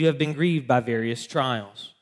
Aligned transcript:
you 0.00 0.06
have 0.06 0.18
been 0.18 0.32
grieved 0.32 0.66
by 0.66 0.80
various 0.80 1.26
trials, 1.26 1.94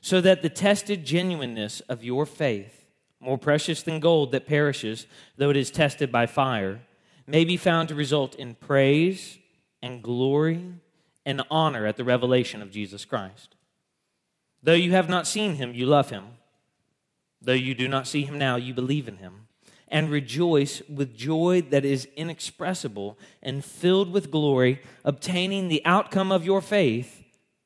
so 0.00 0.20
that 0.20 0.42
the 0.42 0.50
tested 0.50 1.04
genuineness 1.04 1.80
of 1.88 2.04
your 2.04 2.26
faith, 2.26 2.84
more 3.20 3.38
precious 3.38 3.82
than 3.82 4.00
gold 4.00 4.32
that 4.32 4.46
perishes, 4.46 5.06
though 5.38 5.50
it 5.50 5.56
is 5.56 5.70
tested 5.70 6.12
by 6.12 6.26
fire, 6.26 6.80
may 7.26 7.44
be 7.44 7.56
found 7.56 7.88
to 7.88 7.94
result 7.94 8.34
in 8.34 8.54
praise 8.54 9.38
and 9.82 10.02
glory 10.02 10.74
and 11.24 11.42
honor 11.50 11.86
at 11.86 11.96
the 11.96 12.04
revelation 12.04 12.60
of 12.60 12.70
Jesus 12.70 13.04
Christ. 13.04 13.54
Though 14.62 14.74
you 14.74 14.92
have 14.92 15.08
not 15.08 15.26
seen 15.26 15.54
him, 15.54 15.72
you 15.72 15.86
love 15.86 16.10
him. 16.10 16.24
Though 17.40 17.52
you 17.52 17.74
do 17.74 17.88
not 17.88 18.06
see 18.06 18.24
him 18.24 18.38
now, 18.38 18.56
you 18.56 18.74
believe 18.74 19.08
in 19.08 19.18
him 19.18 19.46
and 19.88 20.10
rejoice 20.10 20.82
with 20.88 21.16
joy 21.16 21.62
that 21.70 21.84
is 21.84 22.08
inexpressible 22.16 23.18
and 23.42 23.64
filled 23.64 24.12
with 24.12 24.30
glory, 24.30 24.80
obtaining 25.04 25.68
the 25.68 25.82
outcome 25.84 26.32
of 26.32 26.44
your 26.44 26.60
faith, 26.60 27.23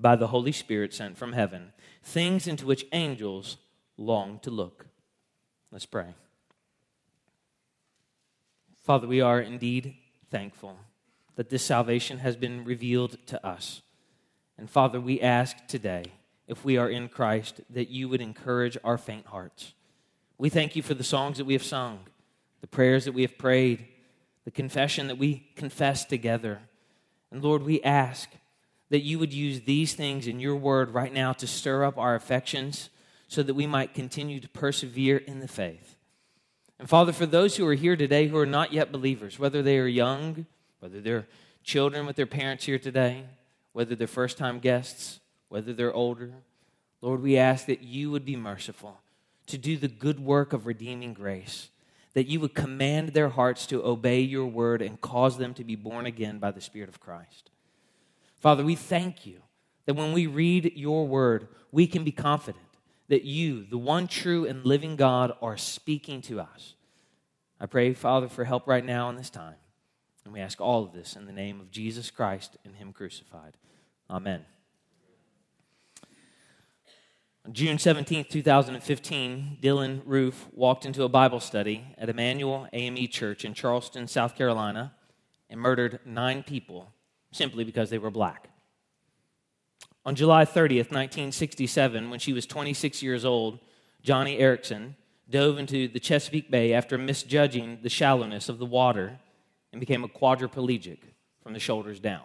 by 0.00 0.16
the 0.16 0.28
Holy 0.28 0.52
Spirit 0.52 0.94
sent 0.94 1.18
from 1.18 1.32
heaven, 1.32 1.72
things 2.02 2.46
into 2.46 2.66
which 2.66 2.86
angels 2.92 3.56
long 3.96 4.38
to 4.40 4.50
look. 4.50 4.86
Let's 5.70 5.86
pray. 5.86 6.14
Father, 8.82 9.06
we 9.06 9.20
are 9.20 9.40
indeed 9.40 9.94
thankful 10.30 10.76
that 11.36 11.50
this 11.50 11.64
salvation 11.64 12.18
has 12.18 12.36
been 12.36 12.64
revealed 12.64 13.16
to 13.26 13.46
us. 13.46 13.82
And 14.58 14.68
Father, 14.68 15.00
we 15.00 15.20
ask 15.20 15.56
today, 15.66 16.04
if 16.48 16.64
we 16.64 16.76
are 16.76 16.88
in 16.88 17.08
Christ, 17.08 17.60
that 17.70 17.88
you 17.88 18.08
would 18.08 18.20
encourage 18.20 18.76
our 18.82 18.98
faint 18.98 19.26
hearts. 19.26 19.74
We 20.38 20.48
thank 20.48 20.74
you 20.74 20.82
for 20.82 20.94
the 20.94 21.04
songs 21.04 21.38
that 21.38 21.44
we 21.44 21.52
have 21.52 21.62
sung, 21.62 22.00
the 22.60 22.66
prayers 22.66 23.04
that 23.04 23.12
we 23.12 23.22
have 23.22 23.38
prayed, 23.38 23.86
the 24.44 24.50
confession 24.50 25.06
that 25.06 25.18
we 25.18 25.48
confess 25.54 26.04
together. 26.04 26.60
And 27.30 27.42
Lord, 27.42 27.62
we 27.62 27.80
ask 27.82 28.30
that 28.90 29.02
you 29.02 29.18
would 29.18 29.32
use 29.32 29.62
these 29.62 29.94
things 29.94 30.26
in 30.26 30.40
your 30.40 30.56
word 30.56 30.90
right 30.90 31.12
now 31.12 31.32
to 31.32 31.46
stir 31.46 31.84
up 31.84 31.96
our 31.96 32.14
affections 32.14 32.90
so 33.28 33.42
that 33.42 33.54
we 33.54 33.66
might 33.66 33.94
continue 33.94 34.40
to 34.40 34.48
persevere 34.48 35.18
in 35.18 35.40
the 35.40 35.48
faith. 35.48 35.96
And 36.78 36.88
Father, 36.88 37.12
for 37.12 37.26
those 37.26 37.56
who 37.56 37.66
are 37.66 37.74
here 37.74 37.96
today 37.96 38.26
who 38.26 38.36
are 38.38 38.46
not 38.46 38.72
yet 38.72 38.90
believers, 38.90 39.38
whether 39.38 39.62
they 39.62 39.78
are 39.78 39.86
young, 39.86 40.46
whether 40.80 41.00
they're 41.00 41.28
children 41.62 42.06
with 42.06 42.16
their 42.16 42.26
parents 42.26 42.64
here 42.64 42.78
today, 42.78 43.24
whether 43.72 43.94
they're 43.94 44.06
first 44.06 44.38
time 44.38 44.58
guests, 44.58 45.20
whether 45.48 45.72
they're 45.72 45.92
older. 45.92 46.32
Lord, 47.00 47.22
we 47.22 47.36
ask 47.36 47.66
that 47.66 47.82
you 47.82 48.10
would 48.10 48.24
be 48.24 48.36
merciful 48.36 48.98
to 49.46 49.58
do 49.58 49.76
the 49.76 49.88
good 49.88 50.20
work 50.20 50.52
of 50.52 50.66
redeeming 50.66 51.12
grace, 51.12 51.68
that 52.14 52.26
you 52.26 52.40
would 52.40 52.54
command 52.54 53.10
their 53.10 53.28
hearts 53.28 53.66
to 53.66 53.84
obey 53.84 54.20
your 54.20 54.46
word 54.46 54.82
and 54.82 55.00
cause 55.00 55.38
them 55.38 55.54
to 55.54 55.64
be 55.64 55.76
born 55.76 56.06
again 56.06 56.38
by 56.38 56.50
the 56.50 56.60
Spirit 56.60 56.88
of 56.88 57.00
Christ. 57.00 57.49
Father, 58.40 58.64
we 58.64 58.74
thank 58.74 59.26
you 59.26 59.42
that 59.86 59.94
when 59.94 60.12
we 60.12 60.26
read 60.26 60.72
your 60.74 61.06
word, 61.06 61.48
we 61.70 61.86
can 61.86 62.04
be 62.04 62.12
confident 62.12 62.64
that 63.08 63.24
you, 63.24 63.64
the 63.64 63.78
one 63.78 64.06
true 64.06 64.46
and 64.46 64.64
living 64.64 64.96
God, 64.96 65.32
are 65.42 65.56
speaking 65.56 66.22
to 66.22 66.40
us. 66.40 66.74
I 67.60 67.66
pray, 67.66 67.92
Father, 67.92 68.28
for 68.28 68.44
help 68.44 68.66
right 68.66 68.84
now 68.84 69.10
in 69.10 69.16
this 69.16 69.30
time. 69.30 69.56
And 70.24 70.32
we 70.32 70.40
ask 70.40 70.60
all 70.60 70.84
of 70.84 70.92
this 70.92 71.16
in 71.16 71.26
the 71.26 71.32
name 71.32 71.60
of 71.60 71.70
Jesus 71.70 72.10
Christ 72.10 72.56
and 72.64 72.76
Him 72.76 72.92
crucified. 72.92 73.56
Amen. 74.08 74.44
On 77.44 77.52
June 77.52 77.78
17, 77.78 78.24
2015, 78.24 79.58
Dylann 79.60 80.02
Roof 80.04 80.46
walked 80.52 80.86
into 80.86 81.02
a 81.02 81.08
Bible 81.08 81.40
study 81.40 81.84
at 81.98 82.08
Emanuel 82.08 82.68
AME 82.72 83.08
Church 83.08 83.44
in 83.44 83.54
Charleston, 83.54 84.06
South 84.06 84.36
Carolina, 84.36 84.94
and 85.48 85.60
murdered 85.60 86.00
nine 86.04 86.42
people 86.42 86.92
simply 87.32 87.64
because 87.64 87.90
they 87.90 87.98
were 87.98 88.10
black. 88.10 88.48
On 90.04 90.14
July 90.14 90.44
30th, 90.44 90.90
1967, 90.90 92.10
when 92.10 92.18
she 92.18 92.32
was 92.32 92.46
26 92.46 93.02
years 93.02 93.24
old, 93.24 93.58
Joni 94.04 94.40
Eareckson 94.40 94.94
dove 95.28 95.58
into 95.58 95.88
the 95.88 96.00
Chesapeake 96.00 96.50
Bay 96.50 96.72
after 96.72 96.98
misjudging 96.98 97.80
the 97.82 97.88
shallowness 97.88 98.48
of 98.48 98.58
the 98.58 98.66
water 98.66 99.18
and 99.72 99.78
became 99.78 100.02
a 100.02 100.08
quadriplegic 100.08 100.98
from 101.42 101.52
the 101.52 101.60
shoulders 101.60 102.00
down. 102.00 102.24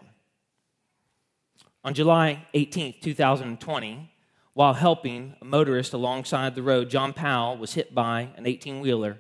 On 1.83 1.93
July 1.93 2.47
18, 2.53 2.95
2020, 3.01 4.11
while 4.53 4.73
helping 4.73 5.35
a 5.41 5.45
motorist 5.45 5.93
alongside 5.93 6.55
the 6.55 6.63
road, 6.63 6.89
John 6.89 7.13
Powell 7.13 7.57
was 7.57 7.73
hit 7.73 7.93
by 7.93 8.29
an 8.37 8.47
18 8.47 8.79
wheeler, 8.79 9.19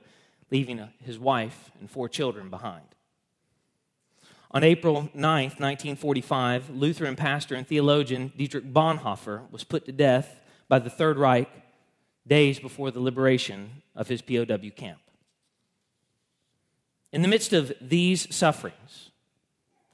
leaving 0.49 0.87
his 0.99 1.19
wife 1.19 1.71
and 1.79 1.91
four 1.91 2.07
children 2.07 2.49
behind. 2.49 2.94
On 4.55 4.63
April 4.63 5.09
9, 5.13 5.43
1945, 5.43 6.69
Lutheran 6.69 7.17
pastor 7.17 7.55
and 7.55 7.67
theologian 7.67 8.31
Dietrich 8.37 8.71
Bonhoeffer 8.71 9.51
was 9.51 9.65
put 9.65 9.85
to 9.85 9.91
death 9.91 10.39
by 10.69 10.79
the 10.79 10.89
Third 10.89 11.17
Reich 11.17 11.49
days 12.25 12.57
before 12.57 12.89
the 12.89 13.01
liberation 13.01 13.81
of 13.97 14.07
his 14.07 14.21
POW 14.21 14.69
camp. 14.73 15.01
In 17.11 17.21
the 17.21 17.27
midst 17.27 17.51
of 17.51 17.73
these 17.81 18.33
sufferings, 18.33 19.09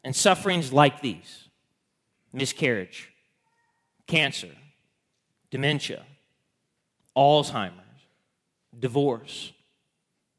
and 0.03 0.15
sufferings 0.15 0.71
like 0.71 1.01
these 1.01 1.47
miscarriage, 2.31 3.11
cancer, 4.05 4.51
dementia, 5.49 6.05
Alzheimer's, 7.17 8.05
divorce, 8.79 9.53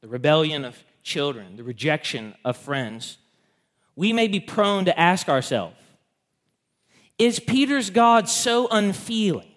the 0.00 0.06
rebellion 0.06 0.64
of 0.64 0.84
children, 1.02 1.56
the 1.56 1.64
rejection 1.64 2.36
of 2.44 2.56
friends, 2.56 3.18
we 3.96 4.12
may 4.12 4.28
be 4.28 4.40
prone 4.40 4.84
to 4.86 4.98
ask 4.98 5.28
ourselves 5.28 5.76
Is 7.18 7.38
Peter's 7.38 7.90
God 7.90 8.28
so 8.28 8.68
unfeeling, 8.68 9.48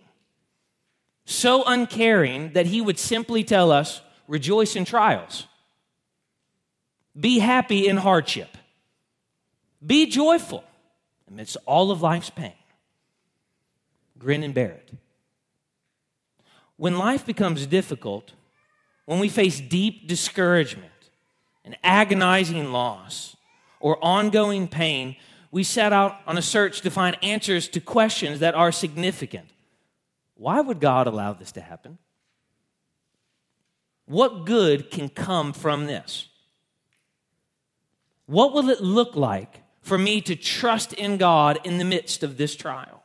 so 1.26 1.64
uncaring 1.66 2.54
that 2.54 2.66
he 2.68 2.82
would 2.82 3.00
simply 3.00 3.44
tell 3.44 3.72
us, 3.72 4.02
rejoice 4.28 4.76
in 4.76 4.86
trials? 4.86 5.48
Be 7.18 7.40
happy 7.40 7.88
in 7.88 7.98
hardship. 7.98 8.58
Be 9.86 10.06
joyful 10.06 10.64
amidst 11.30 11.58
all 11.66 11.92
of 11.92 12.02
life's 12.02 12.30
pain. 12.30 12.54
Grin 14.18 14.44
and 14.44 14.54
bear 14.54 14.72
it. 14.72 14.92
When 16.78 16.98
life 16.98 17.26
becomes 17.26 17.66
difficult, 17.68 18.34
when 19.06 19.20
we 19.20 19.30
face 19.30 19.62
deep 19.62 20.08
discouragement 20.08 20.92
and 21.64 21.78
agonizing 21.84 22.72
loss 22.72 23.35
or 23.86 24.04
ongoing 24.04 24.68
pain, 24.68 25.16
we 25.52 25.64
set 25.64 25.94
out 25.94 26.20
on 26.26 26.40
a 26.40 26.42
search 26.42 26.82
to 26.82 26.90
find 26.90 27.16
answers 27.22 27.68
to 27.68 27.80
questions 27.80 28.40
that 28.40 28.56
are 28.56 28.72
significant. 28.72 29.48
Why 30.34 30.60
would 30.60 30.80
God 30.80 31.06
allow 31.06 31.34
this 31.34 31.52
to 31.52 31.62
happen? 31.62 32.00
What 34.08 34.48
good 34.48 34.90
can 34.90 35.08
come 35.08 35.54
from 35.54 35.86
this? 35.86 36.30
What 38.26 38.54
will 38.54 38.72
it 38.72 38.82
look 38.82 39.16
like 39.16 39.62
for 39.84 40.00
me 40.00 40.20
to 40.22 40.36
trust 40.36 40.92
in 40.94 41.18
God 41.18 41.60
in 41.64 41.78
the 41.78 41.86
midst 41.86 42.24
of 42.24 42.38
this 42.38 42.56
trial? 42.56 43.04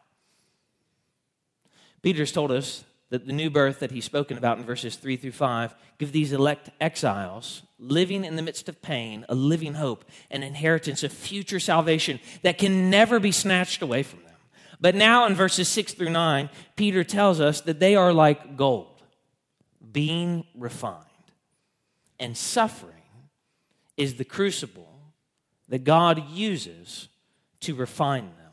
Peter's 2.00 2.32
told 2.32 2.50
us 2.50 2.84
that 3.10 3.26
the 3.26 3.32
new 3.32 3.50
birth 3.50 3.80
that 3.80 3.90
he's 3.90 4.04
spoken 4.04 4.38
about 4.38 4.58
in 4.58 4.64
verses 4.64 4.96
3 4.96 5.16
through 5.16 5.32
5 5.32 5.74
give 5.98 6.12
these 6.12 6.32
elect 6.32 6.70
exiles 6.80 7.62
living 7.78 8.24
in 8.24 8.36
the 8.36 8.42
midst 8.42 8.68
of 8.68 8.80
pain 8.80 9.24
a 9.28 9.34
living 9.34 9.74
hope 9.74 10.04
an 10.30 10.42
inheritance 10.42 11.02
of 11.02 11.12
future 11.12 11.60
salvation 11.60 12.18
that 12.42 12.58
can 12.58 12.88
never 12.90 13.20
be 13.20 13.32
snatched 13.32 13.82
away 13.82 14.02
from 14.02 14.20
them 14.20 14.30
But 14.80 14.94
now 14.94 15.26
in 15.26 15.34
verses 15.34 15.68
6 15.68 15.92
through 15.94 16.10
9, 16.10 16.48
Peter 16.74 17.04
tells 17.04 17.38
us 17.38 17.60
that 17.62 17.80
they 17.80 17.96
are 17.96 18.12
like 18.12 18.56
gold, 18.56 19.02
being 19.92 20.46
refined. 20.54 21.04
And 22.18 22.36
suffering 22.36 22.94
is 23.96 24.14
the 24.14 24.24
crucible 24.24 25.12
that 25.68 25.84
God 25.84 26.30
uses 26.30 27.08
to 27.60 27.74
refine 27.74 28.24
them. 28.24 28.52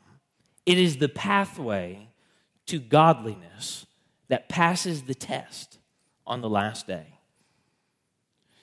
It 0.66 0.78
is 0.78 0.98
the 0.98 1.10
pathway 1.10 2.10
to 2.66 2.80
godliness 2.80 3.87
that 4.28 4.50
passes 4.50 5.04
the 5.04 5.16
test 5.16 5.78
on 6.26 6.42
the 6.42 6.50
last 6.50 6.88
day. 6.88 7.20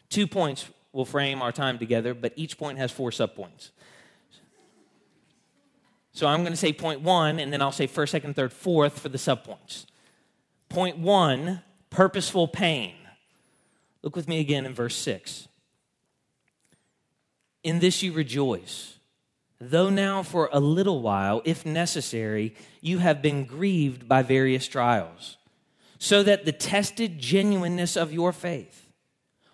Two 0.09 0.27
points 0.27 0.69
will 0.93 1.05
frame 1.05 1.43
our 1.43 1.53
time 1.53 1.79
together, 1.79 2.15
but 2.15 2.33
each 2.37 2.59
point 2.59 2.79
has 2.79 2.93
four 2.93 3.11
subpoints. 3.11 3.71
So 6.13 6.29
I'm 6.29 6.41
going 6.43 6.53
to 6.53 6.57
say 6.57 6.73
point 6.73 7.01
one, 7.01 7.41
and 7.41 7.53
then 7.53 7.61
I'll 7.61 7.73
say 7.73 7.89
first, 7.89 8.13
second, 8.13 8.37
third, 8.37 8.53
fourth 8.53 9.01
for 9.01 9.09
the 9.09 9.19
subpoints. 9.19 9.87
Point 10.69 10.99
one 10.99 11.63
purposeful 11.91 12.49
pain. 12.49 12.95
Look 14.03 14.17
with 14.17 14.29
me 14.29 14.41
again 14.41 14.67
in 14.67 14.75
verse 14.75 14.97
6. 14.97 15.49
In 17.63 17.79
this 17.79 18.03
you 18.03 18.13
rejoice, 18.13 18.99
though 19.59 19.89
now 19.89 20.23
for 20.23 20.51
a 20.53 20.61
little 20.61 21.01
while, 21.01 21.41
if 21.45 21.65
necessary, 21.65 22.55
you 22.83 22.99
have 22.99 23.23
been 23.23 23.45
grieved 23.47 24.07
by 24.07 24.23
various 24.23 24.69
trials, 24.69 25.39
so 26.05 26.23
that 26.23 26.45
the 26.45 26.53
tested 26.53 27.19
genuineness 27.19 27.97
of 27.97 28.13
your 28.13 28.31
faith, 28.31 28.91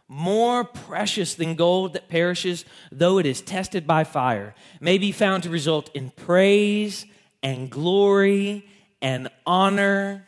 more 0.08 0.64
precious 0.64 1.34
than 1.34 1.54
gold 1.54 1.92
that 1.92 2.08
perishes, 2.08 2.64
though 2.90 3.18
it 3.18 3.24
is 3.24 3.40
tested 3.40 3.86
by 3.86 4.02
fire, 4.02 4.52
may 4.80 4.98
be 4.98 5.12
found 5.12 5.44
to 5.44 5.48
result 5.48 5.94
in 5.94 6.10
praise 6.10 7.06
and 7.40 7.70
glory 7.70 8.68
and 9.00 9.28
honor 9.46 10.26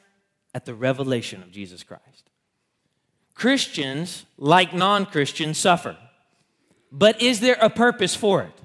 at 0.55 0.65
the 0.65 0.75
revelation 0.75 1.43
of 1.43 1.51
Jesus 1.51 1.83
Christ. 1.83 2.31
Christians, 3.35 4.25
like 4.39 4.73
non 4.73 5.07
Christians, 5.07 5.59
suffer. 5.59 5.97
But 6.93 7.21
is 7.21 7.41
there 7.41 7.59
a 7.61 7.69
purpose 7.69 8.15
for 8.15 8.43
it? 8.43 8.61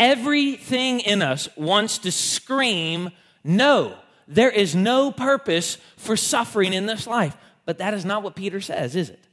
Everything 0.00 0.98
in 0.98 1.22
us 1.22 1.48
wants 1.56 1.98
to 1.98 2.10
scream, 2.10 3.12
no, 3.44 3.96
there 4.26 4.50
is 4.50 4.74
no 4.74 5.10
purpose 5.10 5.78
for 5.96 6.16
suffering 6.16 6.72
in 6.72 6.86
this 6.86 7.06
life. 7.06 7.36
But 7.64 7.78
that 7.78 7.94
is 7.94 8.04
not 8.04 8.22
what 8.22 8.36
Peter 8.36 8.60
says, 8.60 8.94
is 8.94 9.10
it? 9.10 9.26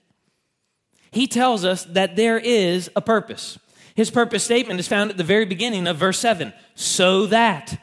he 1.13 1.27
tells 1.27 1.63
us 1.63 1.85
that 1.85 2.15
there 2.15 2.39
is 2.39 2.89
a 2.95 3.01
purpose. 3.01 3.59
His 3.95 4.09
purpose 4.09 4.43
statement 4.43 4.79
is 4.79 4.87
found 4.87 5.11
at 5.11 5.17
the 5.17 5.23
very 5.23 5.45
beginning 5.45 5.85
of 5.85 5.97
verse 5.97 6.17
7 6.17 6.51
so 6.73 7.27
that. 7.27 7.79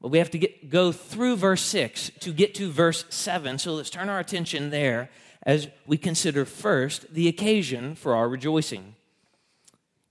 But 0.00 0.08
we 0.08 0.18
have 0.18 0.30
to 0.32 0.38
get, 0.38 0.68
go 0.68 0.90
through 0.90 1.36
verse 1.36 1.62
6 1.62 2.10
to 2.20 2.32
get 2.32 2.56
to 2.56 2.70
verse 2.70 3.04
7. 3.10 3.58
So 3.58 3.74
let's 3.74 3.90
turn 3.90 4.08
our 4.08 4.18
attention 4.18 4.70
there 4.70 5.08
as 5.44 5.68
we 5.86 5.96
consider 5.96 6.44
first 6.44 7.14
the 7.14 7.28
occasion 7.28 7.94
for 7.94 8.16
our 8.16 8.28
rejoicing. 8.28 8.96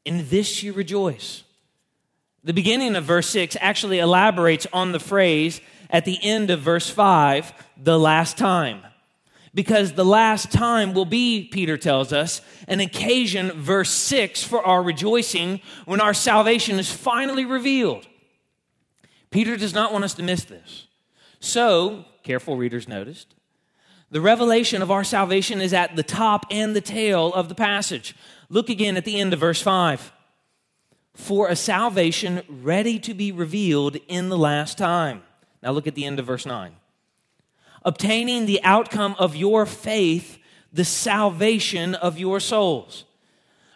In 0.05 0.29
this 0.29 0.63
you 0.63 0.71
rejoice. 0.71 1.43
The 2.45 2.53
beginning 2.53 2.95
of 2.95 3.03
verse 3.03 3.27
6 3.27 3.57
actually 3.59 3.99
elaborates 3.99 4.67
on 4.71 4.93
the 4.93 5.01
phrase 5.01 5.59
at 5.89 6.05
the 6.05 6.19
end 6.23 6.49
of 6.49 6.61
verse 6.61 6.89
5, 6.89 7.53
the 7.77 7.99
last 7.99 8.37
time 8.37 8.81
because 9.57 9.93
the 9.93 10.05
last 10.05 10.51
time 10.51 10.93
will 10.93 11.03
be, 11.03 11.49
Peter 11.51 11.79
tells 11.79 12.13
us, 12.13 12.41
an 12.67 12.79
occasion, 12.79 13.51
verse 13.53 13.89
6, 13.89 14.43
for 14.43 14.63
our 14.63 14.83
rejoicing 14.83 15.59
when 15.85 15.99
our 15.99 16.13
salvation 16.13 16.77
is 16.77 16.91
finally 16.91 17.43
revealed. 17.43 18.05
Peter 19.31 19.57
does 19.57 19.73
not 19.73 19.91
want 19.91 20.03
us 20.03 20.13
to 20.13 20.21
miss 20.21 20.45
this. 20.45 20.85
So, 21.39 22.05
careful 22.21 22.55
readers 22.55 22.87
noticed, 22.87 23.33
the 24.11 24.21
revelation 24.21 24.83
of 24.83 24.91
our 24.91 25.03
salvation 25.03 25.59
is 25.59 25.73
at 25.73 25.95
the 25.95 26.03
top 26.03 26.45
and 26.51 26.75
the 26.75 26.79
tail 26.79 27.33
of 27.33 27.49
the 27.49 27.55
passage. 27.55 28.15
Look 28.49 28.69
again 28.69 28.95
at 28.95 29.05
the 29.05 29.19
end 29.19 29.33
of 29.33 29.39
verse 29.39 29.59
5. 29.59 30.13
For 31.15 31.47
a 31.47 31.55
salvation 31.55 32.43
ready 32.47 32.99
to 32.99 33.15
be 33.15 33.31
revealed 33.31 33.97
in 34.07 34.29
the 34.29 34.37
last 34.37 34.77
time. 34.77 35.23
Now 35.61 35.71
look 35.71 35.87
at 35.87 35.95
the 35.95 36.05
end 36.05 36.19
of 36.19 36.25
verse 36.25 36.45
9 36.45 36.73
obtaining 37.87 38.45
the 38.45 38.61
outcome 38.63 39.15
of 39.17 39.35
your 39.35 39.65
faith, 39.65 40.37
the 40.73 40.83
salvation 40.83 41.95
of 41.95 42.19
your 42.19 42.39
souls. 42.39 43.05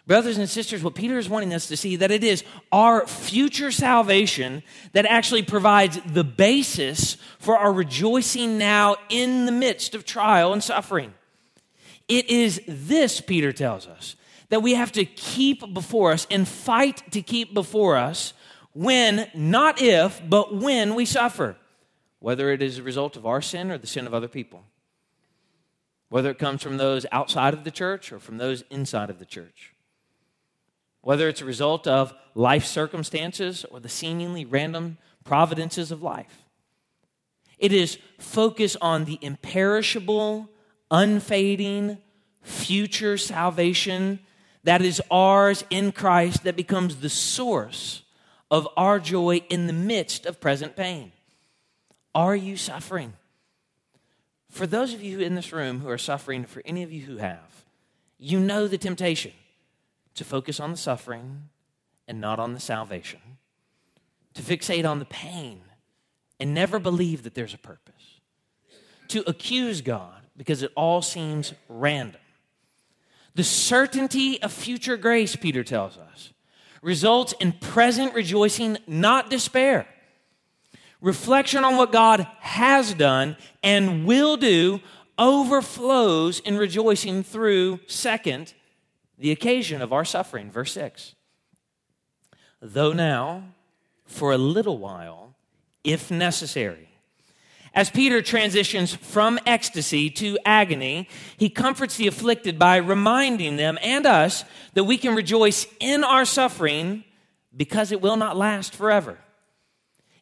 Brothers 0.06 0.36
and 0.36 0.50
sisters, 0.50 0.82
what 0.82 0.94
Peter 0.94 1.16
is 1.16 1.30
wanting 1.30 1.54
us 1.54 1.66
to 1.68 1.76
see 1.76 1.96
that 1.96 2.10
it 2.10 2.22
is 2.22 2.44
our 2.72 3.06
future 3.06 3.70
salvation 3.70 4.62
that 4.92 5.06
actually 5.06 5.42
provides 5.42 5.98
the 6.04 6.24
basis 6.24 7.16
for 7.38 7.56
our 7.56 7.72
rejoicing 7.72 8.58
now 8.58 8.96
in 9.08 9.46
the 9.46 9.52
midst 9.52 9.94
of 9.94 10.04
trial 10.04 10.52
and 10.52 10.62
suffering. 10.62 11.14
It 12.08 12.28
is 12.28 12.60
this, 12.66 13.20
Peter 13.20 13.52
tells 13.52 13.86
us, 13.86 14.16
that 14.50 14.60
we 14.60 14.74
have 14.74 14.92
to 14.92 15.06
keep 15.06 15.72
before 15.72 16.12
us 16.12 16.26
and 16.30 16.46
fight 16.46 17.02
to 17.12 17.22
keep 17.22 17.54
before 17.54 17.96
us 17.96 18.34
when, 18.74 19.30
not 19.34 19.80
if, 19.80 20.20
but 20.28 20.54
when 20.54 20.94
we 20.94 21.06
suffer 21.06 21.56
whether 22.22 22.52
it 22.52 22.62
is 22.62 22.78
a 22.78 22.82
result 22.82 23.16
of 23.16 23.26
our 23.26 23.42
sin 23.42 23.70
or 23.70 23.76
the 23.76 23.86
sin 23.86 24.06
of 24.06 24.14
other 24.14 24.28
people, 24.28 24.62
whether 26.08 26.30
it 26.30 26.38
comes 26.38 26.62
from 26.62 26.76
those 26.76 27.04
outside 27.10 27.52
of 27.52 27.64
the 27.64 27.70
church 27.70 28.12
or 28.12 28.20
from 28.20 28.38
those 28.38 28.62
inside 28.70 29.10
of 29.10 29.18
the 29.18 29.24
church, 29.24 29.74
whether 31.00 31.28
it's 31.28 31.40
a 31.40 31.44
result 31.44 31.88
of 31.88 32.14
life 32.36 32.64
circumstances 32.64 33.64
or 33.70 33.80
the 33.80 33.88
seemingly 33.88 34.44
random 34.44 34.98
providences 35.24 35.90
of 35.90 36.00
life. 36.00 36.44
It 37.58 37.72
is 37.72 37.98
focus 38.18 38.76
on 38.80 39.04
the 39.04 39.18
imperishable, 39.20 40.48
unfading, 40.92 41.98
future 42.40 43.18
salvation 43.18 44.20
that 44.62 44.80
is 44.80 45.02
ours 45.10 45.64
in 45.70 45.90
Christ 45.90 46.44
that 46.44 46.54
becomes 46.54 46.96
the 46.96 47.08
source 47.08 48.02
of 48.48 48.68
our 48.76 49.00
joy 49.00 49.42
in 49.48 49.66
the 49.66 49.72
midst 49.72 50.24
of 50.24 50.40
present 50.40 50.76
pain. 50.76 51.10
Are 52.14 52.36
you 52.36 52.56
suffering? 52.56 53.14
For 54.50 54.66
those 54.66 54.92
of 54.92 55.02
you 55.02 55.20
in 55.20 55.34
this 55.34 55.52
room 55.52 55.80
who 55.80 55.88
are 55.88 55.98
suffering, 55.98 56.44
for 56.44 56.62
any 56.64 56.82
of 56.82 56.92
you 56.92 57.02
who 57.02 57.16
have, 57.16 57.64
you 58.18 58.38
know 58.38 58.68
the 58.68 58.78
temptation 58.78 59.32
to 60.14 60.24
focus 60.24 60.60
on 60.60 60.70
the 60.70 60.76
suffering 60.76 61.48
and 62.06 62.20
not 62.20 62.38
on 62.38 62.52
the 62.52 62.60
salvation, 62.60 63.20
to 64.34 64.42
fixate 64.42 64.88
on 64.88 64.98
the 64.98 65.06
pain 65.06 65.62
and 66.38 66.52
never 66.52 66.78
believe 66.78 67.22
that 67.22 67.34
there's 67.34 67.54
a 67.54 67.58
purpose, 67.58 68.20
to 69.08 69.28
accuse 69.28 69.80
God 69.80 70.22
because 70.36 70.62
it 70.62 70.72
all 70.76 71.00
seems 71.00 71.54
random. 71.68 72.20
The 73.34 73.44
certainty 73.44 74.42
of 74.42 74.52
future 74.52 74.98
grace, 74.98 75.34
Peter 75.34 75.64
tells 75.64 75.96
us, 75.96 76.32
results 76.82 77.32
in 77.40 77.52
present 77.52 78.12
rejoicing, 78.12 78.76
not 78.86 79.30
despair 79.30 79.86
reflection 81.02 81.64
on 81.64 81.76
what 81.76 81.92
God 81.92 82.26
has 82.40 82.94
done 82.94 83.36
and 83.62 84.06
will 84.06 84.38
do 84.38 84.80
overflows 85.18 86.40
in 86.40 86.56
rejoicing 86.56 87.22
through, 87.22 87.80
second, 87.86 88.54
the 89.18 89.30
occasion 89.30 89.82
of 89.82 89.92
our 89.92 90.04
suffering. 90.04 90.50
Verse 90.50 90.72
6. 90.72 91.14
Though 92.62 92.92
now, 92.92 93.44
for 94.06 94.32
a 94.32 94.38
little 94.38 94.78
while, 94.78 95.34
if 95.84 96.10
necessary, 96.10 96.88
as 97.74 97.90
Peter 97.90 98.20
transitions 98.20 98.94
from 98.94 99.38
ecstasy 99.46 100.10
to 100.10 100.38
agony, 100.44 101.08
he 101.36 101.48
comforts 101.48 101.96
the 101.96 102.06
afflicted 102.06 102.58
by 102.58 102.76
reminding 102.76 103.56
them 103.56 103.78
and 103.82 104.06
us 104.06 104.44
that 104.74 104.84
we 104.84 104.98
can 104.98 105.14
rejoice 105.14 105.66
in 105.80 106.04
our 106.04 106.24
suffering 106.24 107.04
because 107.56 107.90
it 107.90 108.00
will 108.00 108.16
not 108.16 108.36
last 108.36 108.74
forever. 108.74 109.18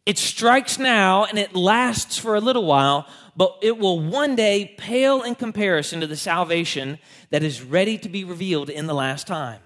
It 0.06 0.18
strikes 0.18 0.78
now 0.78 1.24
and 1.24 1.38
it 1.38 1.54
lasts 1.54 2.16
for 2.16 2.34
a 2.34 2.40
little 2.40 2.64
while, 2.64 3.06
but 3.36 3.58
it 3.62 3.78
will 3.78 4.00
one 4.00 4.34
day 4.34 4.74
pale 4.76 5.22
in 5.22 5.34
comparison 5.34 6.00
to 6.00 6.06
the 6.06 6.16
salvation 6.16 6.98
that 7.30 7.42
is 7.42 7.62
ready 7.62 7.98
to 7.98 8.08
be 8.08 8.24
revealed 8.24 8.70
in 8.70 8.86
the 8.86 8.94
last 8.94 9.26
time. 9.26 9.60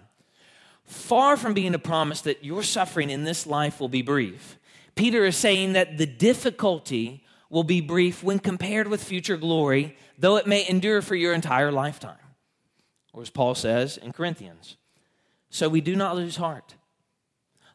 Far 0.84 1.36
from 1.36 1.54
being 1.54 1.74
a 1.74 1.78
promise 1.78 2.20
that 2.22 2.44
your 2.44 2.62
suffering 2.62 3.10
in 3.10 3.24
this 3.24 3.46
life 3.46 3.80
will 3.80 3.88
be 3.88 4.02
brief, 4.02 4.58
Peter 4.94 5.24
is 5.24 5.36
saying 5.36 5.72
that 5.72 5.98
the 5.98 6.06
difficulty 6.06 7.24
will 7.48 7.64
be 7.64 7.80
brief 7.80 8.22
when 8.22 8.38
compared 8.38 8.88
with 8.88 9.02
future 9.02 9.36
glory, 9.36 9.96
though 10.18 10.36
it 10.36 10.46
may 10.46 10.68
endure 10.68 11.00
for 11.00 11.14
your 11.14 11.32
entire 11.32 11.72
lifetime. 11.72 12.16
Or 13.12 13.22
as 13.22 13.30
Paul 13.30 13.54
says 13.54 13.96
in 13.96 14.12
Corinthians, 14.12 14.76
so 15.50 15.68
we 15.68 15.80
do 15.80 15.94
not 15.94 16.16
lose 16.16 16.36
heart. 16.36 16.74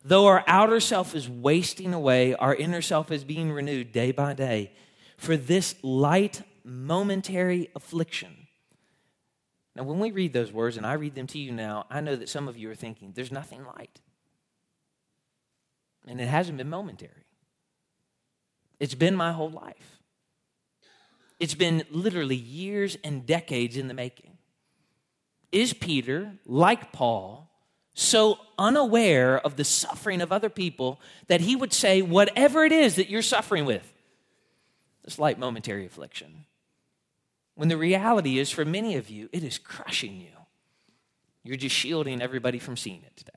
Though 0.03 0.27
our 0.27 0.44
outer 0.48 0.79
self 0.79 1.13
is 1.13 1.29
wasting 1.29 1.94
away, 1.94 2.34
our 2.34 2.56
inner 2.56 2.82
self 2.82 3.12
is 3.12 3.24
being 3.24 3.51
renewed 3.51 3.91
day 3.91 4.12
by 4.12 4.34
day 4.34 4.72
for 5.18 5.36
this 5.36 5.75
light, 5.84 6.44
momentary 6.63 7.70
affliction. 7.75 8.48
Now, 9.75 9.84
when 9.84 10.00
we 10.00 10.12
read 10.12 10.34
those 10.34 10.51
words, 10.51 10.77
and 10.77 10.86
I 10.86 10.94
read 10.94 11.15
them 11.15 11.27
to 11.27 11.39
you 11.39 11.51
now, 11.51 11.86
I 11.89 12.01
know 12.01 12.15
that 12.15 12.29
some 12.29 12.48
of 12.48 12.58
you 12.58 12.70
are 12.72 12.75
thinking, 12.75 13.12
there's 13.13 13.32
nothing 13.32 13.65
light. 13.65 14.00
And 16.08 16.20
it 16.20 16.27
hasn't 16.27 16.58
been 16.58 16.70
momentary. 16.70 17.25
It's 18.79 18.96
been 18.96 19.15
my 19.15 19.34
whole 19.34 19.50
life. 19.50 20.00
It's 21.39 21.56
been 21.56 21.84
literally 21.91 22.36
years 22.36 22.98
and 23.03 23.25
decades 23.25 23.77
in 23.77 23.88
the 23.88 23.94
making. 23.94 24.38
Is 25.51 25.74
Peter, 25.74 26.34
like 26.46 26.91
Paul, 26.91 27.49
so 28.00 28.39
unaware 28.58 29.38
of 29.38 29.58
the 29.58 29.65
suffering 29.65 30.22
of 30.22 30.32
other 30.32 30.50
people 30.50 31.01
that 31.27 31.41
he 31.41 31.53
would 31.53 31.74
say, 31.74 32.01
whatever 32.01 32.63
it 32.63 32.72
is 32.72 32.96
that 32.96 33.10
you're 33.10 33.22
suffering 33.22 33.65
with, 33.65 33.91
this 35.03 35.20
light 35.20 35.38
momentary 35.38 35.86
affliction, 35.86 36.46
when 37.56 37.68
the 37.68 37.75
reality 37.75 38.39
is 38.39 38.50
for 38.50 38.63
many 38.63 38.96
of 38.96 39.10
you, 39.10 39.27
it 39.34 39.44
is 39.44 39.58
crushing 39.58 40.15
you. 40.15 40.32
You're 41.44 41.58
just 41.58 41.75
shielding 41.75 42.22
everybody 42.22 42.58
from 42.58 42.77
seeing 42.77 43.01
it 43.03 43.18
today. 43.18 43.32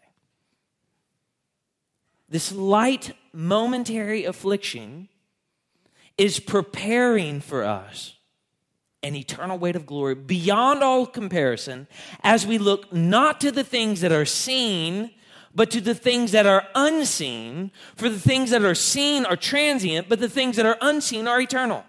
This 2.28 2.52
light 2.52 3.16
momentary 3.32 4.24
affliction 4.26 5.08
is 6.16 6.38
preparing 6.38 7.40
for 7.40 7.64
us 7.64 8.14
an 9.02 9.16
eternal 9.16 9.58
weight 9.58 9.76
of 9.76 9.86
glory 9.86 10.14
beyond 10.14 10.82
all 10.82 11.06
comparison 11.06 11.88
as 12.22 12.46
we 12.46 12.58
look 12.58 12.92
not 12.92 13.40
to 13.40 13.50
the 13.50 13.64
things 13.64 14.00
that 14.00 14.12
are 14.12 14.24
seen, 14.24 15.10
but 15.54 15.70
to 15.70 15.80
the 15.80 15.94
things 15.94 16.32
that 16.32 16.46
are 16.46 16.66
unseen. 16.74 17.70
For 17.96 18.08
the 18.08 18.20
things 18.20 18.50
that 18.50 18.62
are 18.62 18.74
seen 18.74 19.26
are 19.26 19.36
transient, 19.36 20.08
but 20.08 20.20
the 20.20 20.28
things 20.28 20.56
that 20.56 20.66
are 20.66 20.78
unseen 20.80 21.26
are 21.26 21.40
eternal. 21.40 21.84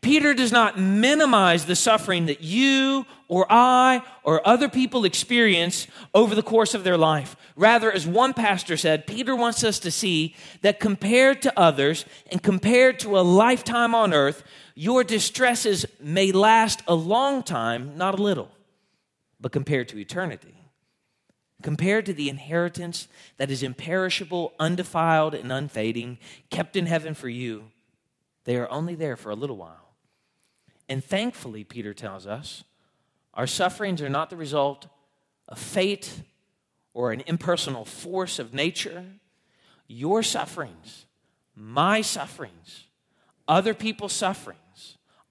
Peter 0.00 0.34
does 0.34 0.52
not 0.52 0.78
minimize 0.78 1.64
the 1.64 1.74
suffering 1.74 2.26
that 2.26 2.40
you 2.40 3.04
or 3.28 3.46
I 3.50 4.02
or 4.22 4.46
other 4.46 4.68
people 4.68 5.04
experience 5.04 5.88
over 6.14 6.34
the 6.34 6.42
course 6.42 6.74
of 6.74 6.84
their 6.84 6.96
life. 6.96 7.34
Rather, 7.56 7.90
as 7.90 8.06
one 8.06 8.32
pastor 8.32 8.76
said, 8.76 9.06
Peter 9.06 9.34
wants 9.34 9.64
us 9.64 9.80
to 9.80 9.90
see 9.90 10.36
that 10.62 10.78
compared 10.78 11.42
to 11.42 11.58
others 11.58 12.04
and 12.30 12.42
compared 12.42 13.00
to 13.00 13.18
a 13.18 13.22
lifetime 13.22 13.94
on 13.94 14.14
earth, 14.14 14.44
your 14.78 15.02
distresses 15.02 15.86
may 15.98 16.30
last 16.30 16.82
a 16.86 16.94
long 16.94 17.42
time, 17.42 17.96
not 17.96 18.16
a 18.18 18.22
little, 18.22 18.50
but 19.40 19.50
compared 19.50 19.88
to 19.88 19.98
eternity. 19.98 20.54
Compared 21.62 22.04
to 22.04 22.12
the 22.12 22.28
inheritance 22.28 23.08
that 23.38 23.50
is 23.50 23.62
imperishable, 23.62 24.52
undefiled, 24.60 25.34
and 25.34 25.50
unfading, 25.50 26.18
kept 26.50 26.76
in 26.76 26.84
heaven 26.84 27.14
for 27.14 27.30
you, 27.30 27.70
they 28.44 28.56
are 28.56 28.70
only 28.70 28.94
there 28.94 29.16
for 29.16 29.30
a 29.30 29.34
little 29.34 29.56
while. 29.56 29.94
And 30.90 31.02
thankfully, 31.02 31.64
Peter 31.64 31.94
tells 31.94 32.26
us, 32.26 32.62
our 33.32 33.46
sufferings 33.46 34.02
are 34.02 34.10
not 34.10 34.28
the 34.28 34.36
result 34.36 34.88
of 35.48 35.58
fate 35.58 36.20
or 36.92 37.12
an 37.12 37.22
impersonal 37.26 37.86
force 37.86 38.38
of 38.38 38.52
nature. 38.52 39.06
Your 39.88 40.22
sufferings, 40.22 41.06
my 41.54 42.02
sufferings, 42.02 42.84
other 43.48 43.72
people's 43.72 44.12
sufferings 44.12 44.60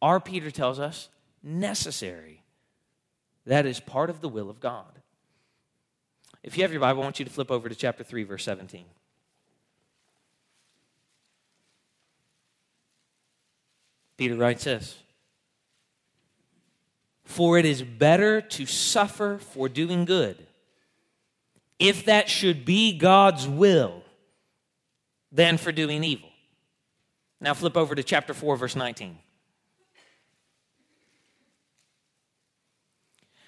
are, 0.06 0.20
Peter 0.20 0.52
tells 0.52 0.80
us, 0.80 1.10
necessary. 1.42 2.44
That 3.48 3.66
is 3.66 3.80
part 3.80 4.12
of 4.12 4.22
the 4.22 4.30
will 4.30 4.52
of 4.52 4.60
God. 4.60 5.00
If 6.44 6.56
you 6.56 6.64
have 6.64 6.72
your 6.72 6.80
Bible, 6.80 7.02
I 7.02 7.06
want 7.06 7.18
you 7.18 7.26
to 7.26 7.32
flip 7.32 7.50
over 7.50 7.68
to 7.68 7.74
chapter 7.74 8.04
3, 8.04 8.24
verse 8.24 8.44
17. 8.44 8.86
Peter 14.18 14.36
writes 14.36 14.64
this 14.64 15.00
for 17.24 17.58
it 17.58 17.66
is 17.66 17.82
better 17.82 18.40
to 18.40 18.68
suffer 18.68 19.40
for 19.40 19.68
doing 19.68 20.06
good, 20.06 20.38
if 21.80 22.06
that 22.06 22.30
should 22.30 22.64
be 22.64 22.96
God's 22.96 23.48
will, 23.48 24.04
than 25.32 25.58
for 25.58 25.72
doing 25.72 26.04
evil. 26.04 26.30
Now 27.42 27.56
flip 27.56 27.76
over 27.76 27.96
to 27.96 28.04
chapter 28.04 28.36
4, 28.36 28.56
verse 28.58 28.76
19. 28.76 29.18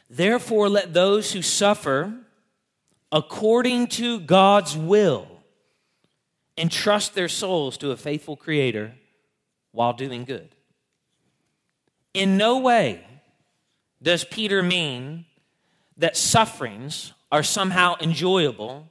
Therefore, 0.09 0.69
let 0.69 0.93
those 0.93 1.31
who 1.33 1.41
suffer 1.41 2.13
according 3.11 3.87
to 3.87 4.19
God's 4.19 4.75
will 4.75 5.27
entrust 6.57 7.13
their 7.13 7.29
souls 7.29 7.77
to 7.77 7.91
a 7.91 7.97
faithful 7.97 8.35
Creator 8.35 8.93
while 9.71 9.93
doing 9.93 10.25
good. 10.25 10.49
In 12.13 12.37
no 12.37 12.57
way 12.59 13.05
does 14.01 14.23
Peter 14.23 14.63
mean 14.63 15.25
that 15.97 16.17
sufferings 16.17 17.13
are 17.31 17.43
somehow 17.43 17.95
enjoyable, 17.99 18.89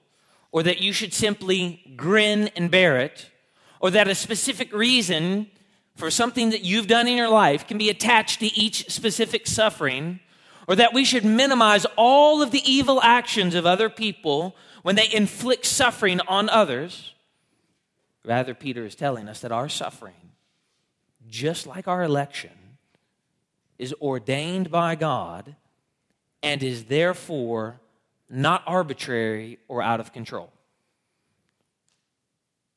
or 0.53 0.63
that 0.63 0.81
you 0.81 0.93
should 0.93 1.15
simply 1.15 1.95
grin 1.97 2.49
and 2.57 2.71
bear 2.71 2.99
it, 2.99 3.31
or 3.81 3.91
that 3.91 4.09
a 4.09 4.15
specific 4.15 4.73
reason 4.73 5.51
for 5.97 6.11
something 6.11 6.51
that 6.51 6.63
you've 6.63 6.87
done 6.87 7.09
in 7.09 7.17
your 7.17 7.29
life 7.29 7.67
can 7.67 7.79
be 7.79 7.89
attached 7.89 8.41
to 8.41 8.47
each 8.47 8.91
specific 8.91 9.47
suffering, 9.47 10.21
or 10.67 10.77
that 10.77 10.93
we 10.93 11.05
should 11.05 11.25
minimize 11.25 11.87
all 11.97 12.43
of 12.43 12.51
the 12.51 12.63
evil 12.71 13.01
actions 13.03 13.55
of 13.55 13.67
other 13.67 13.89
people 13.89 14.57
when 14.83 14.97
they 14.97 15.13
inflict 15.13 15.65
suffering 15.65 16.21
on 16.29 16.49
others. 16.49 17.15
Rather, 18.25 18.55
Peter 18.55 18.85
is 18.85 18.95
telling 18.95 19.29
us 19.29 19.41
that 19.41 19.53
our 19.53 19.69
suffering, 19.69 20.33
just 21.29 21.67
like 21.67 21.87
our 21.87 22.03
election, 22.03 22.51
is 23.79 23.95
ordained 24.01 24.71
by 24.71 24.95
God 24.95 25.55
and 26.43 26.63
is 26.63 26.85
therefore 26.85 27.81
not 28.29 28.63
arbitrary 28.67 29.59
or 29.69 29.83
out 29.83 30.01
of 30.01 30.13
control. 30.13 30.53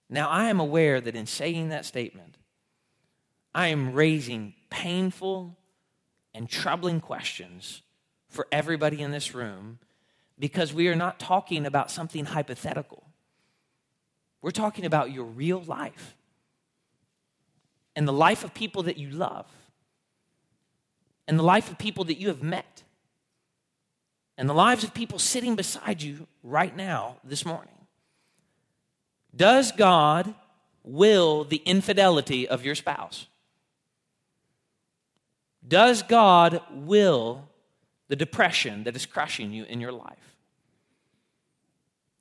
Now, 0.10 0.30
I 0.30 0.46
am 0.46 0.60
aware 0.60 1.00
that 1.00 1.16
in 1.16 1.26
saying 1.26 1.70
that 1.70 1.86
statement, 1.86 2.36
I 3.54 3.68
am 3.68 3.94
raising 3.94 4.54
painful 4.70 5.56
and 6.40 6.50
troubling 6.50 7.02
questions 7.02 7.82
for 8.30 8.48
everybody 8.50 9.02
in 9.02 9.12
this 9.12 9.36
room 9.36 9.78
because 10.40 10.74
we 10.74 10.88
are 10.88 10.96
not 10.96 11.20
talking 11.20 11.66
about 11.66 11.92
something 11.92 12.24
hypothetical. 12.24 13.04
We're 14.42 14.52
talking 14.52 14.86
about 14.86 15.12
your 15.12 15.26
real 15.26 15.60
life 15.60 16.16
and 17.94 18.08
the 18.08 18.14
life 18.14 18.46
of 18.46 18.54
people 18.54 18.84
that 18.84 18.96
you 18.96 19.10
love 19.10 19.48
and 21.28 21.38
the 21.38 21.44
life 21.44 21.70
of 21.70 21.78
people 21.78 22.06
that 22.06 22.18
you 22.18 22.30
have 22.30 22.42
met 22.42 22.84
and 24.38 24.48
the 24.48 24.54
lives 24.54 24.86
of 24.86 24.94
people 24.94 25.20
sitting 25.20 25.58
beside 25.58 26.02
you 26.02 26.26
right 26.42 26.74
now 26.74 27.18
this 27.22 27.46
morning. 27.46 27.76
Does 29.36 29.74
God 29.74 30.34
will 30.86 31.44
the 31.44 31.62
infidelity 31.66 32.48
of 32.48 32.64
your 32.64 32.76
spouse? 32.76 33.28
Does 35.70 36.02
God 36.02 36.62
will 36.72 37.48
the 38.08 38.16
depression 38.16 38.84
that 38.86 38.96
is 38.96 39.06
crushing 39.06 39.54
you 39.54 39.64
in 39.66 39.80
your 39.80 39.92
life? 39.92 40.36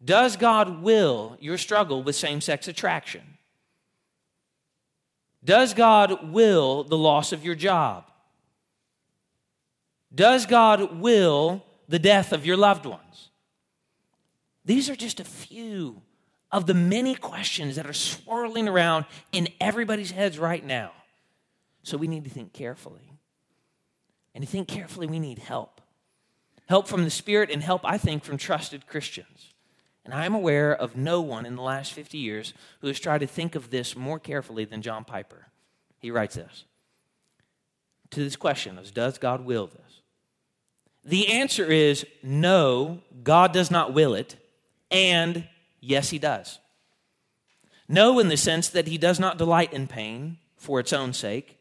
Does 0.04 0.36
God 0.36 0.82
will 0.82 1.36
your 1.40 1.58
struggle 1.58 2.02
with 2.02 2.14
same 2.14 2.40
sex 2.40 2.68
attraction? 2.68 3.22
Does 5.44 5.72
God 5.72 6.30
will 6.30 6.84
the 6.84 6.98
loss 6.98 7.32
of 7.32 7.44
your 7.44 7.54
job? 7.54 8.04
Does 10.14 10.46
God 10.46 11.00
will 11.00 11.64
the 11.88 11.98
death 11.98 12.32
of 12.32 12.44
your 12.44 12.56
loved 12.56 12.84
ones? 12.86 13.30
These 14.64 14.90
are 14.90 14.96
just 14.96 15.20
a 15.20 15.24
few 15.24 16.02
of 16.52 16.66
the 16.66 16.74
many 16.74 17.14
questions 17.14 17.76
that 17.76 17.86
are 17.86 17.94
swirling 17.94 18.68
around 18.68 19.06
in 19.32 19.48
everybody's 19.60 20.10
heads 20.10 20.38
right 20.38 20.64
now. 20.64 20.92
So 21.82 21.96
we 21.96 22.08
need 22.08 22.24
to 22.24 22.30
think 22.30 22.52
carefully. 22.52 23.07
And 24.34 24.44
to 24.44 24.50
think 24.50 24.68
carefully, 24.68 25.06
we 25.06 25.18
need 25.18 25.38
help. 25.38 25.80
Help 26.68 26.86
from 26.86 27.04
the 27.04 27.10
Spirit 27.10 27.50
and 27.50 27.62
help, 27.62 27.80
I 27.84 27.98
think, 27.98 28.24
from 28.24 28.36
trusted 28.36 28.86
Christians. 28.86 29.54
And 30.04 30.14
I'm 30.14 30.34
aware 30.34 30.74
of 30.74 30.96
no 30.96 31.20
one 31.20 31.44
in 31.44 31.56
the 31.56 31.62
last 31.62 31.92
50 31.92 32.16
years 32.16 32.54
who 32.80 32.86
has 32.86 32.98
tried 32.98 33.18
to 33.18 33.26
think 33.26 33.54
of 33.54 33.70
this 33.70 33.96
more 33.96 34.18
carefully 34.18 34.64
than 34.64 34.82
John 34.82 35.04
Piper. 35.04 35.48
He 35.98 36.10
writes 36.10 36.36
this 36.36 36.64
to 38.10 38.20
this 38.20 38.36
question 38.36 38.78
of 38.78 38.94
does 38.94 39.18
God 39.18 39.44
will 39.44 39.66
this? 39.66 40.00
The 41.04 41.28
answer 41.28 41.70
is 41.70 42.06
no, 42.22 43.02
God 43.22 43.52
does 43.52 43.70
not 43.70 43.92
will 43.92 44.14
it, 44.14 44.36
and 44.90 45.46
yes, 45.80 46.10
He 46.10 46.18
does. 46.18 46.58
No, 47.88 48.18
in 48.18 48.28
the 48.28 48.36
sense 48.36 48.68
that 48.70 48.88
He 48.88 48.98
does 48.98 49.18
not 49.18 49.38
delight 49.38 49.72
in 49.72 49.86
pain 49.86 50.38
for 50.56 50.80
its 50.80 50.92
own 50.92 51.12
sake, 51.12 51.57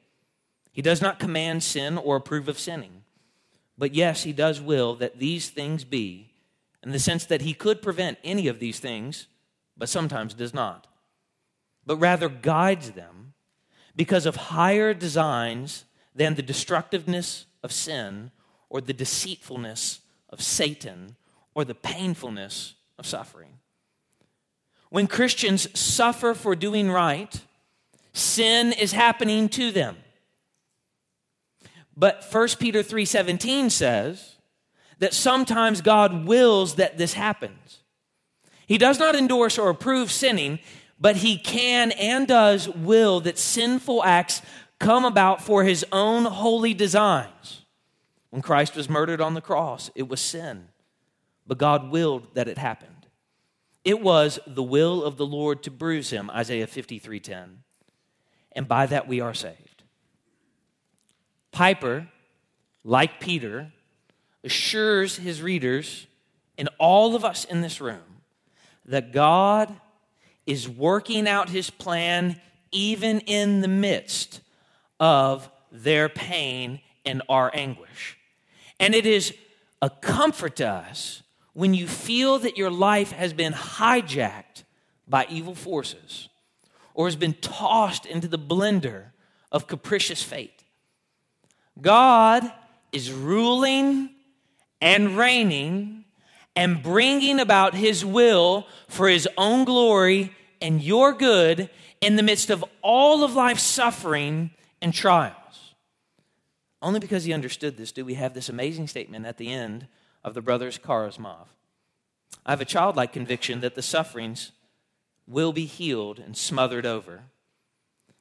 He 0.77 0.83
does 0.83 1.01
not 1.01 1.17
command 1.17 1.63
sin 1.63 1.97
or 1.97 2.17
approve 2.17 2.47
of 2.47 2.59
sinning. 2.59 3.01
But 3.79 3.95
yes, 3.95 4.21
He 4.21 4.31
does 4.31 4.61
will 4.61 4.93
that 4.97 5.17
these 5.17 5.49
things 5.49 5.83
be, 5.83 6.35
in 6.83 6.91
the 6.91 6.99
sense 6.99 7.25
that 7.25 7.41
He 7.41 7.55
could 7.55 7.81
prevent 7.81 8.19
any 8.23 8.47
of 8.47 8.59
these 8.59 8.79
things, 8.79 9.25
but 9.75 9.89
sometimes 9.89 10.35
does 10.35 10.53
not, 10.53 10.85
but 11.83 11.97
rather 11.97 12.29
guides 12.29 12.91
them 12.91 13.33
because 13.95 14.27
of 14.27 14.35
higher 14.35 14.93
designs 14.93 15.85
than 16.13 16.35
the 16.35 16.43
destructiveness 16.43 17.47
of 17.63 17.71
sin 17.71 18.29
or 18.69 18.79
the 18.79 18.93
deceitfulness 18.93 20.01
of 20.29 20.43
Satan 20.43 21.15
or 21.55 21.65
the 21.65 21.73
painfulness 21.73 22.75
of 22.99 23.07
suffering. 23.07 23.53
When 24.91 25.07
Christians 25.07 25.67
suffer 25.77 26.35
for 26.35 26.55
doing 26.55 26.91
right, 26.91 27.41
Sin 28.17 28.73
is 28.73 28.93
happening 28.93 29.47
to 29.49 29.69
them. 29.69 29.95
But 31.97 32.23
1 32.23 32.59
Peter 32.59 32.83
3:17 32.83 33.71
says 33.71 34.35
that 34.99 35.15
sometimes 35.15 35.81
God 35.81 36.27
wills 36.27 36.75
that 36.75 36.99
this 36.99 37.13
happens. 37.13 37.79
He 38.67 38.77
does 38.77 38.99
not 38.99 39.15
endorse 39.15 39.57
or 39.57 39.69
approve 39.69 40.11
sinning, 40.11 40.59
but 40.99 41.17
he 41.17 41.37
can 41.37 41.91
and 41.93 42.27
does 42.27 42.69
will 42.69 43.19
that 43.21 43.39
sinful 43.39 44.03
acts 44.03 44.43
come 44.79 45.05
about 45.05 45.41
for 45.41 45.63
his 45.63 45.83
own 45.91 46.25
holy 46.25 46.75
designs. 46.75 47.65
When 48.29 48.43
Christ 48.43 48.75
was 48.75 48.89
murdered 48.89 49.21
on 49.21 49.33
the 49.33 49.41
cross, 49.41 49.89
it 49.95 50.07
was 50.07 50.19
sin, 50.19 50.67
but 51.47 51.57
God 51.57 51.89
willed 51.89 52.35
that 52.35 52.47
it 52.47 52.59
happened. 52.59 53.07
It 53.83 54.01
was 54.01 54.37
the 54.45 54.61
will 54.61 55.03
of 55.03 55.17
the 55.17 55.25
Lord 55.25 55.63
to 55.63 55.71
bruise 55.71 56.11
him, 56.11 56.29
Isaiah 56.29 56.67
53:10. 56.67 57.63
And 58.51 58.67
by 58.67 58.85
that 58.85 59.07
we 59.07 59.19
are 59.19 59.33
saved. 59.33 59.66
Piper, 61.51 62.07
like 62.83 63.19
Peter, 63.19 63.71
assures 64.43 65.17
his 65.17 65.41
readers 65.41 66.07
and 66.57 66.69
all 66.79 67.15
of 67.15 67.25
us 67.25 67.45
in 67.45 67.61
this 67.61 67.81
room 67.81 68.21
that 68.85 69.11
God 69.11 69.75
is 70.45 70.69
working 70.69 71.27
out 71.27 71.49
his 71.49 71.69
plan 71.69 72.39
even 72.71 73.19
in 73.21 73.61
the 73.61 73.67
midst 73.67 74.41
of 74.99 75.49
their 75.71 76.09
pain 76.09 76.79
and 77.05 77.21
our 77.29 77.51
anguish. 77.53 78.17
And 78.79 78.95
it 78.95 79.05
is 79.05 79.33
a 79.81 79.89
comfort 79.89 80.57
to 80.57 80.67
us 80.67 81.23
when 81.53 81.73
you 81.73 81.87
feel 81.87 82.39
that 82.39 82.57
your 82.57 82.71
life 82.71 83.11
has 83.11 83.33
been 83.33 83.53
hijacked 83.53 84.63
by 85.07 85.25
evil 85.29 85.55
forces 85.55 86.29
or 86.93 87.07
has 87.07 87.15
been 87.15 87.33
tossed 87.33 88.05
into 88.05 88.27
the 88.27 88.39
blender 88.39 89.11
of 89.51 89.67
capricious 89.67 90.23
fate. 90.23 90.56
God 91.81 92.51
is 92.91 93.11
ruling 93.11 94.09
and 94.81 95.17
reigning 95.17 96.05
and 96.55 96.81
bringing 96.81 97.39
about 97.39 97.75
his 97.75 98.03
will 98.03 98.67
for 98.87 99.07
his 99.07 99.27
own 99.37 99.63
glory 99.63 100.33
and 100.61 100.81
your 100.81 101.13
good 101.13 101.69
in 102.01 102.15
the 102.15 102.23
midst 102.23 102.49
of 102.49 102.65
all 102.81 103.23
of 103.23 103.35
life's 103.35 103.63
suffering 103.63 104.51
and 104.81 104.93
trials. 104.93 105.75
Only 106.81 106.99
because 106.99 107.23
he 107.23 107.33
understood 107.33 107.77
this 107.77 107.91
do 107.91 108.05
we 108.05 108.15
have 108.15 108.33
this 108.33 108.49
amazing 108.49 108.87
statement 108.87 109.25
at 109.25 109.37
the 109.37 109.51
end 109.51 109.87
of 110.23 110.33
the 110.33 110.41
brothers 110.41 110.77
Karamazov. 110.77 111.47
I 112.45 112.51
have 112.51 112.61
a 112.61 112.65
childlike 112.65 113.13
conviction 113.13 113.61
that 113.61 113.75
the 113.75 113.81
sufferings 113.81 114.51
will 115.27 115.51
be 115.51 115.65
healed 115.65 116.19
and 116.19 116.37
smothered 116.37 116.85
over, 116.85 117.23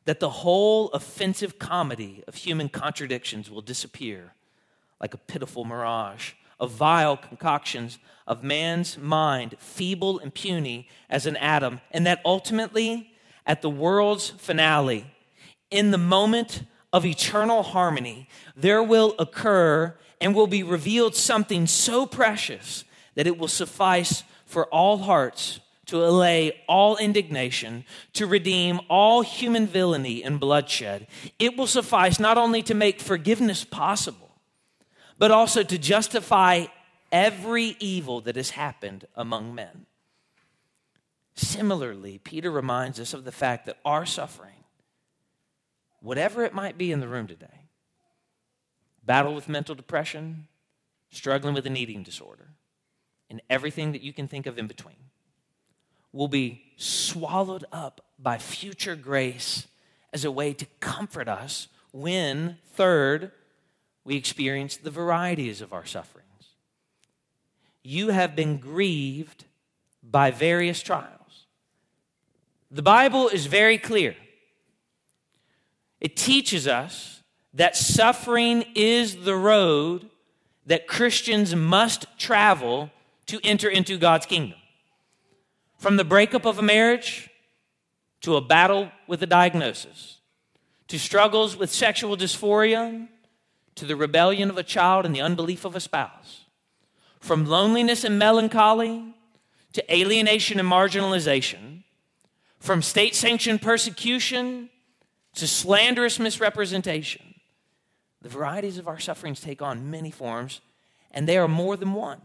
that 0.06 0.20
the 0.20 0.30
whole 0.30 0.88
offensive 0.90 1.58
comedy 1.58 2.24
of 2.26 2.36
human 2.36 2.68
contradictions 2.68 3.50
will 3.50 3.60
disappear 3.60 4.32
like 5.00 5.12
a 5.12 5.18
pitiful 5.18 5.64
mirage 5.64 6.32
of 6.58 6.70
vile 6.70 7.16
concoctions 7.16 7.98
of 8.26 8.42
man's 8.42 8.96
mind, 8.96 9.54
feeble 9.58 10.18
and 10.18 10.32
puny 10.32 10.88
as 11.10 11.26
an 11.26 11.36
atom, 11.36 11.80
and 11.90 12.06
that 12.06 12.20
ultimately, 12.24 13.12
at 13.46 13.62
the 13.62 13.70
world's 13.70 14.30
finale, 14.30 15.06
in 15.70 15.90
the 15.90 15.98
moment 15.98 16.62
of 16.92 17.04
eternal 17.04 17.62
harmony, 17.62 18.28
there 18.56 18.82
will 18.82 19.14
occur 19.18 19.94
and 20.20 20.34
will 20.34 20.46
be 20.46 20.62
revealed 20.62 21.14
something 21.14 21.66
so 21.66 22.06
precious 22.06 22.84
that 23.16 23.26
it 23.26 23.36
will 23.36 23.48
suffice 23.48 24.22
for 24.46 24.66
all 24.66 24.98
hearts 24.98 25.60
to 25.86 26.04
allay 26.04 26.60
all 26.68 26.96
indignation, 26.96 27.84
to 28.12 28.26
redeem 28.26 28.80
all 28.88 29.22
human 29.22 29.66
villainy 29.66 30.22
and 30.22 30.40
bloodshed. 30.40 31.06
It 31.38 31.56
will 31.56 31.66
suffice 31.66 32.18
not 32.18 32.38
only 32.38 32.62
to 32.64 32.74
make 32.74 33.00
forgiveness 33.00 33.64
possible, 33.64 34.32
but 35.18 35.30
also 35.30 35.62
to 35.62 35.78
justify 35.78 36.66
every 37.12 37.76
evil 37.78 38.20
that 38.22 38.36
has 38.36 38.50
happened 38.50 39.06
among 39.14 39.54
men. 39.54 39.86
Similarly, 41.34 42.18
Peter 42.18 42.50
reminds 42.50 42.98
us 42.98 43.14
of 43.14 43.24
the 43.24 43.32
fact 43.32 43.66
that 43.66 43.78
our 43.84 44.06
suffering, 44.06 44.64
whatever 46.00 46.44
it 46.44 46.54
might 46.54 46.76
be 46.78 46.90
in 46.90 47.00
the 47.00 47.08
room 47.08 47.26
today, 47.26 47.68
battle 49.04 49.34
with 49.34 49.48
mental 49.48 49.74
depression, 49.74 50.48
struggling 51.10 51.54
with 51.54 51.66
an 51.66 51.76
eating 51.76 52.02
disorder, 52.02 52.48
and 53.30 53.40
everything 53.48 53.92
that 53.92 54.02
you 54.02 54.12
can 54.12 54.26
think 54.26 54.46
of 54.46 54.58
in 54.58 54.66
between, 54.66 54.96
will 56.12 56.28
be 56.28 56.62
swallowed 56.76 57.64
up 57.72 58.00
by 58.18 58.38
future 58.38 58.96
grace 58.96 59.66
as 60.12 60.24
a 60.24 60.30
way 60.30 60.52
to 60.52 60.66
comfort 60.80 61.28
us 61.28 61.68
when, 61.92 62.58
third, 62.74 63.32
we 64.04 64.16
experience 64.16 64.76
the 64.76 64.90
varieties 64.90 65.60
of 65.60 65.72
our 65.72 65.84
sufferings. 65.84 66.26
You 67.82 68.08
have 68.08 68.36
been 68.36 68.58
grieved 68.58 69.44
by 70.02 70.30
various 70.30 70.82
trials. 70.82 71.46
The 72.70 72.82
Bible 72.82 73.28
is 73.28 73.46
very 73.46 73.78
clear. 73.78 74.16
It 76.00 76.16
teaches 76.16 76.66
us 76.68 77.22
that 77.54 77.76
suffering 77.76 78.64
is 78.74 79.24
the 79.24 79.36
road 79.36 80.10
that 80.66 80.86
Christians 80.86 81.54
must 81.54 82.06
travel 82.18 82.90
to 83.26 83.40
enter 83.42 83.68
into 83.68 83.98
God's 83.98 84.26
kingdom. 84.26 84.58
From 85.78 85.96
the 85.96 86.04
breakup 86.04 86.46
of 86.46 86.58
a 86.58 86.62
marriage 86.62 87.28
to 88.22 88.36
a 88.36 88.40
battle 88.40 88.90
with 89.06 89.22
a 89.22 89.26
diagnosis, 89.26 90.18
to 90.88 90.98
struggles 90.98 91.56
with 91.56 91.70
sexual 91.70 92.16
dysphoria, 92.16 93.08
to 93.74 93.84
the 93.84 93.96
rebellion 93.96 94.48
of 94.50 94.56
a 94.56 94.62
child 94.62 95.04
and 95.04 95.14
the 95.14 95.20
unbelief 95.20 95.64
of 95.64 95.76
a 95.76 95.80
spouse, 95.80 96.44
from 97.20 97.44
loneliness 97.44 98.04
and 98.04 98.18
melancholy 98.18 99.14
to 99.74 99.94
alienation 99.94 100.58
and 100.58 100.68
marginalization, 100.68 101.82
from 102.58 102.80
state 102.80 103.14
sanctioned 103.14 103.60
persecution 103.60 104.70
to 105.34 105.46
slanderous 105.46 106.18
misrepresentation. 106.18 107.34
The 108.22 108.30
varieties 108.30 108.78
of 108.78 108.88
our 108.88 108.98
sufferings 108.98 109.40
take 109.40 109.60
on 109.60 109.90
many 109.90 110.10
forms, 110.10 110.62
and 111.10 111.28
they 111.28 111.36
are 111.36 111.46
more 111.46 111.76
than 111.76 111.92
one. 111.92 112.22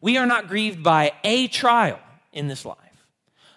We 0.00 0.16
are 0.16 0.26
not 0.26 0.48
grieved 0.48 0.82
by 0.82 1.12
a 1.24 1.48
trial 1.48 1.98
in 2.32 2.48
this 2.48 2.64
life. 2.64 2.76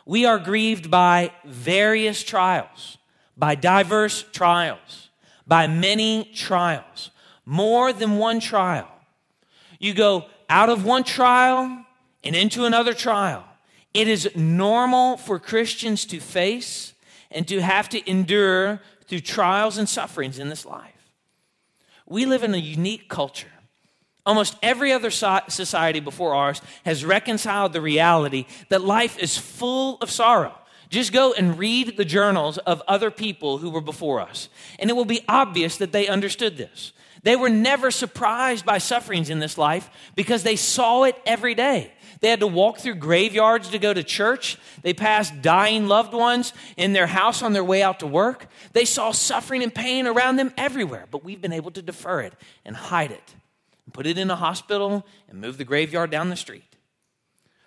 We 0.05 0.25
are 0.25 0.39
grieved 0.39 0.91
by 0.91 1.31
various 1.45 2.23
trials, 2.23 2.97
by 3.37 3.55
diverse 3.55 4.25
trials, 4.33 5.09
by 5.47 5.67
many 5.67 6.25
trials, 6.35 7.11
more 7.45 7.93
than 7.93 8.17
one 8.17 8.39
trial. 8.39 8.89
You 9.79 9.93
go 9.93 10.25
out 10.49 10.69
of 10.69 10.85
one 10.85 11.03
trial 11.03 11.85
and 12.23 12.35
into 12.35 12.65
another 12.65 12.93
trial. 12.93 13.45
It 13.93 14.07
is 14.07 14.29
normal 14.35 15.17
for 15.17 15.39
Christians 15.39 16.05
to 16.05 16.19
face 16.19 16.93
and 17.31 17.47
to 17.47 17.61
have 17.61 17.89
to 17.89 18.09
endure 18.09 18.81
through 19.07 19.21
trials 19.21 19.77
and 19.77 19.87
sufferings 19.87 20.39
in 20.39 20.49
this 20.49 20.65
life. 20.65 20.89
We 22.05 22.25
live 22.25 22.43
in 22.43 22.53
a 22.53 22.57
unique 22.57 23.07
culture 23.07 23.52
Almost 24.25 24.55
every 24.63 24.93
other 24.93 25.11
society 25.11 25.99
before 25.99 26.33
ours 26.33 26.61
has 26.85 27.03
reconciled 27.03 27.73
the 27.73 27.81
reality 27.81 28.45
that 28.69 28.81
life 28.81 29.19
is 29.19 29.37
full 29.37 29.97
of 29.99 30.09
sorrow. 30.09 30.57
Just 30.89 31.11
go 31.11 31.33
and 31.33 31.57
read 31.57 31.97
the 31.97 32.05
journals 32.05 32.57
of 32.59 32.81
other 32.87 33.11
people 33.11 33.57
who 33.57 33.69
were 33.69 33.81
before 33.81 34.21
us, 34.21 34.47
and 34.79 34.89
it 34.89 34.93
will 34.93 35.05
be 35.05 35.25
obvious 35.27 35.77
that 35.77 35.91
they 35.91 36.07
understood 36.07 36.55
this. 36.55 36.93
They 37.23 37.35
were 37.35 37.49
never 37.49 37.89
surprised 37.89 38.65
by 38.65 38.77
sufferings 38.77 39.29
in 39.29 39.39
this 39.39 39.57
life 39.57 39.89
because 40.15 40.43
they 40.43 40.55
saw 40.55 41.03
it 41.03 41.19
every 41.25 41.55
day. 41.55 41.91
They 42.19 42.29
had 42.29 42.41
to 42.41 42.47
walk 42.47 42.79
through 42.79 42.95
graveyards 42.95 43.69
to 43.69 43.79
go 43.79 43.93
to 43.93 44.03
church. 44.03 44.57
They 44.83 44.93
passed 44.93 45.41
dying 45.41 45.87
loved 45.87 46.13
ones 46.13 46.53
in 46.77 46.93
their 46.93 47.07
house 47.07 47.41
on 47.41 47.53
their 47.53 47.63
way 47.63 47.81
out 47.81 47.99
to 47.99 48.07
work. 48.07 48.47
They 48.73 48.85
saw 48.85 49.11
suffering 49.11 49.63
and 49.63 49.73
pain 49.73 50.05
around 50.05 50.35
them 50.35 50.53
everywhere, 50.57 51.07
but 51.11 51.25
we've 51.25 51.41
been 51.41 51.53
able 51.53 51.71
to 51.71 51.81
defer 51.81 52.21
it 52.21 52.33
and 52.63 52.75
hide 52.75 53.11
it 53.11 53.35
put 53.93 54.07
it 54.07 54.17
in 54.17 54.29
a 54.29 54.35
hospital 54.35 55.05
and 55.29 55.39
move 55.39 55.57
the 55.57 55.63
graveyard 55.63 56.09
down 56.09 56.29
the 56.29 56.35
street. 56.35 56.75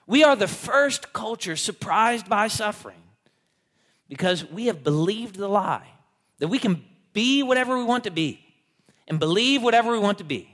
We 0.07 0.23
are 0.23 0.37
the 0.37 0.49
first 0.49 1.13
culture 1.13 1.57
surprised 1.57 2.29
by 2.29 2.49
suffering 2.49 3.03
because 4.09 4.49
we 4.51 4.67
have 4.67 4.85
believed 4.85 5.37
the 5.37 5.49
lie 5.49 5.89
that 6.39 6.49
we 6.49 6.59
can 6.59 6.85
be 7.13 7.43
whatever 7.43 7.77
we 7.77 7.85
want 7.85 8.05
to 8.05 8.11
be 8.11 8.41
and 9.09 9.19
believe 9.19 9.63
whatever 9.63 9.93
we 9.93 9.99
want 9.99 10.19
to 10.19 10.25
be, 10.25 10.49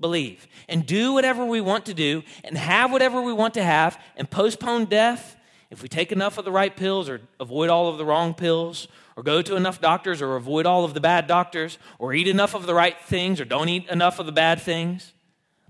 believe, 0.00 0.46
and 0.68 0.86
do 0.86 1.12
whatever 1.12 1.44
we 1.44 1.60
want 1.60 1.86
to 1.86 1.94
do 1.94 2.22
and 2.42 2.56
have 2.56 2.90
whatever 2.90 3.20
we 3.20 3.32
want 3.32 3.54
to 3.54 3.62
have 3.62 4.00
and 4.16 4.30
postpone 4.30 4.86
death 4.86 5.36
if 5.70 5.82
we 5.82 5.88
take 5.88 6.12
enough 6.12 6.38
of 6.38 6.44
the 6.44 6.52
right 6.52 6.76
pills 6.76 7.08
or 7.08 7.20
avoid 7.40 7.68
all 7.68 7.88
of 7.88 7.98
the 7.98 8.04
wrong 8.04 8.34
pills 8.34 8.88
or 9.16 9.22
go 9.22 9.42
to 9.42 9.56
enough 9.56 9.80
doctors 9.80 10.22
or 10.22 10.36
avoid 10.36 10.66
all 10.66 10.84
of 10.84 10.94
the 10.94 11.00
bad 11.00 11.26
doctors 11.26 11.78
or 11.98 12.12
eat 12.12 12.28
enough 12.28 12.54
of 12.54 12.66
the 12.66 12.74
right 12.74 13.00
things 13.02 13.40
or 13.40 13.44
don't 13.44 13.68
eat 13.68 13.88
enough 13.88 14.18
of 14.18 14.26
the 14.26 14.32
bad 14.32 14.60
things. 14.60 15.12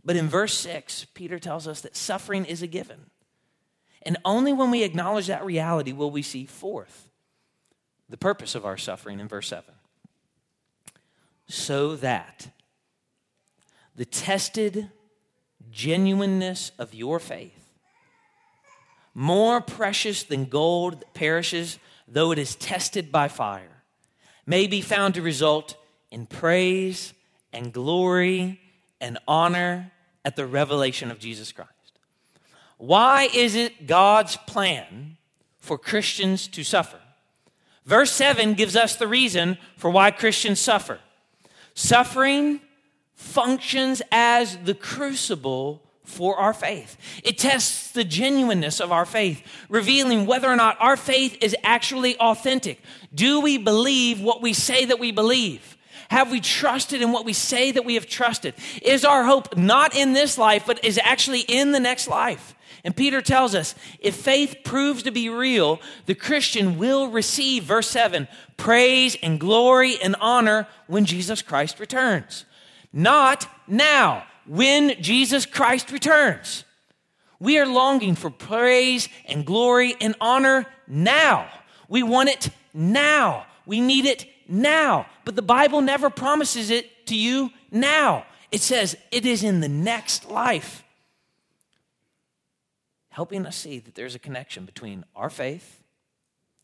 But 0.06 0.14
in 0.14 0.28
verse 0.28 0.56
6, 0.56 1.06
Peter 1.14 1.40
tells 1.40 1.66
us 1.66 1.80
that 1.80 1.96
suffering 1.96 2.44
is 2.44 2.62
a 2.62 2.68
given. 2.68 3.10
And 4.02 4.16
only 4.24 4.52
when 4.52 4.70
we 4.70 4.84
acknowledge 4.84 5.26
that 5.26 5.44
reality 5.44 5.92
will 5.92 6.12
we 6.12 6.22
see, 6.22 6.46
forth 6.46 7.08
the 8.08 8.16
purpose 8.16 8.54
of 8.54 8.64
our 8.64 8.76
suffering 8.76 9.18
in 9.18 9.26
verse 9.26 9.48
7. 9.48 9.64
So 11.48 11.96
that 11.96 12.48
the 13.96 14.04
tested 14.04 14.90
genuineness 15.72 16.70
of 16.78 16.94
your 16.94 17.18
faith, 17.18 17.68
more 19.12 19.60
precious 19.60 20.22
than 20.22 20.44
gold 20.44 21.00
that 21.00 21.14
perishes, 21.14 21.80
though 22.06 22.30
it 22.30 22.38
is 22.38 22.54
tested 22.54 23.10
by 23.10 23.26
fire, 23.26 23.82
may 24.46 24.68
be 24.68 24.80
found 24.80 25.14
to 25.16 25.22
result 25.22 25.76
in 26.12 26.26
praise 26.26 27.12
and 27.52 27.72
glory 27.72 28.60
and 29.00 29.18
honor 29.26 29.90
at 30.26 30.34
the 30.34 30.44
revelation 30.44 31.12
of 31.12 31.20
Jesus 31.20 31.52
Christ. 31.52 31.70
Why 32.78 33.30
is 33.32 33.54
it 33.54 33.86
God's 33.86 34.36
plan 34.36 35.16
for 35.60 35.78
Christians 35.78 36.48
to 36.48 36.64
suffer? 36.64 36.98
Verse 37.86 38.10
7 38.10 38.54
gives 38.54 38.74
us 38.74 38.96
the 38.96 39.06
reason 39.06 39.56
for 39.76 39.88
why 39.88 40.10
Christians 40.10 40.58
suffer. 40.58 40.98
Suffering 41.74 42.60
functions 43.14 44.02
as 44.10 44.58
the 44.64 44.74
crucible 44.74 45.80
for 46.02 46.36
our 46.36 46.52
faith. 46.52 46.96
It 47.22 47.38
tests 47.38 47.92
the 47.92 48.04
genuineness 48.04 48.80
of 48.80 48.90
our 48.90 49.06
faith, 49.06 49.42
revealing 49.68 50.26
whether 50.26 50.48
or 50.48 50.56
not 50.56 50.76
our 50.80 50.96
faith 50.96 51.38
is 51.40 51.54
actually 51.62 52.18
authentic. 52.18 52.80
Do 53.14 53.40
we 53.40 53.58
believe 53.58 54.20
what 54.20 54.42
we 54.42 54.52
say 54.52 54.86
that 54.86 54.98
we 54.98 55.12
believe? 55.12 55.75
Have 56.08 56.30
we 56.30 56.40
trusted 56.40 57.02
in 57.02 57.12
what 57.12 57.24
we 57.24 57.32
say 57.32 57.72
that 57.72 57.84
we 57.84 57.94
have 57.94 58.06
trusted? 58.06 58.54
Is 58.82 59.04
our 59.04 59.24
hope 59.24 59.56
not 59.56 59.96
in 59.96 60.12
this 60.12 60.38
life, 60.38 60.64
but 60.66 60.84
is 60.84 61.00
actually 61.02 61.40
in 61.40 61.72
the 61.72 61.80
next 61.80 62.08
life? 62.08 62.54
And 62.84 62.96
Peter 62.96 63.20
tells 63.20 63.54
us 63.54 63.74
if 63.98 64.14
faith 64.14 64.58
proves 64.62 65.02
to 65.02 65.10
be 65.10 65.28
real, 65.28 65.80
the 66.06 66.14
Christian 66.14 66.78
will 66.78 67.08
receive, 67.08 67.64
verse 67.64 67.88
7, 67.90 68.28
praise 68.56 69.16
and 69.22 69.40
glory 69.40 69.96
and 70.00 70.14
honor 70.20 70.68
when 70.86 71.04
Jesus 71.04 71.42
Christ 71.42 71.80
returns. 71.80 72.44
Not 72.92 73.48
now, 73.66 74.24
when 74.46 75.02
Jesus 75.02 75.46
Christ 75.46 75.90
returns. 75.90 76.64
We 77.40 77.58
are 77.58 77.66
longing 77.66 78.14
for 78.14 78.30
praise 78.30 79.08
and 79.26 79.44
glory 79.44 79.96
and 80.00 80.14
honor 80.20 80.66
now. 80.86 81.48
We 81.88 82.02
want 82.02 82.28
it 82.28 82.50
now. 82.72 83.46
We 83.66 83.80
need 83.80 84.06
it 84.06 84.26
now. 84.48 85.06
But 85.24 85.36
the 85.36 85.42
Bible 85.42 85.80
never 85.80 86.10
promises 86.10 86.70
it 86.70 87.06
to 87.06 87.16
you 87.16 87.50
now. 87.70 88.26
It 88.50 88.60
says 88.60 88.96
it 89.10 89.26
is 89.26 89.42
in 89.42 89.60
the 89.60 89.68
next 89.68 90.30
life 90.30 90.84
helping 93.10 93.46
us 93.46 93.56
see 93.56 93.78
that 93.78 93.94
there's 93.94 94.14
a 94.14 94.18
connection 94.18 94.66
between 94.66 95.02
our 95.16 95.30
faith, 95.30 95.82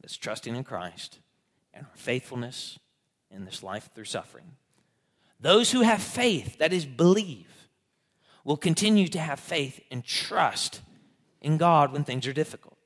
that's 0.02 0.18
trusting 0.18 0.54
in 0.54 0.62
Christ, 0.64 1.18
and 1.72 1.86
our 1.86 1.96
faithfulness 1.96 2.78
in 3.30 3.46
this 3.46 3.62
life 3.62 3.88
through 3.94 4.04
suffering. 4.04 4.52
Those 5.40 5.70
who 5.70 5.80
have 5.80 6.02
faith, 6.02 6.58
that 6.58 6.74
is, 6.74 6.84
believe, 6.84 7.68
will 8.44 8.58
continue 8.58 9.08
to 9.08 9.18
have 9.18 9.40
faith 9.40 9.80
and 9.90 10.04
trust 10.04 10.82
in 11.40 11.56
God 11.56 11.90
when 11.90 12.04
things 12.04 12.26
are 12.26 12.34
difficult. 12.34 12.81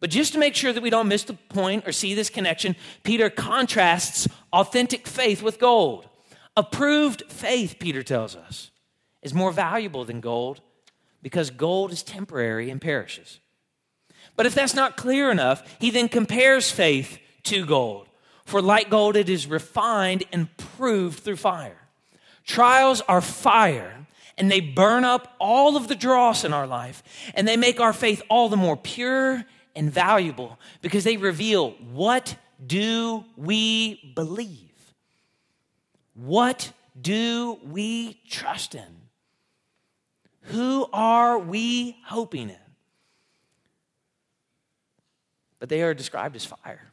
But 0.00 0.10
just 0.10 0.32
to 0.32 0.38
make 0.38 0.54
sure 0.54 0.72
that 0.72 0.82
we 0.82 0.90
don't 0.90 1.08
miss 1.08 1.24
the 1.24 1.34
point 1.34 1.86
or 1.86 1.92
see 1.92 2.14
this 2.14 2.30
connection, 2.30 2.74
Peter 3.04 3.28
contrasts 3.28 4.26
authentic 4.52 5.06
faith 5.06 5.42
with 5.42 5.58
gold. 5.58 6.08
Approved 6.56 7.22
faith, 7.28 7.76
Peter 7.78 8.02
tells 8.02 8.34
us, 8.34 8.70
is 9.22 9.34
more 9.34 9.52
valuable 9.52 10.04
than 10.04 10.20
gold 10.20 10.62
because 11.22 11.50
gold 11.50 11.92
is 11.92 12.02
temporary 12.02 12.70
and 12.70 12.80
perishes. 12.80 13.40
But 14.36 14.46
if 14.46 14.54
that's 14.54 14.74
not 14.74 14.96
clear 14.96 15.30
enough, 15.30 15.62
he 15.78 15.90
then 15.90 16.08
compares 16.08 16.70
faith 16.70 17.18
to 17.44 17.66
gold. 17.66 18.08
For 18.46 18.62
like 18.62 18.90
gold, 18.90 19.16
it 19.16 19.28
is 19.28 19.46
refined 19.46 20.24
and 20.32 20.54
proved 20.56 21.20
through 21.20 21.36
fire. 21.36 21.88
Trials 22.44 23.02
are 23.02 23.20
fire, 23.20 24.06
and 24.38 24.50
they 24.50 24.60
burn 24.60 25.04
up 25.04 25.36
all 25.38 25.76
of 25.76 25.88
the 25.88 25.94
dross 25.94 26.42
in 26.42 26.52
our 26.52 26.66
life, 26.66 27.02
and 27.34 27.46
they 27.46 27.56
make 27.56 27.80
our 27.80 27.92
faith 27.92 28.22
all 28.28 28.48
the 28.48 28.56
more 28.56 28.76
pure 28.76 29.44
and 29.74 29.90
valuable 29.90 30.58
because 30.82 31.04
they 31.04 31.16
reveal 31.16 31.70
what 31.92 32.36
do 32.64 33.24
we 33.36 34.12
believe? 34.14 34.94
What 36.14 36.72
do 37.00 37.58
we 37.64 38.20
trust 38.28 38.74
in? 38.74 39.00
Who 40.44 40.86
are 40.92 41.38
we 41.38 41.96
hoping 42.06 42.50
in? 42.50 42.56
But 45.58 45.68
they 45.68 45.82
are 45.82 45.94
described 45.94 46.36
as 46.36 46.44
fire 46.44 46.90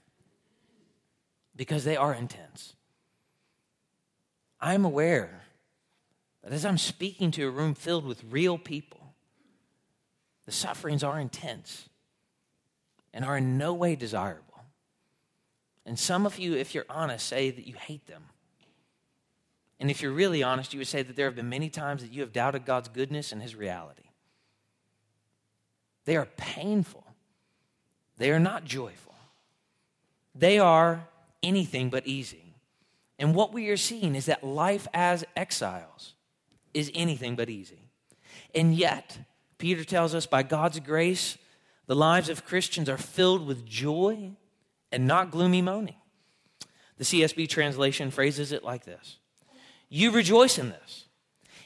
because 1.56 1.84
they 1.84 1.98
are 1.98 2.14
intense. 2.14 2.76
I'm 4.60 4.86
aware 4.86 5.44
that 6.44 6.54
as 6.54 6.66
I'm 6.66 6.78
speaking 6.78 7.32
to 7.32 7.48
a 7.48 7.52
room 7.52 7.74
filled 7.74 8.06
with 8.06 8.24
real 8.30 8.58
people, 8.58 9.14
the 10.46 10.52
sufferings 10.52 11.04
are 11.04 11.20
intense 11.20 11.90
and 13.18 13.26
are 13.26 13.38
in 13.38 13.58
no 13.58 13.74
way 13.74 13.96
desirable. 13.96 14.62
And 15.88 15.98
some 15.98 16.28
of 16.28 16.38
you, 16.38 16.54
if 16.54 16.76
you're 16.76 16.86
honest, 16.88 17.26
say 17.26 17.50
that 17.50 17.66
you 17.66 17.74
hate 17.74 18.06
them. 18.06 18.26
And 19.80 19.90
if 19.90 20.04
you're 20.04 20.12
really 20.12 20.44
honest, 20.44 20.72
you 20.72 20.80
would 20.80 20.88
say 20.88 21.02
that 21.02 21.16
there 21.16 21.26
have 21.26 21.36
been 21.36 21.50
many 21.50 21.72
times 21.72 22.04
that 22.04 22.14
you 22.14 22.22
have 22.22 22.32
doubted 22.32 22.64
God's 22.64 22.90
goodness 22.90 23.32
and 23.32 23.42
His 23.42 23.56
reality. 23.56 24.04
They 26.06 26.16
are 26.16 26.28
painful, 26.38 27.04
they 28.18 28.30
are 28.30 28.40
not 28.40 28.66
joyful, 28.66 29.16
they 30.36 30.60
are 30.60 31.08
anything 31.42 31.90
but 31.90 32.06
easy. 32.06 32.54
And 33.18 33.34
what 33.34 33.52
we 33.52 33.70
are 33.70 33.78
seeing 33.78 34.16
is 34.16 34.28
that 34.28 34.44
life 34.44 34.88
as 34.94 35.26
exiles 35.36 36.14
is 36.72 36.92
anything 36.94 37.36
but 37.36 37.50
easy. 37.50 37.90
And 38.54 38.76
yet, 38.76 39.18
Peter 39.58 39.84
tells 39.84 40.14
us 40.14 40.28
by 40.28 40.44
God's 40.44 40.80
grace, 40.80 41.40
the 41.88 41.96
lives 41.96 42.30
of 42.30 42.46
Christians 42.46 42.90
are 42.90 42.98
filled 42.98 43.48
with 43.48 43.66
joy 43.66 44.32
and 44.92 45.08
not 45.08 45.32
gloomy 45.32 45.62
moaning. 45.62 45.96
The 46.98 47.06
CSB 47.06 47.48
translation 47.50 48.12
phrases 48.12 48.52
it 48.52 48.64
like 48.64 48.86
this 48.86 49.18
you 49.90 50.12
rejoice 50.12 50.58
in 50.58 50.70
this. 50.70 51.06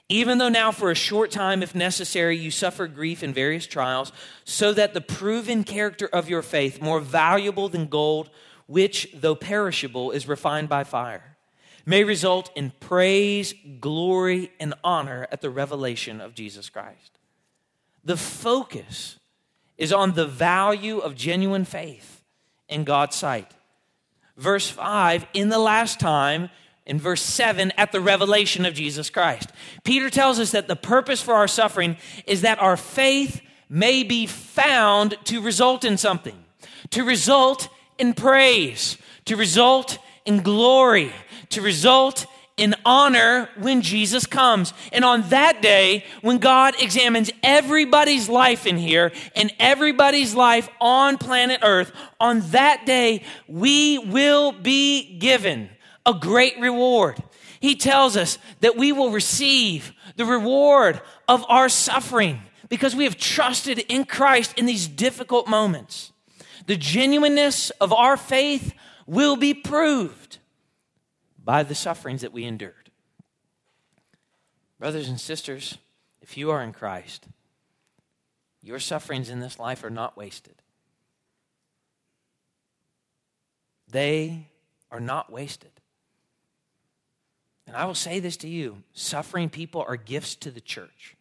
Even 0.10 0.40
though 0.40 0.50
now, 0.50 0.74
for 0.74 0.92
a 0.92 0.96
short 0.96 1.32
time, 1.32 1.64
if 1.64 1.74
necessary, 1.74 2.38
you 2.38 2.52
suffer 2.52 2.86
grief 2.86 3.24
in 3.24 3.34
various 3.34 3.66
trials, 3.66 4.12
so 4.44 4.74
that 4.74 4.94
the 4.94 5.00
proven 5.00 5.64
character 5.64 6.10
of 6.12 6.30
your 6.30 6.42
faith, 6.42 6.82
more 6.82 7.00
valuable 7.00 7.70
than 7.70 7.86
gold, 7.86 8.30
which, 8.68 9.08
though 9.14 9.36
perishable, 9.36 10.12
is 10.12 10.28
refined 10.28 10.68
by 10.68 10.84
fire, 10.84 11.38
may 11.86 12.04
result 12.04 12.52
in 12.58 12.74
praise, 12.82 13.54
glory, 13.80 14.52
and 14.60 14.74
honor 14.84 15.28
at 15.32 15.40
the 15.40 15.50
revelation 15.50 16.20
of 16.20 16.36
Jesus 16.36 16.70
Christ. 16.70 17.18
The 18.04 18.18
focus 18.18 19.18
is 19.82 19.91
on 19.91 20.12
the 20.13 20.28
value 20.28 21.00
of 21.00 21.15
genuine 21.15 21.65
faith 21.65 22.22
in 22.70 22.84
God's 22.84 23.15
sight. 23.15 23.52
Verse 24.38 24.70
5 24.70 25.26
In 25.34 25.50
the 25.50 25.58
last 25.58 26.00
time, 26.00 26.52
in 26.86 27.00
verse 27.00 27.22
7 27.24 27.72
at 27.78 27.91
the 27.91 28.00
revelation 28.00 28.63
of 28.65 28.76
Jesus 28.76 29.10
Christ. 29.10 29.50
Peter 29.84 30.12
tells 30.12 30.39
us 30.39 30.52
that 30.52 30.67
the 30.67 30.76
purpose 30.76 31.20
for 31.22 31.34
our 31.34 31.48
suffering 31.48 31.98
is 32.28 32.41
that 32.41 32.60
our 32.60 32.78
faith 32.78 33.41
may 33.70 34.04
be 34.04 34.28
found 34.28 35.17
to 35.26 35.41
result 35.41 35.84
in 35.84 35.98
something, 35.98 36.38
to 36.91 37.04
result 37.04 37.67
in 37.98 38.13
praise, 38.13 39.00
to 39.26 39.36
result 39.36 39.98
in 40.26 40.41
glory, 40.41 41.12
to 41.50 41.62
result 41.62 42.28
in 42.62 42.76
honor 42.86 43.50
when 43.58 43.82
Jesus 43.82 44.28
comes. 44.28 44.71
And 44.93 45.04
on 45.04 45.28
that 45.30 45.63
day, 45.63 46.06
when 46.21 46.38
God 46.38 46.76
examines 46.80 47.32
everybody's 47.41 48.30
life 48.30 48.67
in 48.67 48.78
here 48.78 49.12
and 49.36 49.52
everybody's 49.60 50.36
life 50.36 50.69
on 50.80 51.17
planet 51.17 51.62
Earth, 51.63 51.91
on 52.19 52.41
that 52.52 52.86
day, 52.86 53.24
we 53.47 53.97
will 53.97 54.52
be 54.52 55.17
given 55.17 55.71
a 56.06 56.13
great 56.13 56.60
reward. 56.60 57.21
He 57.60 57.76
tells 57.76 58.15
us 58.15 58.38
that 58.60 58.78
we 58.78 58.91
will 58.91 59.10
receive 59.10 59.91
the 60.15 60.26
reward 60.26 61.02
of 61.28 61.43
our 61.50 61.67
suffering 61.67 62.43
because 62.69 62.95
we 62.95 63.06
have 63.06 63.17
trusted 63.17 63.80
in 63.89 64.06
Christ 64.06 64.54
in 64.56 64.67
these 64.67 64.88
difficult 64.88 65.47
moments. 65.47 66.12
The 66.67 66.78
genuineness 66.78 67.71
of 67.82 67.91
our 67.91 68.17
faith 68.17 68.76
will 69.08 69.36
be 69.36 69.56
proved 69.56 70.38
by 71.52 71.64
the 71.64 71.76
sufferings 71.76 72.22
that 72.22 72.32
we 72.32 72.46
endured. 72.46 72.90
Brothers 74.80 75.10
and 75.10 75.20
sisters, 75.20 75.78
if 76.22 76.38
you 76.38 76.50
are 76.50 76.64
in 76.64 76.72
Christ, 76.72 77.28
your 78.64 78.80
sufferings 78.80 79.30
in 79.30 79.42
this 79.42 79.60
life 79.60 79.84
are 79.84 79.90
not 79.90 80.16
wasted. 80.16 80.56
They 83.90 84.48
are 84.92 85.02
not 85.02 85.30
wasted. 85.30 85.72
And 87.68 87.76
I 87.76 87.84
will 87.84 87.96
say 87.96 88.22
this 88.22 88.38
to 88.38 88.48
you 88.48 88.84
suffering 88.94 89.50
people 89.50 89.84
are 89.86 89.98
gifts 89.98 90.36
to 90.36 90.52
the 90.52 90.62
church. 90.62 91.18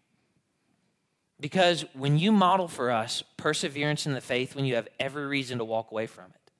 Because 1.40 1.84
when 1.92 2.20
you 2.20 2.30
model 2.30 2.68
for 2.68 2.92
us 2.92 3.24
perseverance 3.36 4.06
in 4.06 4.12
the 4.12 4.20
faith 4.20 4.54
when 4.54 4.64
you 4.64 4.76
have 4.76 4.86
every 5.00 5.26
reason 5.26 5.58
to 5.58 5.64
walk 5.64 5.90
away 5.90 6.06
from 6.06 6.26
it, 6.26 6.52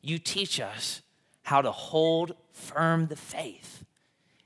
you 0.00 0.18
teach 0.18 0.58
us 0.58 1.02
how 1.42 1.60
to 1.60 1.70
hold 1.70 2.34
firm 2.56 3.06
the 3.06 3.16
faith 3.16 3.84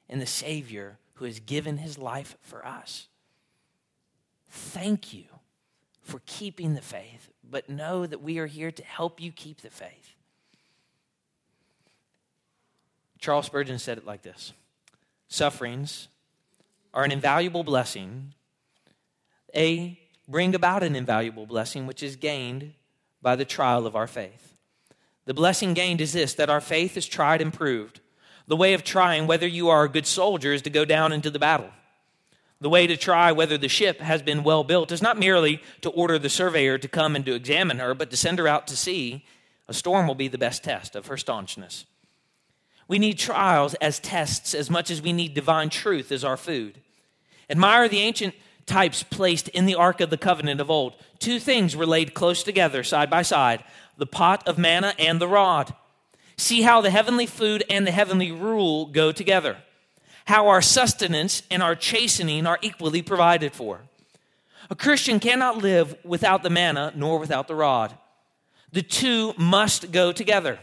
in 0.09 0.19
the 0.19 0.27
Savior 0.27 0.99
who 1.15 1.25
has 1.25 1.39
given 1.39 1.79
his 1.79 1.97
life 1.97 2.37
for 2.43 2.67
us. 2.67 3.09
Thank 4.49 5.15
you 5.15 5.25
for 6.03 6.21
keeping 6.27 6.75
the 6.75 6.81
faith, 6.81 7.31
but 7.49 7.69
know 7.69 8.07
that 8.07 8.23
we 8.23 8.39
are 8.39 8.47
here 8.47 8.73
to 8.73 8.85
help 8.85 9.21
you 9.21 9.31
keep 9.31 9.61
the 9.61 9.71
faith. 9.71 10.15
Charles 13.21 13.47
Spurgeon 13.47 13.79
said 13.79 13.99
it 13.99 14.07
like 14.07 14.23
this 14.23 14.53
Sufferings 15.29 16.09
are 16.93 17.05
an 17.05 17.13
invaluable 17.13 17.63
blessing. 17.63 18.35
A 19.55 19.99
bring 20.27 20.55
about 20.55 20.83
an 20.83 20.97
invaluable 20.97 21.47
blessing 21.47 21.87
which 21.87 22.03
is 22.03 22.17
gained 22.17 22.73
by 23.21 23.37
the 23.37 23.45
trial 23.45 23.87
of 23.87 23.95
our 23.95 24.07
faith. 24.07 24.50
The 25.31 25.35
blessing 25.35 25.75
gained 25.75 26.01
is 26.01 26.13
this 26.13 26.35
that 26.35 26.51
our 26.51 26.61
faith 26.61 26.97
is 26.97 27.07
tried 27.07 27.41
and 27.41 27.53
proved. 27.53 28.01
The 28.49 28.57
way 28.57 28.75
of 28.75 28.83
trying 28.83 29.29
whether 29.29 29.47
you 29.47 29.69
are 29.69 29.85
a 29.85 29.89
good 29.89 30.05
soldier 30.05 30.53
is 30.53 30.63
to 30.63 30.71
go 30.71 30.85
down 30.85 31.13
into 31.13 31.31
the 31.31 31.39
battle. 31.39 31.71
The 32.61 32.69
way 32.69 32.89
to 32.89 32.97
try 32.97 33.31
whether 33.31 33.57
the 33.57 33.69
ship 33.69 34.01
has 34.01 34.23
been 34.23 34.43
well 34.43 34.65
built 34.65 34.91
is 34.91 35.01
not 35.01 35.21
merely 35.21 35.63
to 35.83 35.91
order 35.91 36.19
the 36.19 36.29
surveyor 36.29 36.79
to 36.79 36.89
come 36.89 37.15
and 37.15 37.25
to 37.27 37.35
examine 37.37 37.79
her, 37.79 37.95
but 37.95 38.11
to 38.11 38.17
send 38.17 38.41
her 38.41 38.49
out 38.49 38.67
to 38.67 38.77
sea. 38.77 39.25
A 39.69 39.73
storm 39.73 40.09
will 40.09 40.17
be 40.17 40.27
the 40.27 40.37
best 40.37 40.65
test 40.65 40.97
of 40.97 41.07
her 41.07 41.17
staunchness. 41.17 41.85
We 42.89 42.99
need 42.99 43.17
trials 43.17 43.75
as 43.75 44.01
tests 44.01 44.53
as 44.53 44.69
much 44.69 44.91
as 44.91 45.01
we 45.01 45.13
need 45.13 45.35
divine 45.35 45.71
truth 45.71 46.11
as 46.11 46.25
our 46.25 46.37
food. 46.37 46.81
Admire 47.49 47.89
the 47.89 48.01
ancient 48.01 48.35
types 48.67 49.05
placed 49.05 49.47
in 49.51 49.67
the 49.67 49.77
Ark 49.77 50.01
of 50.01 50.11
the 50.11 50.17
Covenant 50.17 50.61
of 50.61 50.73
old. 50.73 50.97
Two 51.21 51.39
things 51.39 51.77
were 51.77 51.87
laid 51.87 52.15
close 52.15 52.43
together, 52.43 52.83
side 52.83 53.11
by 53.11 53.23
side 53.23 53.63
the 54.01 54.07
pot 54.07 54.43
of 54.49 54.59
manna 54.59 54.95
and 54.99 55.21
the 55.21 55.29
rod. 55.29 55.73
See 56.37 56.63
how 56.63 56.81
the 56.81 56.91
heavenly 56.91 57.27
food 57.27 57.63
and 57.71 57.87
the 57.87 57.93
heavenly 57.93 58.33
rule 58.33 58.87
go 58.87 59.13
together 59.13 59.59
how 60.31 60.47
our 60.47 60.63
sustenance 60.63 61.43
and 61.51 61.61
our 61.61 61.75
chastening 61.75 62.47
are 62.47 62.59
equally 62.63 63.03
provided 63.03 63.53
for. 63.53 63.81
A 64.71 64.77
Christian 64.77 65.19
cannot 65.19 65.59
live 65.59 65.97
without 66.05 66.45
the 66.45 66.51
manna 66.51 66.93
nor 66.95 67.19
without 67.19 67.49
the 67.49 67.57
rod. 67.57 67.99
The 68.71 68.83
two 68.83 69.35
must 69.37 69.91
go 69.91 70.13
together. 70.13 70.61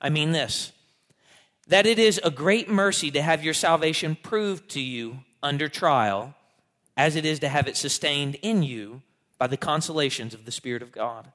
I 0.00 0.08
mean 0.08 0.32
this 0.32 0.72
that 1.68 1.86
it 1.86 2.00
is 2.00 2.18
a 2.24 2.32
great 2.32 2.68
mercy 2.68 3.12
to 3.12 3.22
have 3.22 3.44
your 3.44 3.54
salvation 3.54 4.16
proved 4.20 4.70
to 4.70 4.80
you 4.80 5.20
under 5.40 5.68
trial, 5.68 6.34
as 6.96 7.14
it 7.14 7.24
is 7.24 7.38
to 7.38 7.48
have 7.48 7.68
it 7.68 7.76
sustained 7.76 8.36
in 8.42 8.64
you 8.64 9.02
by 9.38 9.46
the 9.46 9.56
consolations 9.56 10.34
of 10.34 10.46
the 10.46 10.50
Spirit 10.50 10.82
of 10.82 10.90
God. 10.90 11.30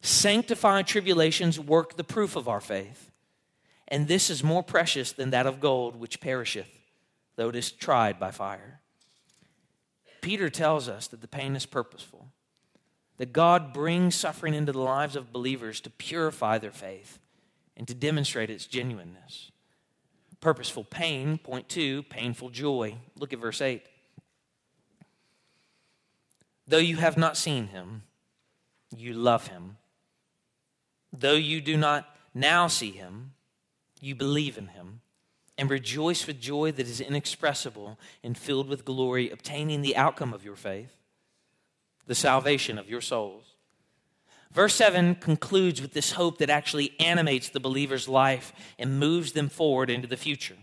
Sanctifying 0.00 0.84
tribulations 0.84 1.58
work 1.58 1.96
the 1.96 2.04
proof 2.04 2.36
of 2.36 2.48
our 2.48 2.60
faith 2.60 3.08
and 3.88 4.06
this 4.06 4.28
is 4.28 4.44
more 4.44 4.62
precious 4.62 5.12
than 5.12 5.30
that 5.30 5.46
of 5.46 5.60
gold, 5.60 5.96
which 5.96 6.20
perisheth, 6.20 6.78
though 7.36 7.48
it 7.48 7.56
is 7.56 7.72
tried 7.72 8.20
by 8.20 8.30
fire. 8.30 8.80
Peter 10.20 10.50
tells 10.50 10.88
us 10.88 11.08
that 11.08 11.22
the 11.22 11.28
pain 11.28 11.56
is 11.56 11.64
purposeful, 11.64 12.28
that 13.16 13.32
God 13.32 13.72
brings 13.72 14.14
suffering 14.14 14.52
into 14.52 14.72
the 14.72 14.80
lives 14.80 15.16
of 15.16 15.32
believers 15.32 15.80
to 15.80 15.90
purify 15.90 16.58
their 16.58 16.70
faith 16.70 17.18
and 17.76 17.88
to 17.88 17.94
demonstrate 17.94 18.50
its 18.50 18.66
genuineness. 18.66 19.50
Purposeful 20.40 20.84
pain, 20.84 21.38
point 21.38 21.68
two, 21.68 22.02
painful 22.04 22.50
joy. 22.50 22.96
Look 23.16 23.32
at 23.32 23.40
verse 23.40 23.60
8. 23.60 23.82
Though 26.66 26.76
you 26.76 26.96
have 26.96 27.16
not 27.16 27.36
seen 27.36 27.68
him, 27.68 28.02
you 28.94 29.14
love 29.14 29.46
him. 29.46 29.78
Though 31.12 31.34
you 31.34 31.60
do 31.60 31.76
not 31.76 32.08
now 32.34 32.66
see 32.66 32.90
him, 32.90 33.32
you 34.00 34.14
believe 34.14 34.58
in 34.58 34.68
him 34.68 35.00
and 35.56 35.68
rejoice 35.68 36.26
with 36.26 36.40
joy 36.40 36.70
that 36.72 36.86
is 36.86 37.00
inexpressible 37.00 37.98
and 38.22 38.38
filled 38.38 38.68
with 38.68 38.84
glory, 38.84 39.30
obtaining 39.30 39.82
the 39.82 39.96
outcome 39.96 40.32
of 40.32 40.44
your 40.44 40.54
faith, 40.54 40.92
the 42.06 42.14
salvation 42.14 42.78
of 42.78 42.88
your 42.88 43.00
souls. 43.00 43.56
Verse 44.52 44.74
7 44.74 45.16
concludes 45.16 45.82
with 45.82 45.92
this 45.92 46.12
hope 46.12 46.38
that 46.38 46.48
actually 46.48 46.92
animates 47.00 47.50
the 47.50 47.60
believer's 47.60 48.08
life 48.08 48.52
and 48.78 48.98
moves 48.98 49.32
them 49.32 49.48
forward 49.48 49.90
into 49.90 50.08
the 50.08 50.16
future. 50.16 50.56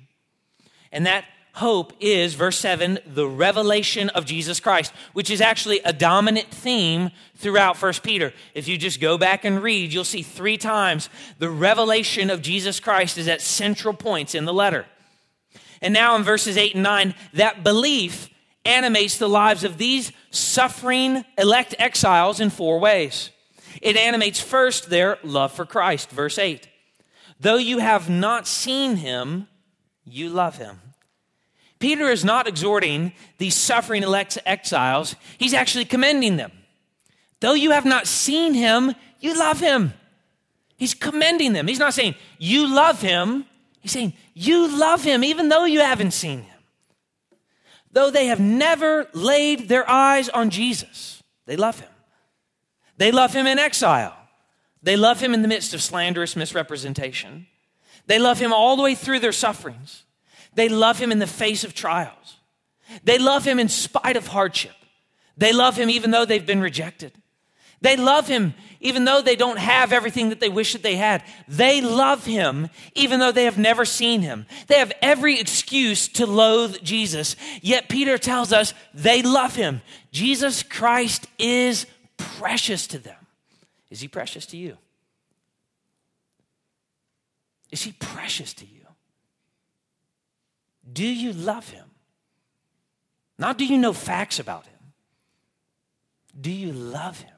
And 0.91 1.05
that 1.05 1.25
hope 1.55 1.93
is, 2.01 2.33
verse 2.33 2.59
7, 2.59 2.99
the 3.05 3.27
revelation 3.27 4.09
of 4.09 4.25
Jesus 4.25 4.59
Christ, 4.59 4.93
which 5.13 5.29
is 5.29 5.39
actually 5.39 5.79
a 5.85 5.93
dominant 5.93 6.49
theme 6.49 7.11
throughout 7.37 7.81
1 7.81 7.93
Peter. 8.03 8.33
If 8.53 8.67
you 8.67 8.77
just 8.77 8.99
go 8.99 9.17
back 9.17 9.45
and 9.45 9.63
read, 9.63 9.93
you'll 9.93 10.03
see 10.03 10.21
three 10.21 10.57
times 10.57 11.09
the 11.39 11.49
revelation 11.49 12.29
of 12.29 12.41
Jesus 12.41 12.81
Christ 12.81 13.17
is 13.17 13.29
at 13.29 13.41
central 13.41 13.93
points 13.93 14.35
in 14.35 14.43
the 14.43 14.53
letter. 14.53 14.85
And 15.81 15.93
now 15.93 16.17
in 16.17 16.23
verses 16.23 16.57
8 16.57 16.75
and 16.75 16.83
9, 16.83 17.15
that 17.33 17.63
belief 17.63 18.29
animates 18.65 19.17
the 19.17 19.29
lives 19.29 19.63
of 19.63 19.77
these 19.77 20.11
suffering 20.31 21.23
elect 21.37 21.73
exiles 21.79 22.41
in 22.41 22.49
four 22.49 22.79
ways. 22.79 23.29
It 23.81 23.95
animates 23.95 24.41
first 24.41 24.89
their 24.89 25.19
love 25.23 25.53
for 25.53 25.65
Christ, 25.65 26.09
verse 26.09 26.37
8. 26.37 26.67
Though 27.39 27.57
you 27.57 27.77
have 27.79 28.09
not 28.09 28.45
seen 28.45 28.97
him, 28.97 29.47
you 30.03 30.29
love 30.29 30.57
him. 30.57 30.81
Peter 31.85 32.09
is 32.09 32.25
not 32.25 32.47
exhorting 32.47 33.13
these 33.37 33.53
suffering 33.53 34.01
elect 34.01 34.39
exiles, 34.43 35.15
he's 35.37 35.53
actually 35.53 35.85
commending 35.85 36.35
them. 36.35 36.51
Though 37.41 37.53
you 37.53 37.69
have 37.69 37.85
not 37.85 38.07
seen 38.07 38.55
him, 38.55 38.95
you 39.19 39.37
love 39.37 39.59
him. 39.59 39.93
He's 40.77 40.95
commending 40.95 41.53
them. 41.53 41.67
He's 41.67 41.77
not 41.77 41.93
saying, 41.93 42.15
you 42.39 42.73
love 42.73 43.01
him. 43.01 43.45
He's 43.81 43.91
saying, 43.91 44.13
you 44.33 44.79
love 44.79 45.03
him 45.03 45.23
even 45.23 45.49
though 45.49 45.65
you 45.65 45.79
haven't 45.81 46.09
seen 46.09 46.41
him. 46.41 46.59
Though 47.91 48.09
they 48.09 48.25
have 48.25 48.39
never 48.39 49.07
laid 49.13 49.69
their 49.69 49.87
eyes 49.87 50.27
on 50.27 50.49
Jesus, 50.49 51.21
they 51.45 51.55
love 51.55 51.79
him. 51.79 51.91
They 52.97 53.11
love 53.11 53.31
him 53.31 53.45
in 53.45 53.59
exile. 53.59 54.17
They 54.81 54.97
love 54.97 55.19
him 55.19 55.35
in 55.35 55.43
the 55.43 55.47
midst 55.47 55.75
of 55.75 55.83
slanderous 55.83 56.35
misrepresentation. 56.35 57.45
They 58.07 58.17
love 58.17 58.39
him 58.39 58.53
all 58.53 58.75
the 58.75 58.81
way 58.81 58.95
through 58.95 59.19
their 59.19 59.31
sufferings. 59.31 60.04
They 60.55 60.69
love 60.69 60.97
him 60.97 61.11
in 61.11 61.19
the 61.19 61.27
face 61.27 61.63
of 61.63 61.73
trials. 61.73 62.37
They 63.03 63.19
love 63.19 63.45
him 63.45 63.59
in 63.59 63.69
spite 63.69 64.17
of 64.17 64.27
hardship. 64.27 64.75
They 65.37 65.53
love 65.53 65.75
him 65.75 65.89
even 65.89 66.11
though 66.11 66.25
they've 66.25 66.45
been 66.45 66.61
rejected. 66.61 67.11
They 67.81 67.97
love 67.97 68.27
him 68.27 68.53
even 68.79 69.05
though 69.05 69.21
they 69.21 69.35
don't 69.35 69.59
have 69.59 69.91
everything 69.91 70.29
that 70.29 70.39
they 70.39 70.49
wish 70.49 70.73
that 70.73 70.83
they 70.83 70.95
had. 70.95 71.23
They 71.47 71.81
love 71.81 72.25
him 72.25 72.69
even 72.93 73.19
though 73.19 73.31
they 73.31 73.45
have 73.45 73.57
never 73.57 73.85
seen 73.85 74.21
him. 74.21 74.45
They 74.67 74.79
have 74.79 74.93
every 75.01 75.39
excuse 75.39 76.07
to 76.09 76.25
loathe 76.25 76.81
Jesus. 76.81 77.35
Yet 77.61 77.89
Peter 77.89 78.17
tells 78.17 78.53
us 78.53 78.73
they 78.93 79.21
love 79.21 79.55
him. 79.55 79.81
Jesus 80.11 80.63
Christ 80.63 81.27
is 81.37 81.85
precious 82.17 82.87
to 82.87 82.97
them. 82.97 83.17
Is 83.89 83.99
he 83.99 84.07
precious 84.07 84.45
to 84.47 84.57
you? 84.57 84.77
Is 87.71 87.83
he 87.83 87.91
precious 87.91 88.53
to 88.55 88.65
you? 88.65 88.74
Do 90.91 91.05
you 91.05 91.33
love 91.33 91.69
him? 91.69 91.85
Not 93.37 93.57
do 93.57 93.65
you 93.65 93.77
know 93.77 93.93
facts 93.93 94.39
about 94.39 94.65
him? 94.65 94.93
Do 96.39 96.51
you 96.51 96.71
love 96.71 97.19
him? 97.19 97.35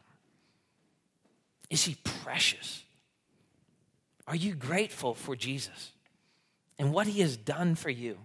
Is 1.70 1.84
he 1.84 1.96
precious? 2.04 2.84
Are 4.28 4.36
you 4.36 4.54
grateful 4.54 5.14
for 5.14 5.36
Jesus 5.36 5.92
and 6.78 6.92
what 6.94 7.08
he 7.08 7.22
has 7.22 7.38
done 7.38 7.76
for 7.76 7.90
you? 7.90 8.18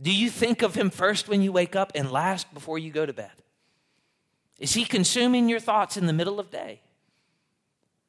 Do 0.00 0.14
you 0.14 0.30
think 0.30 0.62
of 0.62 0.74
him 0.74 0.90
first 0.90 1.28
when 1.28 1.42
you 1.42 1.50
wake 1.52 1.74
up 1.74 1.92
and 1.94 2.10
last 2.10 2.52
before 2.54 2.78
you 2.78 2.90
go 2.90 3.04
to 3.04 3.12
bed? 3.12 3.32
Is 4.58 4.74
he 4.74 4.84
consuming 4.84 5.48
your 5.48 5.60
thoughts 5.60 5.96
in 5.96 6.06
the 6.06 6.12
middle 6.12 6.40
of 6.40 6.50
day? 6.50 6.80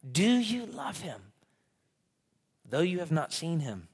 Do 0.10 0.24
you 0.24 0.66
love 0.66 1.02
him? 1.02 1.20
Though 2.68 2.82
you 2.82 3.00
have 3.00 3.12
not 3.12 3.34
seen 3.34 3.60
him, 3.60 3.89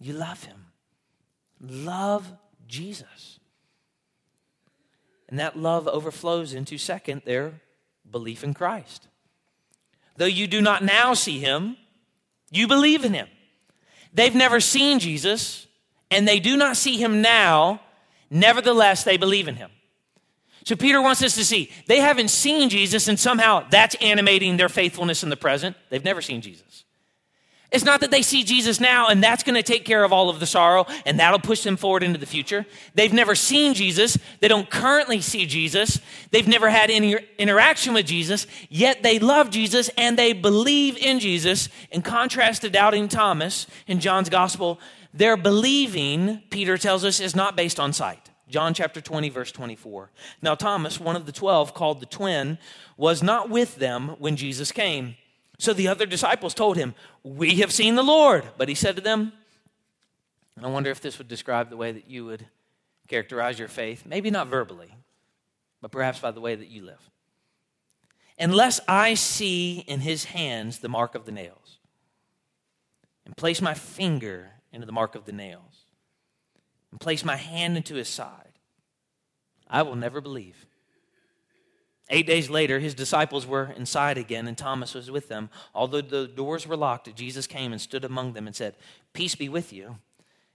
you 0.00 0.12
love 0.12 0.44
him. 0.44 0.66
Love 1.60 2.32
Jesus. 2.66 3.38
And 5.28 5.38
that 5.38 5.58
love 5.58 5.88
overflows 5.88 6.54
into, 6.54 6.78
second, 6.78 7.22
their 7.24 7.60
belief 8.10 8.44
in 8.44 8.54
Christ. 8.54 9.08
Though 10.16 10.26
you 10.26 10.46
do 10.46 10.60
not 10.60 10.84
now 10.84 11.14
see 11.14 11.40
him, 11.40 11.76
you 12.50 12.68
believe 12.68 13.04
in 13.04 13.14
him. 13.14 13.28
They've 14.12 14.34
never 14.34 14.60
seen 14.60 15.00
Jesus, 15.00 15.66
and 16.10 16.28
they 16.28 16.38
do 16.38 16.56
not 16.56 16.76
see 16.76 16.98
him 16.98 17.20
now. 17.20 17.80
Nevertheless, 18.30 19.02
they 19.02 19.16
believe 19.16 19.48
in 19.48 19.56
him. 19.56 19.70
So 20.64 20.76
Peter 20.76 21.02
wants 21.02 21.22
us 21.22 21.34
to 21.34 21.44
see 21.44 21.70
they 21.88 22.00
haven't 22.00 22.28
seen 22.28 22.68
Jesus, 22.68 23.08
and 23.08 23.18
somehow 23.18 23.66
that's 23.70 23.96
animating 24.00 24.56
their 24.56 24.68
faithfulness 24.68 25.22
in 25.22 25.30
the 25.30 25.36
present. 25.36 25.76
They've 25.90 26.04
never 26.04 26.22
seen 26.22 26.40
Jesus. 26.40 26.84
It's 27.74 27.84
not 27.84 28.02
that 28.02 28.12
they 28.12 28.22
see 28.22 28.44
Jesus 28.44 28.78
now 28.78 29.08
and 29.08 29.20
that's 29.20 29.42
going 29.42 29.56
to 29.56 29.62
take 29.62 29.84
care 29.84 30.04
of 30.04 30.12
all 30.12 30.30
of 30.30 30.38
the 30.38 30.46
sorrow 30.46 30.86
and 31.04 31.18
that'll 31.18 31.40
push 31.40 31.64
them 31.64 31.76
forward 31.76 32.04
into 32.04 32.20
the 32.20 32.24
future. 32.24 32.64
They've 32.94 33.12
never 33.12 33.34
seen 33.34 33.74
Jesus. 33.74 34.16
They 34.38 34.46
don't 34.46 34.70
currently 34.70 35.20
see 35.20 35.44
Jesus. 35.44 36.00
They've 36.30 36.46
never 36.46 36.70
had 36.70 36.88
any 36.88 37.16
interaction 37.36 37.92
with 37.92 38.06
Jesus, 38.06 38.46
yet 38.68 39.02
they 39.02 39.18
love 39.18 39.50
Jesus 39.50 39.90
and 39.98 40.16
they 40.16 40.32
believe 40.32 40.96
in 40.98 41.18
Jesus. 41.18 41.68
In 41.90 42.00
contrast 42.02 42.62
to 42.62 42.70
doubting 42.70 43.08
Thomas 43.08 43.66
in 43.88 43.98
John's 43.98 44.28
gospel, 44.28 44.78
their 45.12 45.36
believing, 45.36 46.42
Peter 46.50 46.78
tells 46.78 47.04
us, 47.04 47.18
is 47.18 47.34
not 47.34 47.56
based 47.56 47.80
on 47.80 47.92
sight. 47.92 48.30
John 48.48 48.72
chapter 48.72 49.00
20, 49.00 49.30
verse 49.30 49.50
24. 49.50 50.12
Now, 50.42 50.54
Thomas, 50.54 51.00
one 51.00 51.16
of 51.16 51.26
the 51.26 51.32
twelve, 51.32 51.74
called 51.74 51.98
the 51.98 52.06
twin, 52.06 52.58
was 52.96 53.20
not 53.20 53.50
with 53.50 53.76
them 53.76 54.10
when 54.20 54.36
Jesus 54.36 54.70
came. 54.70 55.16
So 55.58 55.72
the 55.72 55.88
other 55.88 56.06
disciples 56.06 56.54
told 56.54 56.76
him, 56.76 56.94
We 57.22 57.56
have 57.56 57.72
seen 57.72 57.94
the 57.94 58.02
Lord. 58.02 58.44
But 58.56 58.68
he 58.68 58.74
said 58.74 58.96
to 58.96 59.02
them, 59.02 59.32
I 60.62 60.68
wonder 60.68 60.90
if 60.90 61.00
this 61.00 61.18
would 61.18 61.28
describe 61.28 61.70
the 61.70 61.76
way 61.76 61.92
that 61.92 62.08
you 62.08 62.24
would 62.26 62.46
characterize 63.08 63.58
your 63.58 63.68
faith. 63.68 64.04
Maybe 64.06 64.30
not 64.30 64.48
verbally, 64.48 64.94
but 65.80 65.90
perhaps 65.90 66.20
by 66.20 66.30
the 66.30 66.40
way 66.40 66.54
that 66.54 66.68
you 66.68 66.84
live. 66.84 67.10
Unless 68.38 68.80
I 68.88 69.14
see 69.14 69.84
in 69.86 70.00
his 70.00 70.24
hands 70.24 70.78
the 70.78 70.88
mark 70.88 71.14
of 71.14 71.24
the 71.24 71.32
nails, 71.32 71.78
and 73.24 73.36
place 73.36 73.60
my 73.60 73.74
finger 73.74 74.50
into 74.72 74.86
the 74.86 74.92
mark 74.92 75.14
of 75.14 75.24
the 75.24 75.32
nails, 75.32 75.86
and 76.90 77.00
place 77.00 77.24
my 77.24 77.36
hand 77.36 77.76
into 77.76 77.94
his 77.94 78.08
side, 78.08 78.58
I 79.68 79.82
will 79.82 79.96
never 79.96 80.20
believe. 80.20 80.63
Eight 82.14 82.28
days 82.28 82.48
later, 82.48 82.78
his 82.78 82.94
disciples 82.94 83.44
were 83.44 83.74
inside 83.76 84.18
again, 84.18 84.46
and 84.46 84.56
Thomas 84.56 84.94
was 84.94 85.10
with 85.10 85.26
them. 85.26 85.50
Although 85.74 86.00
the 86.00 86.28
doors 86.28 86.64
were 86.64 86.76
locked, 86.76 87.12
Jesus 87.16 87.48
came 87.48 87.72
and 87.72 87.80
stood 87.80 88.04
among 88.04 88.34
them 88.34 88.46
and 88.46 88.54
said, 88.54 88.76
Peace 89.12 89.34
be 89.34 89.48
with 89.48 89.72
you. 89.72 89.96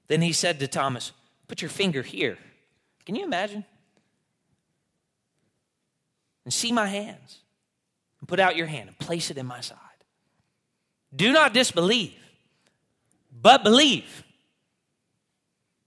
Then 0.07 0.21
he 0.21 0.31
said 0.31 0.57
to 0.61 0.69
Thomas, 0.69 1.11
Put 1.49 1.61
your 1.61 1.67
finger 1.67 2.01
here. 2.01 2.37
Can 3.05 3.15
you 3.15 3.25
imagine? 3.25 3.65
And 6.45 6.53
see 6.53 6.71
my 6.71 6.87
hands. 6.87 7.39
And 8.21 8.29
put 8.29 8.39
out 8.39 8.55
your 8.55 8.67
hand 8.67 8.87
and 8.87 8.97
place 8.97 9.29
it 9.29 9.37
in 9.37 9.45
my 9.45 9.59
side. 9.59 9.77
Do 11.13 11.33
not 11.33 11.53
disbelieve, 11.53 12.15
but 13.33 13.65
believe. 13.65 14.23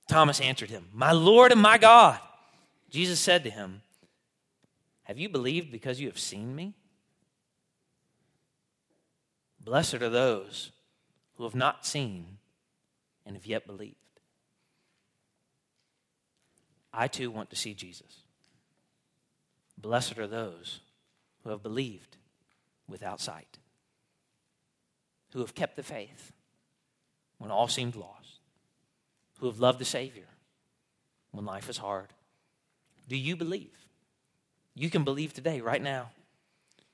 Thomas 0.06 0.38
answered 0.38 0.68
him, 0.68 0.88
My 0.92 1.12
Lord 1.12 1.50
and 1.50 1.62
my 1.62 1.78
God. 1.78 2.20
Jesus 2.90 3.18
said 3.18 3.42
to 3.44 3.50
him, 3.50 3.80
have 5.04 5.18
you 5.18 5.28
believed 5.28 5.72
because 5.72 6.00
you 6.00 6.08
have 6.08 6.18
seen 6.18 6.54
me? 6.54 6.74
Blessed 9.64 9.94
are 9.94 10.08
those 10.08 10.72
who 11.36 11.44
have 11.44 11.54
not 11.54 11.86
seen 11.86 12.38
and 13.24 13.36
have 13.36 13.46
yet 13.46 13.66
believed. 13.66 13.96
I 16.92 17.08
too 17.08 17.30
want 17.30 17.50
to 17.50 17.56
see 17.56 17.74
Jesus. 17.74 18.22
Blessed 19.78 20.18
are 20.18 20.26
those 20.26 20.80
who 21.42 21.50
have 21.50 21.62
believed 21.62 22.16
without 22.88 23.20
sight, 23.20 23.58
who 25.32 25.40
have 25.40 25.54
kept 25.54 25.76
the 25.76 25.82
faith 25.82 26.32
when 27.38 27.50
all 27.50 27.68
seemed 27.68 27.96
lost, 27.96 28.40
who 29.40 29.46
have 29.46 29.58
loved 29.58 29.78
the 29.78 29.84
Savior 29.84 30.26
when 31.30 31.44
life 31.44 31.68
is 31.68 31.78
hard. 31.78 32.08
Do 33.08 33.16
you 33.16 33.34
believe? 33.36 33.81
You 34.74 34.90
can 34.90 35.04
believe 35.04 35.32
today, 35.32 35.61
right 35.61 35.82
now. 35.82 36.11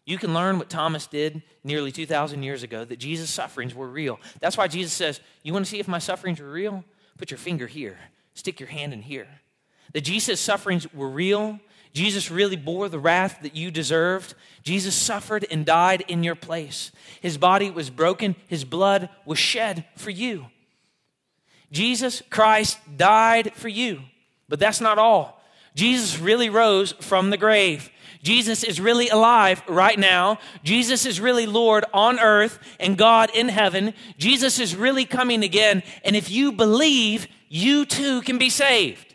You 0.05 0.17
can 0.17 0.33
learn 0.33 0.59
what 0.59 0.71
Thomas 0.71 1.07
did 1.07 1.43
nearly 1.63 1.93
2,000 1.93 2.43
years 2.43 2.63
ago 2.63 2.85
that 2.85 2.99
Jesus' 2.99 3.29
sufferings 3.29 3.75
were 3.75 3.87
real. 3.87 4.19
That's 4.41 4.57
why 4.57 4.67
Jesus 4.67 4.95
says, 4.95 5.21
You 5.43 5.53
want 5.53 5.67
to 5.67 5.71
see 5.71 5.81
if 5.81 5.87
my 5.87 5.99
sufferings 5.99 6.41
were 6.41 6.51
real? 6.51 6.83
Put 7.19 7.31
your 7.31 7.39
finger 7.39 7.67
here, 7.67 7.99
stick 8.33 8.59
your 8.59 8.71
hand 8.71 8.95
in 8.95 9.03
here. 9.03 9.29
That 9.93 10.03
Jesus' 10.03 10.41
sufferings 10.41 10.93
were 10.95 11.09
real. 11.11 11.61
Jesus 11.93 12.31
really 12.31 12.57
bore 12.57 12.89
the 12.89 12.99
wrath 12.99 13.41
that 13.43 13.57
you 13.57 13.71
deserved. 13.71 14.35
Jesus 14.63 14.95
suffered 14.95 15.47
and 15.51 15.67
died 15.67 16.05
in 16.09 16.23
your 16.23 16.35
place. 16.35 16.93
His 17.21 17.37
body 17.37 17.71
was 17.71 17.91
broken, 17.91 18.35
his 18.47 18.65
blood 18.65 19.11
was 19.27 19.39
shed 19.39 19.85
for 19.97 20.11
you. 20.11 20.47
Jesus 21.71 22.23
Christ 22.31 22.79
died 22.97 23.53
for 23.55 23.69
you. 23.69 24.01
But 24.49 24.59
that's 24.59 24.81
not 24.81 24.97
all. 24.97 25.38
Jesus 25.79 26.19
really 26.19 26.51
rose 26.51 26.91
from 27.01 27.31
the 27.31 27.37
grave. 27.37 27.89
Jesus 28.21 28.65
is 28.65 28.81
really 28.81 29.09
alive 29.11 29.63
right 29.69 29.97
now. 29.97 30.39
Jesus 30.65 31.07
is 31.07 31.21
really 31.21 31.47
Lord 31.47 31.85
on 31.95 32.19
earth 32.19 32.59
and 32.81 32.99
God 32.99 33.31
in 33.33 33.49
heaven. 33.49 33.95
Jesus 34.17 34.59
is 34.59 34.75
really 34.75 35.05
coming 35.05 35.45
again. 35.45 35.85
And 36.03 36.17
if 36.17 36.33
you 36.33 36.51
believe, 36.51 37.29
you 37.49 37.87
too 37.87 38.23
can 38.23 38.39
be 38.39 38.51
saved. 38.51 39.15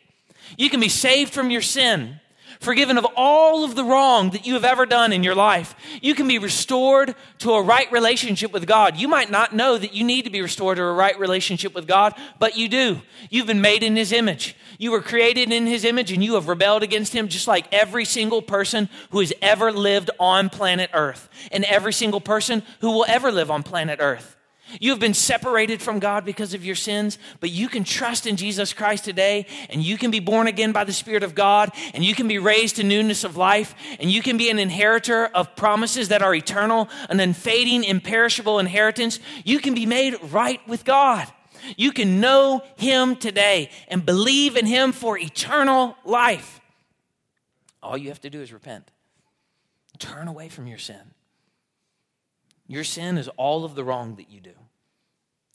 You 0.58 0.69
can 0.69 0.80
be 0.80 0.88
saved 0.88 1.34
from 1.34 1.52
your 1.52 1.62
sin 1.62 2.21
forgiven 2.63 2.97
of 2.97 3.06
all 3.15 3.63
of 3.63 3.76
the 3.76 3.84
wrong 3.84 4.32
that 4.32 4.45
you 4.45 4.54
have 4.54 4.63
ever 4.63 4.86
done 4.86 5.13
in 5.13 5.23
your 5.23 5.36
life. 5.36 5.76
You 6.02 6.15
can 6.15 6.28
be 6.28 6.39
restored 6.39 7.15
to 7.39 7.52
a 7.52 7.62
right 7.62 7.91
relationship 7.91 8.52
with 8.52 8.65
God. 8.65 8.97
You 8.97 9.08
might 9.08 9.30
not 9.30 9.54
know 9.54 9.78
that 9.78 9.93
you 9.93 10.04
need 10.04 10.23
to 10.23 10.32
be 10.32 10.41
restored 10.41 10.78
to 10.78 10.84
a 10.84 10.93
right 10.93 11.17
relationship 11.19 11.76
with 11.76 11.88
God, 11.88 12.15
but 12.39 12.58
you 12.58 12.67
do. 12.69 13.02
You've 13.30 13.47
been 13.47 13.62
made 13.62 13.84
in 13.84 13.95
His 13.95 14.12
image. 14.12 14.56
You 14.78 14.91
were 14.91 15.02
created 15.02 15.52
in 15.52 15.67
His 15.67 15.86
image 15.86 16.12
and 16.12 16.23
you 16.23 16.36
have 16.36 16.47
rebelled 16.47 16.84
against 16.84 17.13
Him 17.13 17.28
just 17.28 17.47
like 17.47 17.71
every 17.73 18.06
single 18.06 18.41
person 18.41 18.89
who 19.12 19.19
has 19.19 19.34
ever 19.41 19.71
lived 19.71 20.10
on 20.19 20.49
planet 20.49 20.89
Earth 20.93 21.30
and 21.52 21.63
every 21.65 21.93
single 21.93 22.21
person 22.21 22.63
who 22.80 22.91
will 22.91 23.06
ever 23.08 23.32
live 23.32 23.52
on 23.52 23.63
planet 23.63 23.99
Earth. 24.02 24.36
You 24.80 24.91
have 24.91 24.99
been 24.99 25.13
separated 25.13 25.82
from 25.82 25.99
God 25.99 26.26
because 26.26 26.54
of 26.54 26.65
your 26.65 26.76
sins, 26.76 27.19
but 27.39 27.49
you 27.49 27.67
can 27.67 27.84
trust 27.84 28.26
in 28.26 28.38
Jesus 28.38 28.73
Christ 28.73 29.06
today, 29.06 29.45
and 29.69 29.84
you 29.84 29.97
can 29.97 30.10
be 30.10 30.19
born 30.19 30.47
again 30.47 30.71
by 30.71 30.84
the 30.84 30.93
Spirit 30.93 31.23
of 31.23 31.36
God, 31.36 31.71
and 31.93 32.04
you 32.04 32.15
can 32.15 32.28
be 32.28 32.39
raised 32.39 32.78
to 32.78 32.84
newness 32.84 33.23
of 33.23 33.38
life, 33.38 33.76
and 33.99 34.12
you 34.12 34.21
can 34.21 34.38
be 34.38 34.49
an 34.49 34.60
inheritor 34.60 35.26
of 35.26 35.56
promises 35.56 36.10
that 36.10 36.21
are 36.21 36.34
eternal, 36.34 36.89
an 37.10 37.19
unfading, 37.19 37.84
imperishable 37.84 38.60
inheritance. 38.60 39.19
You 39.43 39.60
can 39.60 39.73
be 39.73 39.86
made 39.86 40.17
right 40.32 40.65
with 40.67 40.86
God. 40.86 41.28
You 41.78 41.91
can 41.91 42.19
know 42.19 42.63
Him 42.76 43.15
today 43.15 43.69
and 43.88 44.06
believe 44.06 44.58
in 44.58 44.65
Him 44.65 44.91
for 44.91 45.17
eternal 45.17 45.97
life. 46.04 46.60
All 47.82 47.97
you 47.97 48.10
have 48.10 48.21
to 48.21 48.30
do 48.30 48.41
is 48.41 48.54
repent, 48.54 48.91
turn 49.99 50.28
away 50.28 50.49
from 50.49 50.67
your 50.67 50.78
sin. 50.78 51.02
Your 52.67 52.84
sin 52.84 53.17
is 53.17 53.28
all 53.30 53.65
of 53.65 53.76
the 53.76 53.84
wrong 53.84 54.15
that 54.15 54.30
you 54.30 54.39
do. 54.39 54.54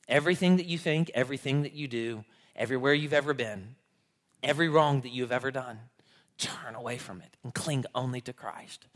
Everything 0.08 0.56
that 0.56 0.66
you 0.66 0.78
think, 0.78 1.10
everything 1.14 1.62
that 1.62 1.72
you 1.72 1.88
do, 1.88 2.24
everywhere 2.56 2.94
you've 2.94 3.12
ever 3.12 3.34
been, 3.34 3.76
every 4.42 4.68
wrong 4.68 5.00
that 5.02 5.12
you 5.12 5.22
have 5.22 5.32
ever 5.32 5.50
done, 5.50 5.78
turn 6.38 6.74
away 6.74 6.98
from 6.98 7.20
it 7.20 7.36
and 7.42 7.54
cling 7.54 7.84
only 7.94 8.20
to 8.22 8.32
Christ. 8.32 8.86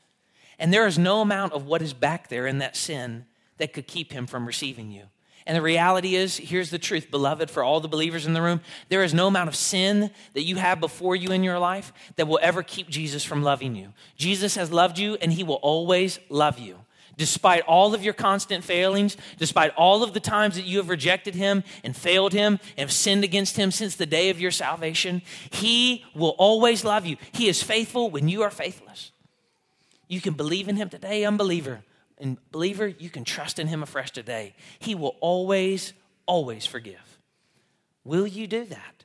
And 0.59 0.72
there 0.72 0.87
is 0.87 0.98
no 0.98 1.20
amount 1.20 1.53
of 1.53 1.66
what 1.66 1.83
is 1.83 1.92
back 1.92 2.29
there 2.29 2.46
in 2.46 2.59
that 2.59 2.77
sin 2.77 3.27
that 3.59 3.72
could 3.72 3.87
keep 3.87 4.12
him 4.12 4.27
from 4.27 4.46
receiving 4.46 4.90
you. 4.90 5.05
And 5.44 5.57
the 5.57 5.62
reality 5.62 6.14
is, 6.14 6.37
here's 6.37 6.70
the 6.70 6.79
truth, 6.79 7.11
beloved, 7.11 7.51
for 7.51 7.64
all 7.64 7.81
the 7.81 7.88
believers 7.88 8.27
in 8.27 8.33
the 8.33 8.42
room 8.42 8.61
there 8.88 9.03
is 9.03 9.12
no 9.12 9.27
amount 9.27 9.48
of 9.48 9.57
sin 9.57 10.11
that 10.35 10.44
you 10.44 10.57
have 10.57 10.81
before 10.81 11.16
you 11.16 11.33
in 11.33 11.42
your 11.42 11.59
life 11.59 11.92
that 12.16 12.29
will 12.29 12.38
ever 12.42 12.62
keep 12.62 12.88
Jesus 12.88 13.25
from 13.25 13.42
loving 13.42 13.75
you. 13.75 13.92
Jesus 14.16 14.55
has 14.55 14.70
loved 14.70 14.98
you, 14.98 15.16
and 15.20 15.33
he 15.33 15.42
will 15.42 15.57
always 15.57 16.20
love 16.29 16.59
you. 16.59 16.79
Despite 17.16 17.62
all 17.64 17.94
of 17.94 18.03
your 18.03 18.14
constant 18.14 18.64
failings, 18.64 19.16
despite 19.38 19.75
all 19.77 20.03
of 20.03 20.14
the 20.14 20.20
times 20.20 20.55
that 20.55 20.64
you 20.64 20.79
have 20.79 20.88
rejected 20.88 21.35
him 21.35 21.62
and 21.85 21.96
failed 21.96 22.33
him 22.33 22.59
and 22.77 22.88
have 22.88 22.92
sinned 22.92 23.22
against 23.22 23.57
him 23.57 23.70
since 23.70 23.96
the 23.96 24.07
day 24.07 24.31
of 24.31 24.40
your 24.40 24.51
salvation, 24.51 25.22
he 25.51 26.05
will 26.14 26.35
always 26.38 26.85
love 26.85 27.05
you. 27.05 27.16
He 27.33 27.48
is 27.48 27.62
faithful 27.62 28.11
when 28.11 28.29
you 28.29 28.42
are 28.42 28.51
faithless. 28.51 29.12
You 30.09 30.20
can 30.20 30.35
believe 30.35 30.68
in 30.68 30.77
him 30.77 30.88
today, 30.88 31.25
unbeliever. 31.25 31.83
And 32.18 32.38
believer, 32.51 32.87
you 32.87 33.11
can 33.11 33.25
trust 33.25 33.59
in 33.59 33.66
him 33.66 33.83
afresh 33.83 34.11
today. 34.11 34.55
He 34.79 34.94
will 34.94 35.16
always, 35.20 35.92
always 36.27 36.66
forgive. 36.66 37.18
Will 38.05 38.27
you 38.27 38.46
do 38.46 38.64
that? 38.64 39.05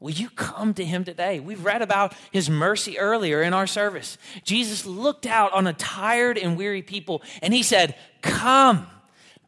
Will 0.00 0.12
you 0.12 0.30
come 0.30 0.74
to 0.74 0.84
him 0.84 1.04
today? 1.04 1.40
We've 1.40 1.64
read 1.64 1.82
about 1.82 2.14
his 2.30 2.48
mercy 2.48 2.98
earlier 2.98 3.42
in 3.42 3.52
our 3.52 3.66
service. 3.66 4.16
Jesus 4.44 4.86
looked 4.86 5.26
out 5.26 5.52
on 5.52 5.66
a 5.66 5.72
tired 5.72 6.38
and 6.38 6.56
weary 6.56 6.82
people 6.82 7.22
and 7.42 7.52
he 7.52 7.64
said, 7.64 7.96
Come, 8.22 8.86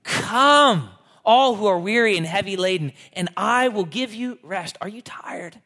come, 0.02 0.90
all 1.24 1.54
who 1.54 1.66
are 1.66 1.78
weary 1.78 2.16
and 2.16 2.26
heavy 2.26 2.56
laden, 2.56 2.92
and 3.12 3.28
I 3.36 3.68
will 3.68 3.84
give 3.84 4.12
you 4.12 4.38
rest. 4.42 4.76
Are 4.80 4.88
you 4.88 5.02
tired? 5.02 5.60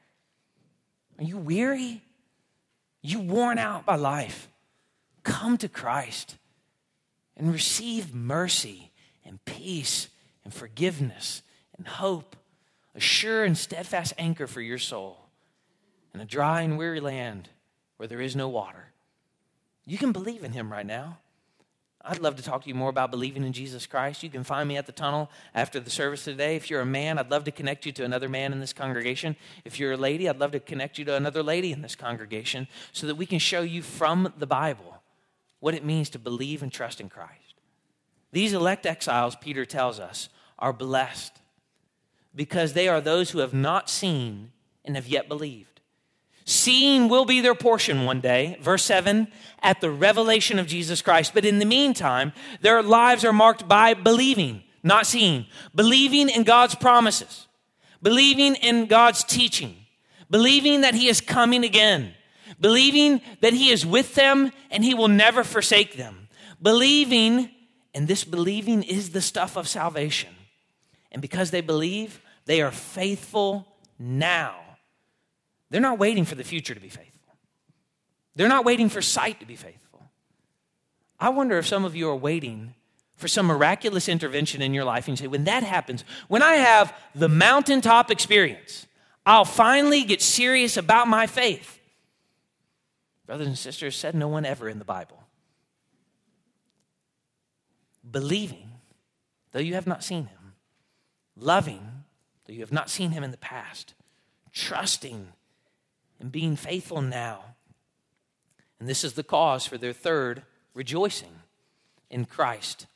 Are 1.18 1.24
you 1.24 1.38
weary? 1.38 2.02
You 3.00 3.20
worn 3.20 3.58
out 3.58 3.86
by 3.86 3.96
life? 3.96 4.48
Come 5.22 5.56
to 5.58 5.68
Christ 5.68 6.36
and 7.36 7.50
receive 7.50 8.14
mercy 8.14 8.90
and 9.24 9.42
peace 9.46 10.08
and 10.44 10.52
forgiveness 10.52 11.42
and 11.78 11.86
hope 11.86 12.36
a 12.94 13.00
sure 13.00 13.44
and 13.44 13.56
steadfast 13.56 14.12
anchor 14.18 14.46
for 14.46 14.60
your 14.60 14.78
soul 14.78 15.18
in 16.12 16.20
a 16.20 16.24
dry 16.24 16.62
and 16.62 16.78
weary 16.78 17.00
land 17.00 17.48
where 17.96 18.06
there 18.06 18.20
is 18.20 18.36
no 18.36 18.48
water. 18.48 18.92
You 19.84 19.98
can 19.98 20.12
believe 20.12 20.44
in 20.44 20.52
him 20.52 20.70
right 20.70 20.86
now. 20.86 21.18
I'd 22.06 22.18
love 22.18 22.36
to 22.36 22.42
talk 22.42 22.62
to 22.62 22.68
you 22.68 22.74
more 22.74 22.90
about 22.90 23.10
believing 23.10 23.44
in 23.44 23.52
Jesus 23.54 23.86
Christ. 23.86 24.22
You 24.22 24.28
can 24.28 24.44
find 24.44 24.68
me 24.68 24.76
at 24.76 24.84
the 24.84 24.92
tunnel 24.92 25.30
after 25.54 25.80
the 25.80 25.88
service 25.88 26.24
today. 26.24 26.54
If 26.54 26.68
you're 26.68 26.82
a 26.82 26.86
man, 26.86 27.18
I'd 27.18 27.30
love 27.30 27.44
to 27.44 27.50
connect 27.50 27.86
you 27.86 27.92
to 27.92 28.04
another 28.04 28.28
man 28.28 28.52
in 28.52 28.60
this 28.60 28.74
congregation. 28.74 29.36
If 29.64 29.80
you're 29.80 29.92
a 29.92 29.96
lady, 29.96 30.28
I'd 30.28 30.38
love 30.38 30.52
to 30.52 30.60
connect 30.60 30.98
you 30.98 31.06
to 31.06 31.16
another 31.16 31.42
lady 31.42 31.72
in 31.72 31.80
this 31.80 31.96
congregation 31.96 32.68
so 32.92 33.06
that 33.06 33.14
we 33.14 33.24
can 33.24 33.38
show 33.38 33.62
you 33.62 33.80
from 33.80 34.32
the 34.36 34.46
Bible 34.46 35.02
what 35.60 35.74
it 35.74 35.84
means 35.84 36.10
to 36.10 36.18
believe 36.18 36.62
and 36.62 36.70
trust 36.70 37.00
in 37.00 37.08
Christ. 37.08 37.54
These 38.32 38.52
elect 38.52 38.84
exiles, 38.84 39.36
Peter 39.36 39.64
tells 39.64 39.98
us, 39.98 40.28
are 40.58 40.74
blessed 40.74 41.40
because 42.34 42.72
they 42.72 42.88
are 42.88 43.00
those 43.00 43.30
who 43.30 43.38
have 43.38 43.54
not 43.54 43.88
seen 43.88 44.52
and 44.84 44.96
have 44.96 45.06
yet 45.06 45.28
believed. 45.28 45.74
Seeing 46.44 47.08
will 47.08 47.24
be 47.24 47.40
their 47.40 47.54
portion 47.54 48.04
one 48.04 48.20
day, 48.20 48.58
verse 48.60 48.84
7, 48.84 49.28
at 49.62 49.80
the 49.80 49.90
revelation 49.90 50.58
of 50.58 50.66
Jesus 50.66 51.00
Christ. 51.00 51.32
But 51.32 51.46
in 51.46 51.58
the 51.58 51.64
meantime, 51.64 52.32
their 52.60 52.82
lives 52.82 53.24
are 53.24 53.32
marked 53.32 53.66
by 53.66 53.94
believing, 53.94 54.62
not 54.82 55.06
seeing. 55.06 55.46
Believing 55.74 56.28
in 56.28 56.42
God's 56.42 56.74
promises, 56.74 57.46
believing 58.02 58.56
in 58.56 58.86
God's 58.86 59.24
teaching, 59.24 59.74
believing 60.28 60.82
that 60.82 60.94
He 60.94 61.08
is 61.08 61.22
coming 61.22 61.64
again, 61.64 62.12
believing 62.60 63.22
that 63.40 63.54
He 63.54 63.70
is 63.70 63.86
with 63.86 64.14
them 64.14 64.52
and 64.70 64.84
He 64.84 64.92
will 64.92 65.08
never 65.08 65.44
forsake 65.44 65.96
them, 65.96 66.28
believing, 66.60 67.48
and 67.94 68.06
this 68.06 68.22
believing 68.22 68.82
is 68.82 69.10
the 69.10 69.22
stuff 69.22 69.56
of 69.56 69.66
salvation. 69.66 70.34
And 71.10 71.22
because 71.22 71.52
they 71.52 71.62
believe, 71.62 72.20
they 72.46 72.62
are 72.62 72.70
faithful 72.70 73.66
now 73.98 74.64
they're 75.74 75.80
not 75.80 75.98
waiting 75.98 76.24
for 76.24 76.36
the 76.36 76.44
future 76.44 76.72
to 76.72 76.80
be 76.80 76.88
faithful, 76.88 77.34
they're 78.36 78.46
not 78.48 78.64
waiting 78.64 78.88
for 78.88 79.02
sight 79.02 79.40
to 79.40 79.46
be 79.46 79.56
faithful. 79.56 80.08
I 81.18 81.30
wonder 81.30 81.58
if 81.58 81.66
some 81.66 81.84
of 81.84 81.96
you 81.96 82.08
are 82.10 82.16
waiting 82.16 82.74
for 83.16 83.26
some 83.26 83.46
miraculous 83.46 84.08
intervention 84.08 84.62
in 84.62 84.72
your 84.72 84.84
life 84.84 85.08
and 85.08 85.18
you 85.18 85.24
say, 85.24 85.26
when 85.26 85.44
that 85.44 85.64
happens, 85.64 86.04
when 86.28 86.42
I 86.42 86.54
have 86.54 86.96
the 87.14 87.28
mountaintop 87.28 88.12
experience, 88.12 88.86
I'll 89.26 89.44
finally 89.44 90.04
get 90.04 90.22
serious 90.22 90.76
about 90.76 91.08
my 91.08 91.26
faith. 91.26 91.80
Brothers 93.26 93.48
and 93.48 93.58
sisters, 93.58 93.96
said 93.96 94.14
no 94.14 94.28
one 94.28 94.44
ever 94.44 94.68
in 94.68 94.78
the 94.78 94.84
Bible. 94.84 95.24
Believing, 98.08 98.70
though 99.50 99.58
you 99.58 99.74
have 99.74 99.88
not 99.88 100.04
seen 100.04 100.26
him, 100.26 100.52
loving, 101.36 101.93
though 102.46 102.52
you 102.52 102.60
have 102.60 102.72
not 102.72 102.90
seen 102.90 103.12
him 103.12 103.24
in 103.24 103.30
the 103.30 103.36
past, 103.36 103.94
trusting, 104.52 105.28
and 106.20 106.32
being 106.32 106.56
faithful 106.56 107.00
now. 107.00 107.44
And 108.78 108.88
this 108.88 109.04
is 109.04 109.14
the 109.14 109.22
cause 109.22 109.66
for 109.66 109.78
their 109.78 109.92
third 109.92 110.42
rejoicing 110.74 111.40
in 112.10 112.24
Christ. 112.24 112.86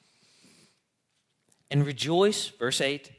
And 1.71 1.85
rejoice, 1.85 2.49
verse 2.49 2.81
8, 2.81 3.11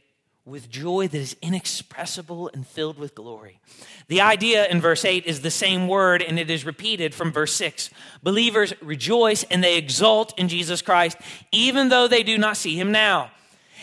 with 0.46 0.70
joy 0.70 1.08
that 1.08 1.18
is 1.18 1.36
inexpressible 1.42 2.50
and 2.54 2.66
filled 2.66 2.98
with 2.98 3.14
glory. 3.14 3.60
The 4.08 4.22
idea 4.22 4.68
in 4.68 4.82
verse 4.82 5.06
8 5.06 5.26
is 5.26 5.42
the 5.42 5.52
same 5.52 5.88
word 5.88 6.22
and 6.24 6.40
it 6.40 6.50
is 6.50 6.66
repeated 6.66 7.14
from 7.14 7.32
verse 7.32 7.54
6. 7.54 7.92
Believers 8.24 8.74
rejoice 8.82 9.44
and 9.44 9.64
they 9.64 9.78
exult 9.78 10.38
in 10.40 10.48
Jesus 10.48 10.82
Christ, 10.82 11.18
even 11.52 11.90
though 11.90 12.08
they 12.08 12.24
do 12.24 12.38
not 12.38 12.58
see 12.58 12.80
him 12.80 12.92
now. 12.92 13.30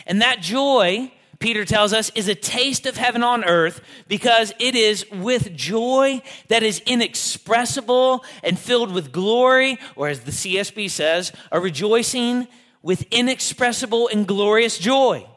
And 0.05 0.21
that 0.21 0.41
joy 0.41 1.11
Peter 1.39 1.65
tells 1.65 1.93
us, 1.93 2.11
is 2.15 2.27
a 2.27 2.35
taste 2.35 2.85
of 2.85 2.97
heaven 2.97 3.23
on 3.23 3.43
earth 3.43 3.81
because 4.07 4.53
it 4.59 4.75
is 4.75 5.05
with 5.11 5.55
joy 5.55 6.21
that 6.47 6.63
is 6.63 6.81
inexpressible 6.85 8.23
and 8.43 8.57
filled 8.57 8.91
with 8.91 9.11
glory, 9.11 9.77
or 9.95 10.07
as 10.07 10.21
the 10.21 10.31
CSB 10.31 10.89
says, 10.89 11.31
a 11.51 11.59
rejoicing 11.59 12.47
with 12.81 13.05
inexpressible 13.11 14.09
and 14.11 14.27
glorious 14.27 14.77
joy. 14.77 15.27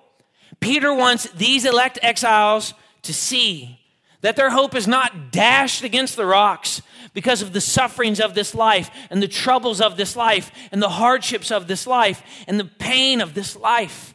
Peter 0.61 0.95
wants 0.95 1.29
these 1.33 1.65
elect 1.65 1.99
exiles 2.03 2.73
to 3.03 3.13
see 3.13 3.79
that 4.23 4.37
their 4.37 4.51
hope 4.51 4.75
is 4.75 4.87
not 4.87 5.33
dashed 5.33 5.83
against 5.83 6.17
the 6.17 6.27
rocks 6.27 6.83
because 7.15 7.43
of 7.43 7.53
the 7.53 7.61
sufferings 7.61 8.21
of 8.21 8.35
this 8.35 8.55
life 8.55 8.91
and 9.11 9.23
the 9.23 9.29
troubles 9.29 9.81
of 9.81 9.97
this 9.97 10.15
life 10.17 10.51
and 10.71 10.83
the 10.83 10.89
hardships 10.89 11.51
of 11.51 11.67
this 11.67 11.87
life 11.87 12.23
and 12.47 12.61
the 12.61 12.65
pain 12.65 13.21
of 13.21 13.35
this 13.35 13.57
life 13.57 14.15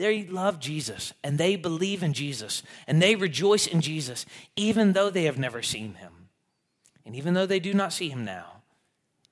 they 0.00 0.24
love 0.24 0.58
Jesus 0.58 1.12
and 1.22 1.36
they 1.36 1.56
believe 1.56 2.02
in 2.02 2.12
Jesus 2.12 2.62
and 2.86 3.02
they 3.02 3.16
rejoice 3.16 3.66
in 3.66 3.80
Jesus, 3.80 4.24
even 4.56 4.94
though 4.94 5.10
they 5.10 5.24
have 5.24 5.38
never 5.38 5.62
seen 5.62 5.94
him. 5.94 6.28
And 7.04 7.14
even 7.14 7.34
though 7.34 7.46
they 7.46 7.60
do 7.60 7.74
not 7.74 7.92
see 7.92 8.08
him 8.08 8.24
now, 8.24 8.62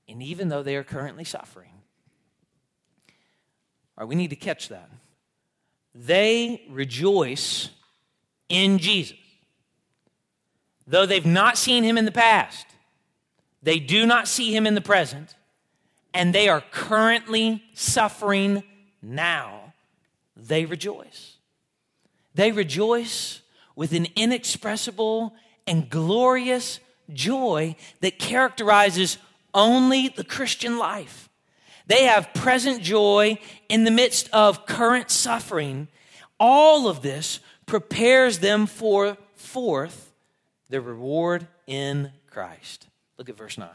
and 0.08 0.22
even 0.22 0.48
though 0.48 0.62
they 0.62 0.76
are 0.76 0.84
currently 0.84 1.24
suffering. 1.24 1.70
All 3.96 4.04
right, 4.04 4.08
we 4.08 4.14
need 4.14 4.30
to 4.30 4.36
catch 4.36 4.68
that. 4.68 4.90
They 5.94 6.62
rejoice 6.68 7.70
in 8.48 8.78
Jesus. 8.78 9.16
Though 10.86 11.06
they've 11.06 11.24
not 11.26 11.58
seen 11.58 11.82
him 11.84 11.98
in 11.98 12.04
the 12.04 12.12
past, 12.12 12.66
they 13.62 13.78
do 13.78 14.06
not 14.06 14.28
see 14.28 14.54
him 14.54 14.66
in 14.66 14.74
the 14.74 14.80
present, 14.80 15.34
and 16.14 16.34
they 16.34 16.48
are 16.48 16.62
currently 16.70 17.62
suffering 17.74 18.62
now 19.02 19.57
they 20.39 20.64
rejoice. 20.64 21.36
They 22.34 22.53
rejoice 22.53 23.43
with 23.74 23.93
an 23.93 24.07
inexpressible 24.14 25.34
and 25.66 25.91
glorious 25.91 26.80
joy 27.12 27.74
that 28.01 28.18
characterizes 28.18 29.18
only 29.53 30.09
the 30.09 30.24
Christian 30.24 30.78
life. 30.78 31.28
They 31.86 32.05
have 32.05 32.32
present 32.34 32.82
joy 32.82 33.39
in 33.68 33.84
the 33.84 33.91
midst 33.91 34.28
of 34.32 34.66
current 34.66 35.11
suffering. 35.11 35.89
All 36.39 36.86
of 36.86 37.03
this 37.03 37.41
prepares 37.66 38.39
them 38.39 38.66
for 38.66 39.16
forth 39.34 40.12
the 40.68 40.80
reward 40.80 41.49
in 41.66 42.12
Christ. 42.30 42.86
Look 43.16 43.28
at 43.28 43.36
verse 43.36 43.59
9. 43.59 43.68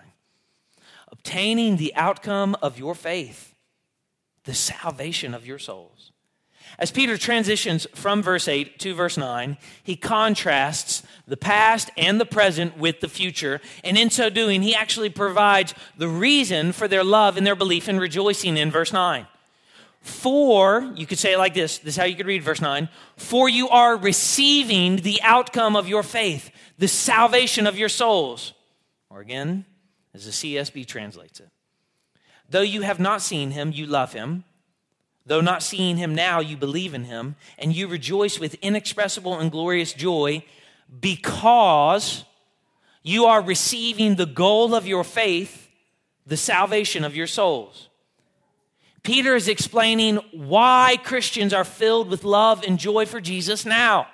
Obtaining 1.12 1.78
the 1.78 1.94
outcome 1.96 2.56
of 2.62 2.80
your 2.80 2.96
faith, 2.96 3.54
the 4.46 4.54
salvation 4.54 5.34
of 5.34 5.46
your 5.46 5.60
souls. 5.60 6.13
As 6.80 6.92
Peter 6.92 7.18
transitions 7.18 7.86
from 7.94 8.22
verse 8.22 8.48
8 8.48 8.80
to 8.80 8.94
verse 8.94 9.18
9, 9.18 9.58
he 9.84 9.96
contrasts 9.96 11.04
the 11.28 11.38
past 11.38 11.92
and 11.98 12.20
the 12.20 12.26
present 12.26 12.78
with 12.78 13.00
the 13.00 13.08
future. 13.08 13.62
And 13.84 13.98
in 13.98 14.10
so 14.10 14.30
doing, 14.30 14.62
he 14.62 14.76
actually 14.76 15.10
provides 15.10 15.74
the 15.98 16.08
reason 16.08 16.72
for 16.72 16.88
their 16.88 17.04
love 17.04 17.38
and 17.38 17.46
their 17.46 17.56
belief 17.56 17.88
and 17.88 18.00
rejoicing 18.00 18.58
in 18.58 18.72
verse 18.72 18.92
9. 18.92 19.28
For, 20.02 20.92
you 20.96 21.06
could 21.06 21.20
say 21.20 21.34
it 21.34 21.38
like 21.38 21.54
this 21.54 21.78
this 21.78 21.94
is 21.94 21.98
how 21.98 22.04
you 22.04 22.16
could 22.16 22.28
read 22.28 22.44
verse 22.44 22.60
9. 22.60 22.90
For 23.16 23.48
you 23.48 23.70
are 23.70 23.96
receiving 23.96 24.98
the 24.98 25.22
outcome 25.22 25.78
of 25.78 25.88
your 25.88 26.04
faith, 26.04 26.52
the 26.78 26.90
salvation 26.90 27.66
of 27.68 27.78
your 27.78 27.90
souls. 27.90 28.54
Or 29.10 29.22
again, 29.22 29.66
as 30.14 30.26
the 30.26 30.32
CSB 30.32 30.86
translates 30.86 31.40
it. 31.40 31.50
Though 32.50 32.62
you 32.62 32.82
have 32.82 33.00
not 33.00 33.22
seen 33.22 33.52
him, 33.52 33.72
you 33.72 33.86
love 33.86 34.12
him. 34.12 34.44
Though 35.26 35.42
not 35.42 35.64
seeing 35.64 35.98
him 35.98 36.14
now, 36.14 36.40
you 36.40 36.58
believe 36.58 36.94
in 36.94 37.06
him, 37.06 37.36
and 37.58 37.74
you 37.76 37.88
rejoice 37.88 38.40
with 38.40 38.56
inexpressible 38.56 39.40
and 39.40 39.52
glorious 39.52 39.94
joy 39.94 40.44
because 41.00 42.26
you 43.04 43.26
are 43.26 43.42
receiving 43.42 44.16
the 44.16 44.26
goal 44.26 44.76
of 44.76 44.86
your 44.86 45.04
faith, 45.04 45.70
the 46.26 46.38
salvation 46.38 47.04
of 47.04 47.16
your 47.16 47.28
souls. 47.28 47.90
Peter 49.04 49.36
is 49.36 49.50
explaining 49.50 50.16
why 50.32 50.98
Christians 51.04 51.54
are 51.54 51.66
filled 51.66 52.10
with 52.10 52.24
love 52.24 52.64
and 52.66 52.80
joy 52.80 53.06
for 53.06 53.20
Jesus 53.20 53.66
now. 53.66 54.08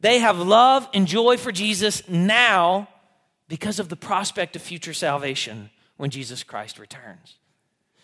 They 0.00 0.20
have 0.20 0.38
love 0.38 0.88
and 0.94 1.06
joy 1.06 1.36
for 1.36 1.52
Jesus 1.52 2.08
now 2.08 2.88
because 3.48 3.80
of 3.80 3.88
the 3.88 3.96
prospect 3.96 4.54
of 4.54 4.62
future 4.62 4.94
salvation 4.94 5.70
when 5.96 6.10
Jesus 6.10 6.44
Christ 6.44 6.78
returns. 6.78 7.39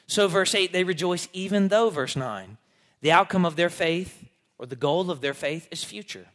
So, 0.07 0.28
verse 0.28 0.54
8, 0.54 0.72
they 0.72 0.84
rejoice 0.84 1.28
even 1.32 1.68
though, 1.68 1.90
verse 1.90 2.16
9, 2.16 2.59
the 3.00 3.12
outcome 3.12 3.44
of 3.44 3.57
their 3.57 3.70
faith 3.70 4.24
or 4.59 4.66
the 4.66 4.76
goal 4.76 5.11
of 5.11 5.20
their 5.20 5.34
faith 5.34 5.68
is 5.70 5.84
future. 5.84 6.26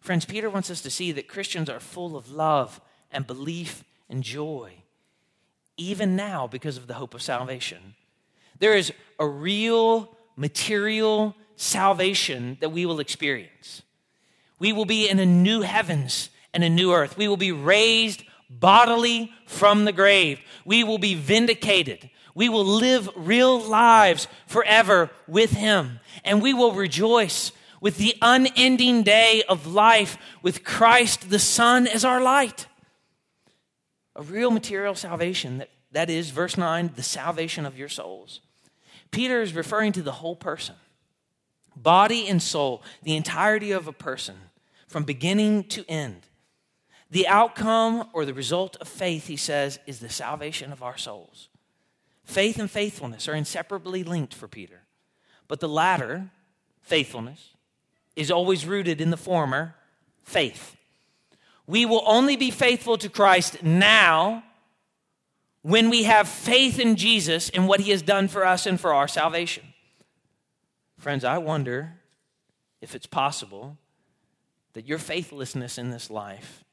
Friends, 0.00 0.24
Peter 0.24 0.50
wants 0.50 0.70
us 0.70 0.80
to 0.82 0.90
see 0.90 1.12
that 1.12 1.28
Christians 1.28 1.70
are 1.70 1.80
full 1.80 2.16
of 2.16 2.30
love 2.30 2.80
and 3.10 3.26
belief 3.26 3.84
and 4.08 4.22
joy, 4.22 4.74
even 5.76 6.16
now 6.16 6.46
because 6.46 6.76
of 6.76 6.86
the 6.86 6.94
hope 6.94 7.14
of 7.14 7.22
salvation. 7.22 7.94
There 8.58 8.74
is 8.74 8.92
a 9.18 9.26
real 9.26 10.16
material 10.36 11.34
salvation 11.56 12.58
that 12.60 12.70
we 12.70 12.84
will 12.86 13.00
experience. 13.00 13.82
We 14.58 14.72
will 14.72 14.84
be 14.84 15.08
in 15.08 15.18
a 15.18 15.26
new 15.26 15.62
heavens 15.62 16.30
and 16.52 16.62
a 16.62 16.68
new 16.68 16.92
earth. 16.92 17.16
We 17.16 17.28
will 17.28 17.36
be 17.36 17.52
raised 17.52 18.22
bodily 18.50 19.32
from 19.46 19.84
the 19.84 19.92
grave. 19.92 20.40
We 20.64 20.84
will 20.84 20.98
be 20.98 21.14
vindicated. 21.14 22.10
We 22.34 22.48
will 22.48 22.64
live 22.64 23.08
real 23.14 23.60
lives 23.60 24.28
forever 24.46 25.10
with 25.26 25.52
Him, 25.52 26.00
and 26.24 26.42
we 26.42 26.54
will 26.54 26.72
rejoice 26.72 27.52
with 27.80 27.98
the 27.98 28.14
unending 28.22 29.02
day 29.02 29.42
of 29.48 29.66
life 29.66 30.16
with 30.42 30.64
Christ 30.64 31.30
the 31.30 31.38
Son 31.38 31.86
as 31.86 32.04
our 32.04 32.20
light. 32.20 32.66
A 34.14 34.22
real 34.22 34.50
material 34.50 34.94
salvation 34.94 35.58
that 35.58 35.70
that 35.92 36.08
is, 36.08 36.30
verse 36.30 36.56
9, 36.56 36.92
the 36.96 37.02
salvation 37.02 37.66
of 37.66 37.78
your 37.78 37.88
souls. 37.88 38.40
Peter 39.10 39.42
is 39.42 39.54
referring 39.54 39.92
to 39.92 40.02
the 40.02 40.12
whole 40.12 40.36
person 40.36 40.74
body 41.74 42.28
and 42.28 42.42
soul, 42.42 42.82
the 43.02 43.16
entirety 43.16 43.72
of 43.72 43.88
a 43.88 43.92
person, 43.92 44.36
from 44.86 45.04
beginning 45.04 45.64
to 45.64 45.88
end. 45.88 46.20
The 47.10 47.26
outcome 47.26 48.08
or 48.12 48.26
the 48.26 48.34
result 48.34 48.76
of 48.78 48.88
faith, 48.88 49.26
he 49.26 49.36
says, 49.36 49.78
is 49.86 49.98
the 49.98 50.10
salvation 50.10 50.70
of 50.70 50.82
our 50.82 50.98
souls. 50.98 51.48
Faith 52.24 52.58
and 52.58 52.70
faithfulness 52.70 53.28
are 53.28 53.34
inseparably 53.34 54.04
linked 54.04 54.34
for 54.34 54.48
Peter. 54.48 54.82
But 55.48 55.60
the 55.60 55.68
latter, 55.68 56.30
faithfulness, 56.80 57.50
is 58.16 58.30
always 58.30 58.66
rooted 58.66 59.00
in 59.00 59.10
the 59.10 59.16
former, 59.16 59.74
faith. 60.22 60.76
We 61.66 61.86
will 61.86 62.02
only 62.06 62.36
be 62.36 62.50
faithful 62.50 62.98
to 62.98 63.08
Christ 63.08 63.62
now 63.62 64.44
when 65.62 65.90
we 65.90 66.04
have 66.04 66.28
faith 66.28 66.78
in 66.78 66.96
Jesus 66.96 67.48
and 67.50 67.68
what 67.68 67.80
he 67.80 67.90
has 67.90 68.02
done 68.02 68.28
for 68.28 68.44
us 68.44 68.66
and 68.66 68.80
for 68.80 68.92
our 68.92 69.08
salvation. 69.08 69.64
Friends, 70.98 71.24
I 71.24 71.38
wonder 71.38 71.94
if 72.80 72.94
it's 72.94 73.06
possible 73.06 73.76
that 74.72 74.86
your 74.86 74.98
faithlessness 74.98 75.78
in 75.78 75.90
this 75.90 76.10
life 76.10 76.64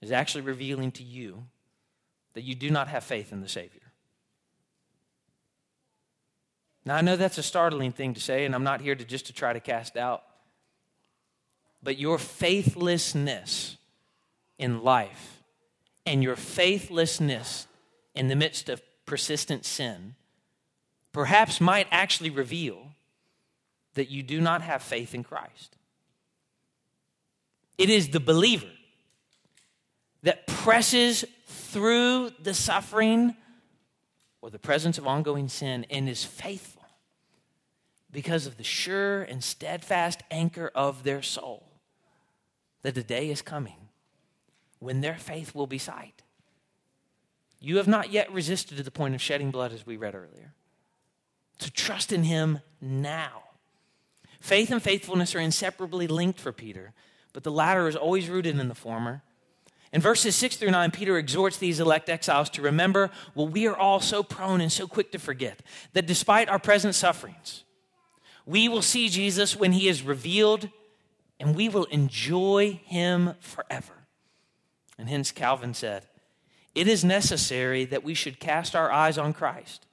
is 0.00 0.12
actually 0.12 0.42
revealing 0.42 0.92
to 0.92 1.02
you 1.02 1.44
that 2.34 2.42
you 2.42 2.54
do 2.54 2.70
not 2.70 2.88
have 2.88 3.04
faith 3.04 3.32
in 3.32 3.40
the 3.40 3.48
Savior. 3.48 3.79
Now, 6.84 6.96
I 6.96 7.00
know 7.02 7.16
that's 7.16 7.38
a 7.38 7.42
startling 7.42 7.92
thing 7.92 8.14
to 8.14 8.20
say, 8.20 8.44
and 8.44 8.54
I'm 8.54 8.64
not 8.64 8.80
here 8.80 8.94
to 8.94 9.04
just 9.04 9.26
to 9.26 9.32
try 9.32 9.52
to 9.52 9.60
cast 9.60 9.96
out. 9.96 10.22
But 11.82 11.98
your 11.98 12.18
faithlessness 12.18 13.76
in 14.58 14.82
life 14.82 15.42
and 16.06 16.22
your 16.22 16.36
faithlessness 16.36 17.66
in 18.14 18.28
the 18.28 18.36
midst 18.36 18.68
of 18.68 18.82
persistent 19.06 19.64
sin 19.64 20.14
perhaps 21.12 21.60
might 21.60 21.86
actually 21.90 22.30
reveal 22.30 22.92
that 23.94 24.10
you 24.10 24.22
do 24.22 24.40
not 24.40 24.62
have 24.62 24.82
faith 24.82 25.14
in 25.14 25.24
Christ. 25.24 25.76
It 27.76 27.90
is 27.90 28.10
the 28.10 28.20
believer 28.20 28.68
that 30.22 30.46
presses 30.46 31.24
through 31.46 32.30
the 32.42 32.54
suffering 32.54 33.34
or 34.42 34.50
the 34.50 34.58
presence 34.58 34.98
of 34.98 35.06
ongoing 35.06 35.48
sin 35.48 35.86
and 35.90 36.08
is 36.08 36.24
faithful 36.24 36.84
because 38.12 38.46
of 38.46 38.56
the 38.56 38.64
sure 38.64 39.22
and 39.22 39.42
steadfast 39.44 40.22
anchor 40.30 40.70
of 40.74 41.04
their 41.04 41.22
soul 41.22 41.66
that 42.82 42.94
the 42.94 43.02
day 43.02 43.30
is 43.30 43.42
coming 43.42 43.88
when 44.78 45.00
their 45.00 45.16
faith 45.16 45.54
will 45.54 45.66
be 45.66 45.78
sight. 45.78 46.22
You 47.60 47.76
have 47.76 47.88
not 47.88 48.10
yet 48.10 48.32
resisted 48.32 48.78
to 48.78 48.82
the 48.82 48.90
point 48.90 49.14
of 49.14 49.20
shedding 49.20 49.50
blood, 49.50 49.72
as 49.72 49.86
we 49.86 49.98
read 49.98 50.14
earlier. 50.14 50.54
To 51.58 51.70
trust 51.70 52.10
in 52.10 52.24
Him 52.24 52.60
now. 52.80 53.42
Faith 54.40 54.70
and 54.70 54.82
faithfulness 54.82 55.34
are 55.34 55.40
inseparably 55.40 56.06
linked 56.06 56.40
for 56.40 56.52
Peter, 56.52 56.94
but 57.34 57.44
the 57.44 57.52
latter 57.52 57.86
is 57.86 57.96
always 57.96 58.30
rooted 58.30 58.58
in 58.58 58.68
the 58.68 58.74
former. 58.74 59.22
In 59.92 60.00
verses 60.00 60.36
6 60.36 60.56
through 60.56 60.70
9, 60.70 60.92
Peter 60.92 61.18
exhorts 61.18 61.56
these 61.56 61.80
elect 61.80 62.08
exiles 62.08 62.48
to 62.50 62.62
remember 62.62 63.10
what 63.34 63.50
we 63.50 63.66
are 63.66 63.76
all 63.76 64.00
so 64.00 64.22
prone 64.22 64.60
and 64.60 64.70
so 64.70 64.86
quick 64.86 65.10
to 65.12 65.18
forget 65.18 65.60
that 65.94 66.06
despite 66.06 66.48
our 66.48 66.60
present 66.60 66.94
sufferings, 66.94 67.64
we 68.46 68.68
will 68.68 68.82
see 68.82 69.08
Jesus 69.08 69.56
when 69.56 69.72
he 69.72 69.88
is 69.88 70.02
revealed 70.02 70.68
and 71.40 71.56
we 71.56 71.68
will 71.68 71.86
enjoy 71.86 72.80
him 72.84 73.34
forever. 73.40 73.94
And 74.96 75.08
hence, 75.08 75.32
Calvin 75.32 75.74
said, 75.74 76.06
It 76.74 76.86
is 76.86 77.04
necessary 77.04 77.84
that 77.86 78.04
we 78.04 78.14
should 78.14 78.38
cast 78.38 78.76
our 78.76 78.92
eyes 78.92 79.18
on 79.18 79.32
Christ 79.32 79.86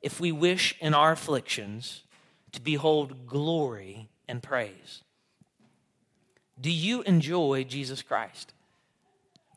if 0.00 0.20
we 0.20 0.32
wish 0.32 0.76
in 0.80 0.94
our 0.94 1.12
afflictions 1.12 2.04
to 2.52 2.60
behold 2.60 3.26
glory 3.26 4.08
and 4.28 4.42
praise. 4.42 5.02
Do 6.60 6.70
you 6.70 7.02
enjoy 7.02 7.64
Jesus 7.64 8.00
Christ? 8.00 8.54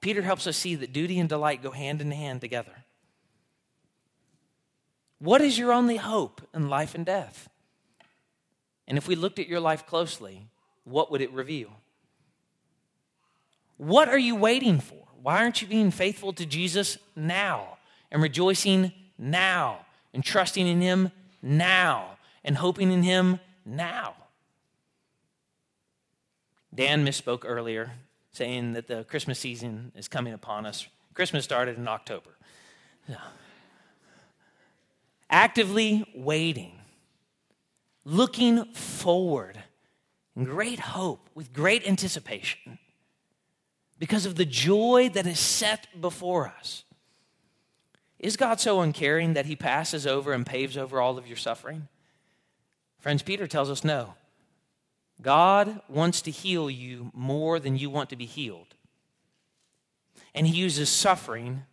Peter 0.08 0.22
helps 0.22 0.47
us 0.47 0.55
see 0.55 0.74
that 0.74 0.93
duty 0.93 1.20
and 1.20 1.28
delight 1.28 1.62
go 1.62 1.72
hand 1.72 1.99
in 1.99 2.12
hand 2.12 2.39
together. 2.39 2.86
What 5.20 5.41
is 5.41 5.60
your 5.60 5.74
only 5.74 5.97
hope 5.97 6.39
in 6.53 6.70
life 6.70 6.95
and 6.95 7.05
death? 7.05 7.49
And 8.88 8.97
if 8.97 9.05
we 9.10 9.18
looked 9.18 9.38
at 9.38 9.49
your 9.49 9.60
life 9.60 9.86
closely, 9.86 10.47
what 10.86 11.12
would 11.12 11.20
it 11.20 11.30
reveal? 11.34 11.72
What 13.76 14.08
are 14.08 14.18
you 14.18 14.34
waiting 14.34 14.80
for? 14.80 15.03
Why 15.22 15.39
aren't 15.39 15.62
you 15.62 15.68
being 15.68 15.91
faithful 15.91 16.32
to 16.32 16.45
Jesus 16.45 16.97
now 17.14 17.78
and 18.10 18.22
rejoicing 18.22 18.93
now 19.18 19.80
and 20.14 20.24
trusting 20.24 20.66
in 20.66 20.80
Him 20.80 21.12
now 21.41 22.12
and 22.45 22.55
hoping 22.55 22.93
in 22.93 23.03
Him 23.03 23.41
now? 23.66 24.14
Dan 26.74 27.05
misspoke 27.05 27.43
earlier, 27.45 27.91
saying 28.38 28.73
that 28.73 28.88
the 28.88 29.03
Christmas 29.03 29.39
season 29.39 29.91
is 29.95 30.07
coming 30.07 30.33
upon 30.33 30.65
us. 30.65 30.88
Christmas 31.13 31.43
started 31.43 31.77
in 31.77 31.88
October. 31.88 32.29
Actively 35.29 36.05
waiting, 36.15 36.79
looking 38.05 38.63
forward 38.73 39.61
in 40.35 40.45
great 40.45 40.79
hope, 40.79 41.29
with 41.33 41.51
great 41.51 41.85
anticipation, 41.88 42.77
because 43.99 44.25
of 44.25 44.35
the 44.35 44.45
joy 44.45 45.09
that 45.13 45.25
is 45.25 45.39
set 45.39 45.88
before 45.99 46.47
us. 46.47 46.83
Is 48.19 48.38
God 48.38 48.59
so 48.59 48.81
uncaring 48.81 49.33
that 49.33 49.47
he 49.47 49.55
passes 49.55 50.05
over 50.07 50.31
and 50.33 50.45
paves 50.45 50.77
over 50.77 51.01
all 51.01 51.17
of 51.17 51.27
your 51.27 51.38
suffering? 51.38 51.88
Friends, 52.99 53.21
Peter 53.23 53.47
tells 53.47 53.69
us 53.69 53.83
no. 53.83 54.13
God 55.22 55.82
wants 55.89 56.22
to 56.22 56.32
heal 56.32 56.70
you 56.70 57.11
more 57.13 57.59
than 57.59 57.78
you 57.78 57.89
want 57.89 58.09
to 58.11 58.15
be 58.15 58.26
healed. 58.26 58.76
And 60.36 60.47
he 60.47 60.55
uses 60.55 60.89
suffering 60.89 61.63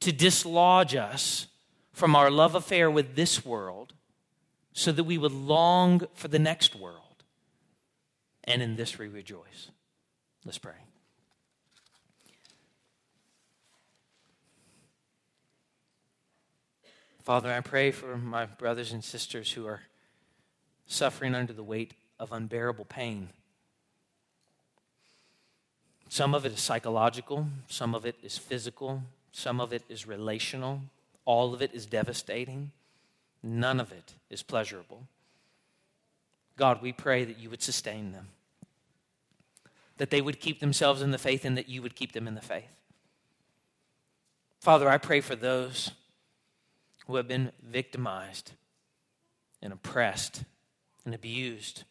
to 0.00 0.12
dislodge 0.12 0.94
us 0.94 1.48
from 1.92 2.14
our 2.14 2.30
love 2.30 2.54
affair 2.54 2.90
with 2.90 3.16
this 3.16 3.44
world 3.44 3.94
so 4.72 4.92
that 4.92 5.04
we 5.04 5.18
would 5.18 5.32
long 5.32 6.02
for 6.14 6.28
the 6.28 6.38
next 6.38 6.76
world 6.76 7.08
and 8.44 8.62
in 8.62 8.76
this 8.76 8.98
we 8.98 9.08
rejoice. 9.08 9.70
Let's 10.44 10.58
pray. 10.58 10.72
Father, 17.22 17.52
I 17.52 17.60
pray 17.60 17.90
for 17.90 18.16
my 18.16 18.46
brothers 18.46 18.92
and 18.92 19.04
sisters 19.04 19.52
who 19.52 19.66
are 19.66 19.82
suffering 20.86 21.34
under 21.34 21.52
the 21.52 21.62
weight 21.62 21.92
of 22.18 22.32
unbearable 22.32 22.84
pain. 22.84 23.28
Some 26.08 26.34
of 26.34 26.46
it 26.46 26.52
is 26.52 26.60
psychological, 26.60 27.46
some 27.68 27.94
of 27.94 28.06
it 28.06 28.16
is 28.22 28.38
physical, 28.38 29.02
some 29.30 29.60
of 29.60 29.72
it 29.72 29.82
is 29.88 30.06
relational, 30.06 30.80
all 31.24 31.52
of 31.52 31.60
it 31.60 31.74
is 31.74 31.86
devastating, 31.86 32.72
none 33.42 33.78
of 33.78 33.92
it 33.92 34.14
is 34.30 34.42
pleasurable. 34.42 35.02
God, 36.56 36.82
we 36.82 36.92
pray 36.92 37.24
that 37.24 37.38
you 37.38 37.50
would 37.50 37.62
sustain 37.62 38.12
them 38.12 38.28
that 39.98 40.10
they 40.10 40.20
would 40.20 40.40
keep 40.40 40.60
themselves 40.60 41.02
in 41.02 41.10
the 41.10 41.18
faith 41.18 41.44
and 41.44 41.56
that 41.56 41.68
you 41.68 41.82
would 41.82 41.94
keep 41.94 42.12
them 42.12 42.26
in 42.26 42.34
the 42.34 42.40
faith. 42.40 42.80
Father, 44.60 44.88
I 44.88 44.96
pray 44.96 45.20
for 45.20 45.36
those 45.36 45.92
who 47.06 47.16
have 47.16 47.28
been 47.28 47.52
victimized 47.62 48.52
and 49.60 49.72
oppressed 49.72 50.44
and 51.04 51.14
abused, 51.14 51.84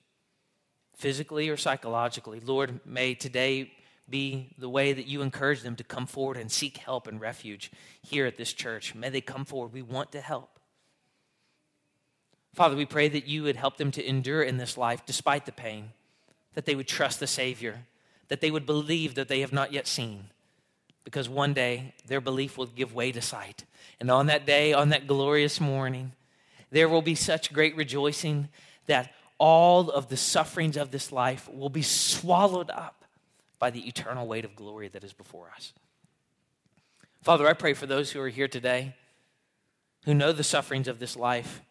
physically 0.98 1.48
or 1.48 1.58
psychologically. 1.58 2.40
Lord, 2.40 2.80
may 2.86 3.14
today 3.14 3.72
be 4.10 4.50
the 4.58 4.70
way 4.70 4.94
that 4.94 5.08
you 5.08 5.22
encourage 5.22 5.62
them 5.62 5.76
to 5.76 5.84
come 5.84 6.08
forward 6.08 6.38
and 6.38 6.52
seek 6.52 6.78
help 6.78 7.08
and 7.08 7.22
refuge 7.22 7.72
here 8.02 8.26
at 8.26 8.38
this 8.38 8.52
church. 8.54 8.96
May 8.96 9.10
they 9.10 9.22
come 9.22 9.46
forward. 9.46 9.74
We 9.74 9.82
want 9.82 10.12
to 10.14 10.22
help. 10.22 10.60
Father, 12.54 12.76
we 12.76 12.86
pray 12.86 13.08
that 13.10 13.28
you 13.28 13.44
would 13.44 13.56
help 13.56 13.78
them 13.78 13.92
to 13.92 14.08
endure 14.08 14.42
in 14.42 14.58
this 14.58 14.78
life 14.78 15.06
despite 15.06 15.46
the 15.46 15.52
pain, 15.52 15.92
that 16.56 16.66
they 16.66 16.74
would 16.74 16.88
trust 16.88 17.20
the 17.20 17.28
Savior, 17.28 17.84
that 18.30 18.42
they 18.42 18.50
would 18.50 18.66
believe 18.66 19.14
that 19.16 19.28
they 19.28 19.42
have 19.42 19.54
not 19.54 19.72
yet 19.72 19.86
seen. 19.86 20.26
Because 21.04 21.30
one 21.30 21.54
day 21.54 21.94
their 22.08 22.20
belief 22.20 22.58
will 22.58 22.66
give 22.66 22.96
way 22.96 23.12
to 23.12 23.22
sight. 23.22 23.66
And 24.00 24.10
on 24.10 24.26
that 24.26 24.46
day, 24.46 24.74
on 24.74 24.90
that 24.90 25.08
glorious 25.08 25.62
morning, 25.62 26.14
there 26.72 26.90
will 26.90 27.04
be 27.04 27.16
such 27.16 27.54
great 27.54 27.78
rejoicing 27.78 28.50
that 28.88 29.12
all 29.38 29.90
of 29.90 30.10
the 30.10 30.18
sufferings 30.18 30.78
of 30.78 30.92
this 30.92 31.12
life 31.12 31.50
will 31.52 31.70
be 31.70 31.82
swallowed 31.82 32.70
up 32.70 33.06
by 33.60 33.70
the 33.70 33.88
eternal 33.88 34.28
weight 34.28 34.46
of 34.46 34.56
glory 34.56 34.88
that 34.90 35.04
is 35.04 35.14
before 35.14 35.52
us. 35.56 35.74
Father, 37.22 37.48
I 37.48 37.54
pray 37.54 37.74
for 37.74 37.86
those 37.86 38.12
who 38.12 38.22
are 38.22 38.30
here 38.30 38.48
today 38.48 38.96
who 40.06 40.14
know 40.14 40.32
the 40.32 40.44
sufferings 40.44 40.88
of 40.88 41.00
this 41.00 41.16
life, 41.16 41.62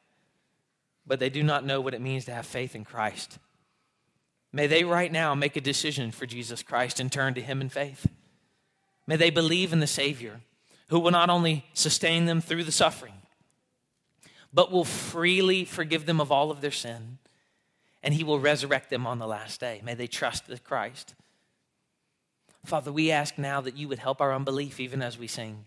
but 1.06 1.18
they 1.18 1.30
do 1.30 1.42
not 1.42 1.64
know 1.64 1.80
what 1.80 1.94
it 1.94 2.00
means 2.00 2.24
to 2.26 2.34
have 2.34 2.44
faith 2.44 2.74
in 2.74 2.84
Christ. 2.84 3.38
May 4.52 4.66
they 4.66 4.84
right 4.84 5.10
now 5.10 5.34
make 5.34 5.56
a 5.56 5.60
decision 5.60 6.10
for 6.10 6.26
Jesus 6.26 6.62
Christ 6.62 7.00
and 7.00 7.10
turn 7.10 7.34
to 7.34 7.40
Him 7.40 7.60
in 7.60 7.68
faith. 7.68 8.06
May 9.06 9.16
they 9.16 9.30
believe 9.30 9.72
in 9.72 9.80
the 9.80 9.86
Savior 9.86 10.40
who 10.88 11.00
will 11.00 11.10
not 11.10 11.30
only 11.30 11.64
sustain 11.74 12.26
them 12.26 12.40
through 12.40 12.64
the 12.64 12.72
suffering, 12.72 13.14
but 14.52 14.70
will 14.70 14.84
freely 14.84 15.64
forgive 15.64 16.06
them 16.06 16.20
of 16.20 16.30
all 16.30 16.50
of 16.50 16.60
their 16.60 16.70
sin, 16.70 17.18
and 18.06 18.14
he 18.14 18.22
will 18.22 18.38
resurrect 18.38 18.88
them 18.88 19.04
on 19.04 19.18
the 19.18 19.26
last 19.26 19.58
day. 19.58 19.82
May 19.84 19.94
they 19.94 20.06
trust 20.06 20.46
the 20.46 20.60
Christ. 20.60 21.16
Father, 22.64 22.92
we 22.92 23.10
ask 23.10 23.36
now 23.36 23.60
that 23.60 23.76
you 23.76 23.88
would 23.88 23.98
help 23.98 24.20
our 24.20 24.32
unbelief 24.32 24.78
even 24.78 25.02
as 25.02 25.18
we 25.18 25.26
sing. 25.26 25.64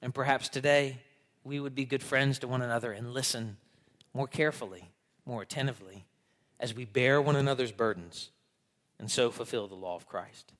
And 0.00 0.14
perhaps 0.14 0.48
today 0.48 0.98
we 1.42 1.58
would 1.58 1.74
be 1.74 1.84
good 1.84 2.04
friends 2.04 2.38
to 2.38 2.46
one 2.46 2.62
another 2.62 2.92
and 2.92 3.12
listen 3.12 3.56
more 4.14 4.28
carefully, 4.28 4.92
more 5.26 5.42
attentively, 5.42 6.04
as 6.60 6.72
we 6.72 6.84
bear 6.84 7.20
one 7.20 7.34
another's 7.34 7.72
burdens 7.72 8.30
and 9.00 9.10
so 9.10 9.32
fulfill 9.32 9.66
the 9.66 9.74
law 9.74 9.96
of 9.96 10.06
Christ. 10.06 10.52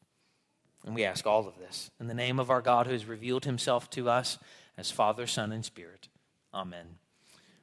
And 0.84 0.92
we 0.92 1.04
ask 1.04 1.24
all 1.24 1.46
of 1.46 1.56
this 1.56 1.92
in 2.00 2.08
the 2.08 2.14
name 2.14 2.40
of 2.40 2.50
our 2.50 2.60
God 2.60 2.86
who 2.86 2.92
has 2.92 3.06
revealed 3.06 3.44
himself 3.44 3.88
to 3.90 4.10
us 4.10 4.38
as 4.76 4.90
Father, 4.90 5.28
Son, 5.28 5.52
and 5.52 5.64
Spirit. 5.64 6.08
Amen. 6.52 6.98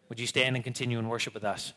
Would 0.08 0.22
you 0.22 0.28
stand 0.28 0.56
and 0.56 0.64
continue 0.64 0.98
in 0.98 1.10
worship 1.10 1.34
with 1.34 1.44
us? 1.44 1.74